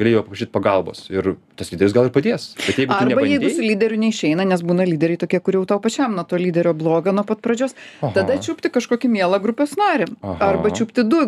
galėjau 0.00 0.24
paprašyt 0.26 0.54
pagalbos 0.54 1.06
ir 1.12 1.34
tas 1.60 1.72
lyderis 1.74 1.96
gal 1.96 2.08
ir 2.08 2.14
padės 2.14 2.50
bet 2.66 2.80
jeigu 2.80 2.96
Arba 2.96 3.26
jeigu 3.26 3.50
su 3.52 3.64
lyderiu 3.64 3.98
neišeina, 4.00 4.44
nes 4.48 4.62
būna 4.66 4.86
lyderiai 4.88 5.20
tokie, 5.20 5.40
kur 5.44 5.58
jau 5.58 5.64
tau 5.68 5.80
pačiam 5.82 6.14
nuo 6.16 6.24
to 6.28 6.38
lyderio 6.40 6.72
bloga 6.76 7.12
nuo 7.14 7.24
pat 7.26 7.42
pradžios, 7.44 7.74
Aha. 8.00 8.12
tada 8.16 8.38
čiupti 8.42 8.70
kažkokį 8.72 9.10
mielą 9.12 9.40
grupės 9.42 9.76
narį. 9.80 10.10
Aha. 10.20 10.36
Arba 10.50 10.72
čiupti 10.74 11.04
du, 11.06 11.22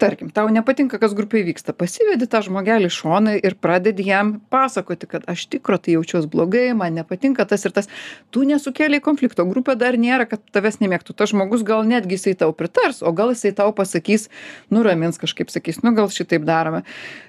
tarkim, 0.00 0.30
tau 0.34 0.48
nepatinka, 0.52 0.98
kas 1.02 1.14
grupiai 1.16 1.44
vyksta, 1.46 1.74
pasivedi 1.76 2.28
tą 2.30 2.42
žmogelį 2.46 2.90
šoną 2.94 3.36
ir 3.40 3.56
pradedi 3.60 4.06
jam 4.08 4.38
pasakoti, 4.52 5.08
kad 5.10 5.26
aš 5.30 5.46
tikro 5.52 5.78
tai 5.78 5.96
jaučiuos 5.98 6.28
blogai, 6.30 6.70
man 6.76 6.96
nepatinka 6.96 7.44
tas 7.48 7.66
ir 7.68 7.74
tas. 7.76 7.90
Tu 8.34 8.46
nesukėlė 8.48 9.02
konflikto, 9.04 9.44
grupė 9.48 9.76
dar 9.80 9.98
nėra, 10.00 10.28
kad 10.30 10.42
tavęs 10.54 10.80
nemėgtų. 10.80 11.16
Tas 11.16 11.34
žmogus 11.34 11.64
gal 11.66 11.84
netgi 11.88 12.16
jisai 12.16 12.36
tau 12.40 12.54
pritars, 12.56 13.02
o 13.04 13.12
gal 13.16 13.34
jisai 13.34 13.52
tau 13.56 13.74
pasakys, 13.76 14.28
nuramins 14.72 15.20
kažkaip, 15.20 15.52
sakys, 15.52 15.82
nu 15.84 15.92
gal 15.96 16.08
šitaip 16.12 16.48
darome. 16.48 16.84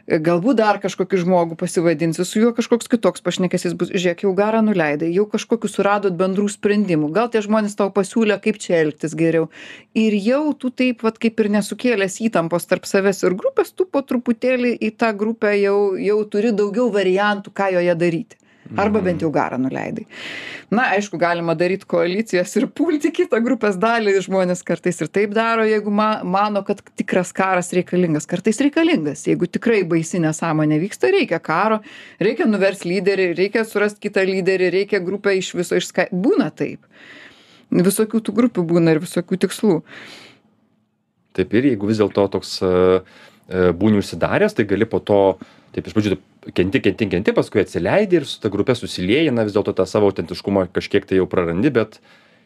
Galbūt 0.07 0.59
dar 0.59 0.70
kažkokį 0.79 1.19
žmogų 1.25 1.57
pasivadinsi, 1.59 2.23
su 2.23 2.39
juo 2.39 2.51
kažkoks 2.55 2.87
kitoks 2.91 3.23
pašnekesys 3.25 3.75
bus. 3.75 3.91
Žiūrėk, 3.91 4.23
jau 4.23 4.31
garą 4.37 4.61
nuleidai, 4.63 5.09
jau 5.11 5.25
kažkokiu 5.29 5.67
suradot 5.71 6.15
bendrų 6.15 6.47
sprendimų. 6.53 7.11
Gal 7.15 7.31
tie 7.33 7.41
žmonės 7.43 7.75
tau 7.79 7.89
pasiūlė, 7.91 8.37
kaip 8.43 8.61
čia 8.61 8.79
elgtis 8.85 9.17
geriau. 9.17 9.49
Ir 9.97 10.15
jau 10.15 10.43
tu 10.53 10.71
taip, 10.71 11.03
vat, 11.03 11.19
kaip 11.21 11.41
ir 11.43 11.51
nesukėlęs 11.57 12.21
įtampos 12.29 12.69
tarp 12.69 12.87
savęs 12.87 13.23
ir 13.25 13.35
grupės, 13.35 13.73
tu 13.75 13.89
po 13.89 14.05
truputėlį 14.05 14.77
į 14.79 14.93
tą 15.01 15.11
grupę 15.17 15.55
jau, 15.57 15.97
jau 15.99 16.21
turi 16.31 16.53
daugiau 16.55 16.87
variantų, 16.93 17.51
ką 17.51 17.73
joje 17.79 17.97
daryti. 17.99 18.39
Arba 18.79 19.01
bent 19.03 19.23
jau 19.23 19.31
garą 19.33 19.57
nuleidai. 19.59 20.05
Na, 20.71 20.85
aišku, 20.95 21.17
galima 21.19 21.51
daryti 21.59 21.87
koalicijas 21.91 22.53
ir 22.55 22.69
pulti 22.71 23.11
kitą 23.11 23.41
grupės 23.43 23.75
dalį. 23.81 24.13
Žmonės 24.23 24.63
kartais 24.67 25.01
ir 25.03 25.09
taip 25.11 25.33
daro, 25.35 25.65
jeigu 25.67 25.91
ma 25.91 26.21
mano, 26.23 26.61
kad 26.67 26.79
tikras 26.95 27.33
karas 27.35 27.73
reikalingas. 27.75 28.27
Kartais 28.31 28.61
reikalingas. 28.63 29.25
Jeigu 29.27 29.49
tikrai 29.51 29.81
baisi 29.87 30.21
nesąmonė 30.23 30.79
vyksta, 30.85 31.11
reikia 31.11 31.41
karo, 31.43 31.81
reikia 32.23 32.47
nuvers 32.47 32.85
lyderį, 32.87 33.31
reikia 33.41 33.65
surasti 33.67 34.07
kitą 34.07 34.23
lyderį, 34.29 34.71
reikia 34.79 35.03
grupę 35.03 35.35
iš 35.41 35.51
viso 35.59 35.79
išska... 35.79 36.07
Būna 36.15 36.47
taip. 36.55 36.87
Visokių 37.71 38.23
tų 38.23 38.35
grupių 38.39 38.67
būna 38.71 38.95
ir 38.95 39.03
visokių 39.03 39.43
tikslų. 39.45 39.77
Taip 41.35 41.53
ir 41.55 41.71
jeigu 41.73 41.87
vis 41.87 41.99
dėlto 41.99 42.27
toks 42.31 42.57
e, 42.63 42.71
e, 43.47 43.69
būni 43.75 43.99
užsidaręs, 43.99 44.55
tai 44.55 44.67
gali 44.67 44.87
po 44.87 44.99
to, 45.03 45.21
taip 45.75 45.87
iš 45.87 45.95
pradžių 45.95 46.17
kenti, 46.49 46.81
kenti, 46.81 47.07
kenti, 47.11 47.33
paskui 47.37 47.61
atsileidi 47.61 48.21
ir 48.21 48.27
su 48.29 48.41
ta 48.41 48.49
grupė 48.53 48.75
susilieji, 48.77 49.33
na 49.33 49.45
vis 49.47 49.55
dėlto 49.55 49.75
tą 49.77 49.85
savo 49.89 50.09
autentiškumą 50.09 50.67
kažkiek 50.73 51.05
tai 51.07 51.21
jau 51.21 51.27
prarandi, 51.29 51.73
bet 51.73 51.99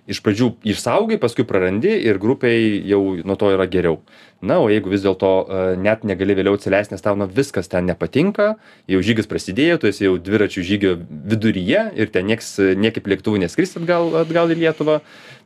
iš 0.05 0.21
pradžių 0.25 0.51
išsaugai, 0.73 1.17
paskui 1.21 1.45
prarandi 1.47 1.91
ir 2.05 2.19
grupiai 2.21 2.77
jau 2.85 3.01
nuo 3.25 3.37
to 3.39 3.49
yra 3.55 3.65
geriau. 3.69 3.99
Na, 4.45 4.59
o 4.61 4.67
jeigu 4.69 4.91
vis 4.91 5.01
dėlto 5.01 5.29
e, 5.29 5.61
net 5.81 6.03
negali 6.05 6.35
vėliau 6.37 6.57
atsileisti, 6.59 6.93
nes 6.93 7.01
tau 7.01 7.15
na, 7.17 7.25
viskas 7.25 7.71
ten 7.71 7.87
nepatinka, 7.89 8.51
jau 8.91 8.99
žygis 9.01 9.29
prasidėjo, 9.31 9.79
tu 9.81 9.89
esi 9.89 10.05
jau 10.05 10.17
dviračių 10.21 10.65
žygio 10.67 10.91
viduryje 11.31 11.87
ir 11.97 12.11
ten 12.13 12.29
nieks, 12.29 12.51
niekaip 12.77 13.09
lėktuvų 13.09 13.41
neskris 13.41 13.73
atgal, 13.79 14.11
atgal 14.21 14.53
į 14.53 14.59
Lietuvą, 14.61 14.99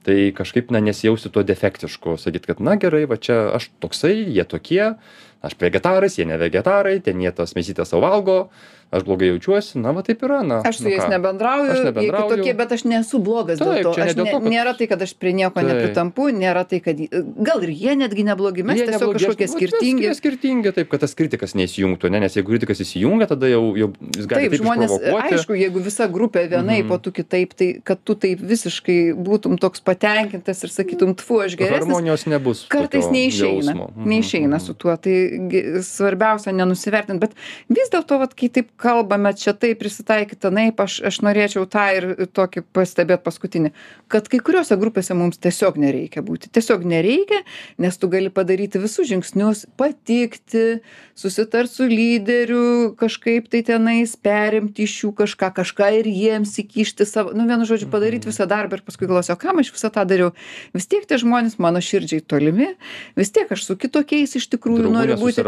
tai 0.08 0.18
kažkaip 0.36 0.74
na, 0.76 0.82
nesijausi 0.84 1.32
tuo 1.32 1.46
defektišku, 1.48 2.18
sakyt, 2.20 2.50
kad 2.50 2.60
na 2.66 2.76
gerai, 2.82 3.06
va 3.08 3.20
čia 3.22 3.46
aš 3.56 3.70
toksai, 3.84 4.18
jie 4.28 4.44
tokie, 4.50 4.84
aš 5.46 5.56
vegetaras, 5.62 6.18
jie 6.20 6.28
ne 6.28 6.40
vegetarai, 6.42 6.98
ten 7.06 7.22
jie 7.24 7.32
tas 7.36 7.56
mėsytę 7.56 7.88
savo 7.88 8.04
valgo, 8.04 8.40
aš 8.92 9.04
blogai 9.06 9.28
jaučiuosi, 9.30 9.78
na 9.80 9.92
va 9.92 10.02
taip 10.02 10.22
yra, 10.26 10.40
na. 10.46 10.62
Aš 10.66 10.78
su 10.78 10.84
nu 10.84 10.90
jais 10.90 11.04
nebendrauju, 11.10 11.72
Aš 11.72 11.80
nebendrauju. 11.86 12.30
kitokie, 12.36 12.54
bet 12.58 12.72
aš 12.72 12.84
nesu 12.90 13.20
blogas 13.22 13.60
Taip, 13.60 13.68
dėl 13.70 13.84
to. 13.84 13.94
čia 13.94 14.04
ne 14.04 14.10
Aš 14.10 14.16
dėl 14.18 14.26
to, 14.32 14.40
kad- 14.40 14.50
nėra 14.54 14.74
tai, 14.78 14.88
kad 14.88 15.02
aš 15.06 15.14
prie 15.14 15.34
nieko 15.34 15.54
Taip. 15.60 15.68
nepritampu, 15.70 16.24
nėra 16.34 16.64
tai, 16.68 16.80
kad 16.82 16.98
gal 17.50 17.64
ir 17.64 17.70
jie 17.70 17.94
netgi 17.96 18.24
neblogi, 18.26 18.64
mes 18.66 18.80
Jie 18.80 18.88
tiesiog 18.90 19.14
neblogi, 19.14 19.26
kažkokie 19.26 19.46
aš- 19.46 19.54
vat 19.54 19.60
skirtingi. 19.62 20.08
Mes 20.10 20.18
skirtingi, 20.18 20.74
taip, 20.74 20.90
kad 20.90 21.00
tas 21.06 21.14
kritikas 21.14 21.54
neįsijungtų, 21.54 22.10
ne, 22.10 22.20
nes 22.26 22.34
jeigu 22.34 22.50
kritikas 22.50 22.80
įsijungia, 22.82 23.28
tada 23.30 23.46
jau, 23.52 23.76
jau 23.78 23.92
jis 24.16 24.26
gali 24.26 24.50
Taip, 24.50 24.52
taip, 24.52 24.62
žmonės, 24.64 24.92
aišku, 25.30 25.54
jeigu 25.60 25.80
visa 25.86 26.08
grupė 26.10 26.48
vienai, 26.50 26.80
Mhm. 26.82 26.88
po 26.90 26.98
tu 26.98 27.12
kitaip, 27.12 27.54
tai 27.54 27.82
kad 27.84 28.00
tu 28.04 28.16
taip 28.16 28.40
visiškai 28.42 29.14
būtum 29.14 29.60
toks 29.60 29.80
patenkintas 29.86 30.64
ir 30.64 30.70
sakytum, 30.74 31.14
tfu, 31.16 31.42
aš 31.46 31.56
geresnis. 31.56 31.86
Harmonijos 31.86 32.26
nebus. 32.26 32.66
Kartais 32.68 33.06
neišeina. 33.12 33.74
Mhm, 33.74 34.10
neišeina 34.10 34.58
mhm. 34.58 34.66
su 34.66 34.74
tuo, 34.74 34.96
tai 34.98 35.30
svarbiausia 35.84 36.52
nenusivertinti, 36.56 37.20
bet 37.20 37.34
vis 37.70 37.90
dėlto, 37.94 38.20
vat, 38.20 38.34
kai 38.38 38.50
taip 38.50 38.70
kalbame, 38.80 39.34
čia 39.38 39.54
taip 39.58 39.82
prisitaikyti, 39.82 40.48
anaip, 40.50 40.80
aš, 40.80 41.00
aš 41.10 41.20
norėčiau 41.26 41.66
tą 41.70 41.86
ir 41.98 42.08
tokį 42.36 42.64
pastebėti 42.76 43.26
paskutinį, 43.26 43.72
kad 44.12 44.30
kai 44.32 44.40
kuriuose 44.44 44.78
grupėse 44.80 45.16
mums 45.18 45.42
tiesiog 45.44 45.80
nereikia 45.82 46.24
būti, 46.26 46.52
tiesiog 46.56 46.86
nereikia, 46.88 47.42
nes 47.82 48.00
tu 48.00 48.10
gali 48.12 48.32
padaryti 48.34 48.82
visus 48.82 49.10
žingsnius, 49.10 49.66
patikti, 49.80 50.80
susitart 51.20 51.72
su 51.72 51.88
lyderiu, 51.90 52.94
kažkaip 53.00 53.50
tai 53.52 53.62
tenais 53.68 54.16
perimti 54.16 54.88
iš 54.88 54.96
jų 55.04 55.12
kažką, 55.20 55.52
kažką 55.60 55.92
ir 56.00 56.10
jiems 56.10 56.56
įkišti 56.64 57.08
savo, 57.10 57.36
nu 57.36 57.48
vienu 57.50 57.68
žodžiu, 57.68 57.90
padaryti 57.92 58.32
visą 58.32 58.48
darbą 58.50 58.80
ir 58.80 58.86
paskui 58.88 59.10
galvosiu, 59.10 59.36
o 59.36 59.40
kam 59.40 59.60
aš 59.60 59.74
visą 59.76 59.92
tą 59.94 60.06
dariau. 60.08 60.32
Vis 60.76 60.88
tiek 60.90 61.04
tie 61.10 61.20
žmonės 61.20 61.60
mano 61.60 61.84
širdžiai 61.84 62.24
tolimi, 62.24 62.72
vis 63.20 63.34
tiek 63.36 63.52
aš 63.52 63.68
su 63.68 63.76
kitokiais 63.80 64.38
iš 64.40 64.48
tikrųjų 64.56 64.94
noriu 64.94 65.20
būti. 65.20 65.44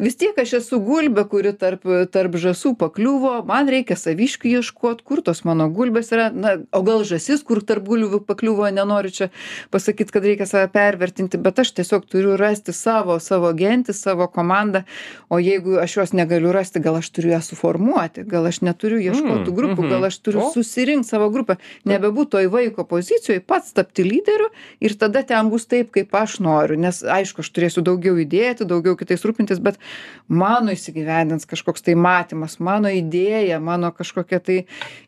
Vis 0.00 0.16
tiek 0.20 0.38
aš 0.40 0.56
esu 0.62 0.80
gulbė, 0.84 1.26
kuri 1.28 1.52
tarp, 1.56 1.84
tarp 2.14 2.38
žasų 2.40 2.69
visų 2.70 2.76
pakliuvo 2.78 3.44
man 3.46 3.68
reikia 3.68 3.96
saviškių 3.96 4.60
ieškot 4.60 5.02
kur 5.02 5.22
tos 5.22 5.44
mano 5.44 5.68
gulbės 5.68 6.12
yra. 6.12 6.30
Na 6.30 6.58
o 6.72 6.82
gal 6.82 7.04
žąsis 7.04 7.42
kur 7.44 7.62
tarp 7.62 7.84
bulvių 7.84 8.24
pakliuvo 8.26 8.68
nenoriu 8.70 9.10
čia 9.10 9.30
pasakyt 9.70 10.10
kad 10.10 10.22
reikia 10.24 10.46
save 10.46 10.70
pervertinti 10.72 11.38
bet 11.38 11.58
aš 11.58 11.72
tiesiog 11.72 12.06
turiu 12.06 12.36
rasti 12.36 12.72
savo 12.72 13.18
savo 13.18 13.52
gentį 13.52 13.92
savo 13.94 14.28
komandą. 14.28 14.84
O 15.28 15.38
jeigu 15.38 15.78
aš 15.80 15.96
jos 15.96 16.12
negaliu 16.12 16.52
rasti 16.52 16.80
gal 16.80 16.96
aš 16.96 17.10
turiu 17.10 17.32
ją 17.34 17.40
suformuoti 17.42 18.24
gal 18.24 18.46
aš 18.46 18.60
neturiu 18.62 19.00
ieškot 19.00 19.46
tų 19.46 19.54
grupių 19.54 19.88
gal 19.90 20.04
aš 20.06 20.18
turiu 20.20 20.50
susirinkt 20.54 21.08
savo 21.08 21.30
grupę. 21.30 21.58
Nebebūt 21.84 22.34
toj 22.36 22.50
vaiko 22.50 22.84
pozicijoj 22.84 23.42
pats 23.46 23.72
tapti 23.72 24.04
lyderiu 24.04 24.50
ir 24.80 24.96
tada 24.98 25.22
ten 25.22 25.50
bus 25.50 25.66
taip 25.66 25.90
kaip 25.90 26.14
aš 26.14 26.38
noriu. 26.40 26.78
Nes 26.78 27.02
aišku 27.02 27.42
aš 27.42 27.50
turėsiu 27.50 27.84
daugiau 27.84 28.18
įdėti 28.20 28.68
daugiau 28.68 28.96
kitais 28.98 29.24
rūpintis 29.26 29.60
bet 29.62 29.80
mano 30.28 30.74
įsigyvendins 30.74 31.48
kažkoks 31.48 31.84
tai 31.84 31.96
matymas 31.98 32.59
mano 32.60 32.92
idėja 32.92 33.60
mano 33.60 33.92
kažkokia 33.96 34.40
tai 34.44 34.58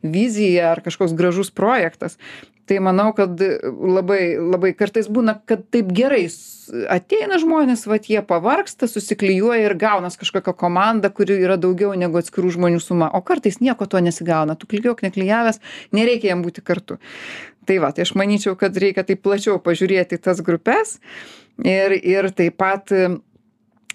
vizija 0.03 0.73
ar 0.73 0.83
kažkoks 0.85 1.15
gražus 1.19 1.53
projektas 1.55 2.19
tai 2.67 2.79
manau 2.81 3.13
kad 3.17 3.41
labai 3.69 4.37
labai 4.39 4.73
kartais 4.79 5.09
būna 5.11 5.37
kad 5.47 5.65
taip 5.75 5.93
gerai 5.95 6.25
ateina 6.93 7.39
žmonės 7.43 7.85
vat 7.91 8.07
jie 8.11 8.23
pavargsta 8.27 8.87
susiklijuoja 8.89 9.67
ir 9.67 9.75
gaunas 9.79 10.17
kažkokia 10.21 10.55
komanda 10.59 11.11
kuri 11.11 11.41
yra 11.43 11.59
daugiau 11.61 11.95
negu 11.99 12.21
atskirų 12.21 12.55
žmonių 12.57 12.81
suma. 12.83 13.11
O 13.13 13.23
kartais 13.27 13.61
nieko 13.61 13.87
to 13.91 14.01
nesigauna. 14.01 14.57
Tu 14.57 14.71
klijuok 14.71 15.03
neklijavęs 15.07 15.61
nereikia 15.93 16.33
jiem 16.33 16.45
būti 16.47 16.65
kartu. 16.65 16.99
Tai 17.67 17.79
va 17.83 17.93
tai 17.95 18.07
aš 18.07 18.15
manyčiau 18.19 18.57
kad 18.59 18.79
reikia 18.79 19.05
taip 19.07 19.23
plačiau 19.27 19.59
pažiūrėti 19.63 20.19
į 20.19 20.25
tas 20.25 20.43
grupes 20.45 20.99
ir 21.63 21.95
ir 21.99 22.31
taip 22.35 22.59
pat 22.63 22.95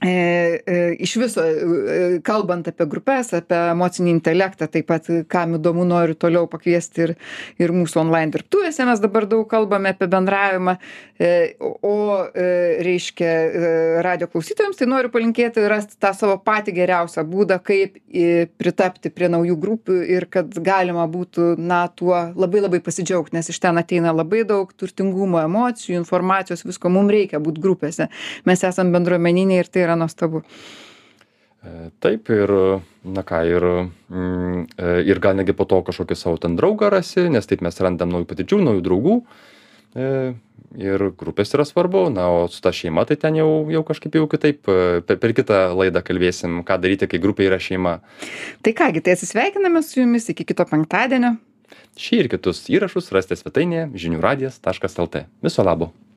e, 0.03 0.61
e, 0.65 0.95
iš 0.99 1.15
viso 1.17 1.41
e, 1.41 2.19
kalbant 2.25 2.67
apie 2.69 2.85
grupes 2.85 3.31
apie 3.33 3.57
emocinį 3.71 4.11
intelektą 4.13 4.67
taip 4.69 4.85
pat 4.91 5.07
kam 5.31 5.55
įdomu 5.57 5.87
noriu 5.89 6.13
toliau 6.13 6.45
pakviesti 6.51 7.07
ir 7.07 7.13
ir 7.57 7.73
mūsų 7.73 8.03
onlain 8.03 8.29
dirbtuvėse 8.33 8.85
mes 8.85 9.01
dabar 9.01 9.25
daug 9.25 9.47
kalbame 9.49 9.95
apie 9.95 10.09
bendravimą. 10.11 10.77
O 11.81 11.95
reiškia 12.85 13.31
radijo 14.05 14.27
klausytojams 14.29 14.77
tai 14.77 14.85
noriu 14.85 15.09
palinkėti 15.09 15.63
rasti 15.65 15.97
tą 15.97 16.11
savo 16.13 16.35
patį 16.45 16.75
geriausią 16.77 17.23
būdą 17.25 17.57
kaip 17.65 17.97
pritapti 18.61 19.09
prie 19.09 19.31
naujų 19.33 19.55
grupių 19.57 19.97
ir 20.13 20.27
kad 20.29 20.53
galima 20.61 21.07
būtų 21.09 21.55
na 21.57 21.87
tuo 21.89 22.13
labai 22.37 22.61
labai 22.67 22.83
pasidžiaugt 22.85 23.33
nes 23.33 23.49
iš 23.49 23.57
ten 23.63 23.81
ateina 23.81 24.13
labai 24.13 24.43
daug 24.45 24.69
turtingumo 24.77 25.41
emocijų 25.41 25.97
informacijos 25.97 26.61
visko 26.67 26.93
mum 26.93 27.09
reikia 27.09 27.41
būt 27.41 27.57
grupėse. 27.63 28.11
Mes 28.45 28.63
esam 28.69 28.93
bendruomeniniai 28.93 29.65
ir 29.65 29.71
tai 29.73 29.86
yra 29.87 29.97
nuostabu. 29.99 30.43
E, 31.65 31.89
taip 32.03 32.29
ir, 32.33 32.53
na 33.03 33.23
ką, 33.25 33.41
ir, 33.49 33.65
mm, 34.13 34.65
e, 34.77 34.97
ir 35.09 35.21
gal 35.23 35.37
negi 35.39 35.55
po 35.57 35.65
to 35.65 35.81
kažkokį 35.87 36.17
savo 36.17 36.37
ten 36.41 36.57
draugą 36.59 36.91
rasi, 36.93 37.25
nes 37.33 37.49
taip 37.49 37.63
mes 37.65 37.81
randam 37.81 38.13
naujų 38.13 38.29
patirčių, 38.29 38.61
naujų 38.67 38.83
draugų. 38.85 39.15
E, 39.97 40.11
ir 40.77 41.03
grupės 41.17 41.53
yra 41.55 41.65
svarbu, 41.65 42.07
na, 42.13 42.27
o 42.29 42.45
su 42.51 42.61
ta 42.61 42.73
šeima 42.75 43.05
tai 43.07 43.17
ten 43.19 43.39
jau, 43.39 43.49
jau 43.73 43.81
kažkaip 43.87 44.19
jau 44.19 44.27
kitaip, 44.29 44.61
per, 44.67 45.17
per 45.17 45.33
kitą 45.33 45.61
laidą 45.73 46.03
kalbėsim, 46.05 46.61
ką 46.67 46.79
daryti, 46.83 47.09
kai 47.09 47.21
grupė 47.23 47.47
yra 47.49 47.59
šeima. 47.61 47.97
Tai 48.61 48.75
kągi, 48.77 49.03
tai 49.03 49.17
atsisveikiname 49.17 49.81
su 49.85 50.01
jumis 50.03 50.29
iki 50.33 50.45
kito 50.47 50.67
penktadienio. 50.69 51.37
Šį 51.97 52.19
ir 52.21 52.29
kitus 52.35 52.67
įrašus 52.69 53.09
rasite 53.15 53.39
svetainėje 53.39 53.89
žiniųradijas.lt. 54.05 55.25
Viso 55.43 55.65
labo. 55.65 55.89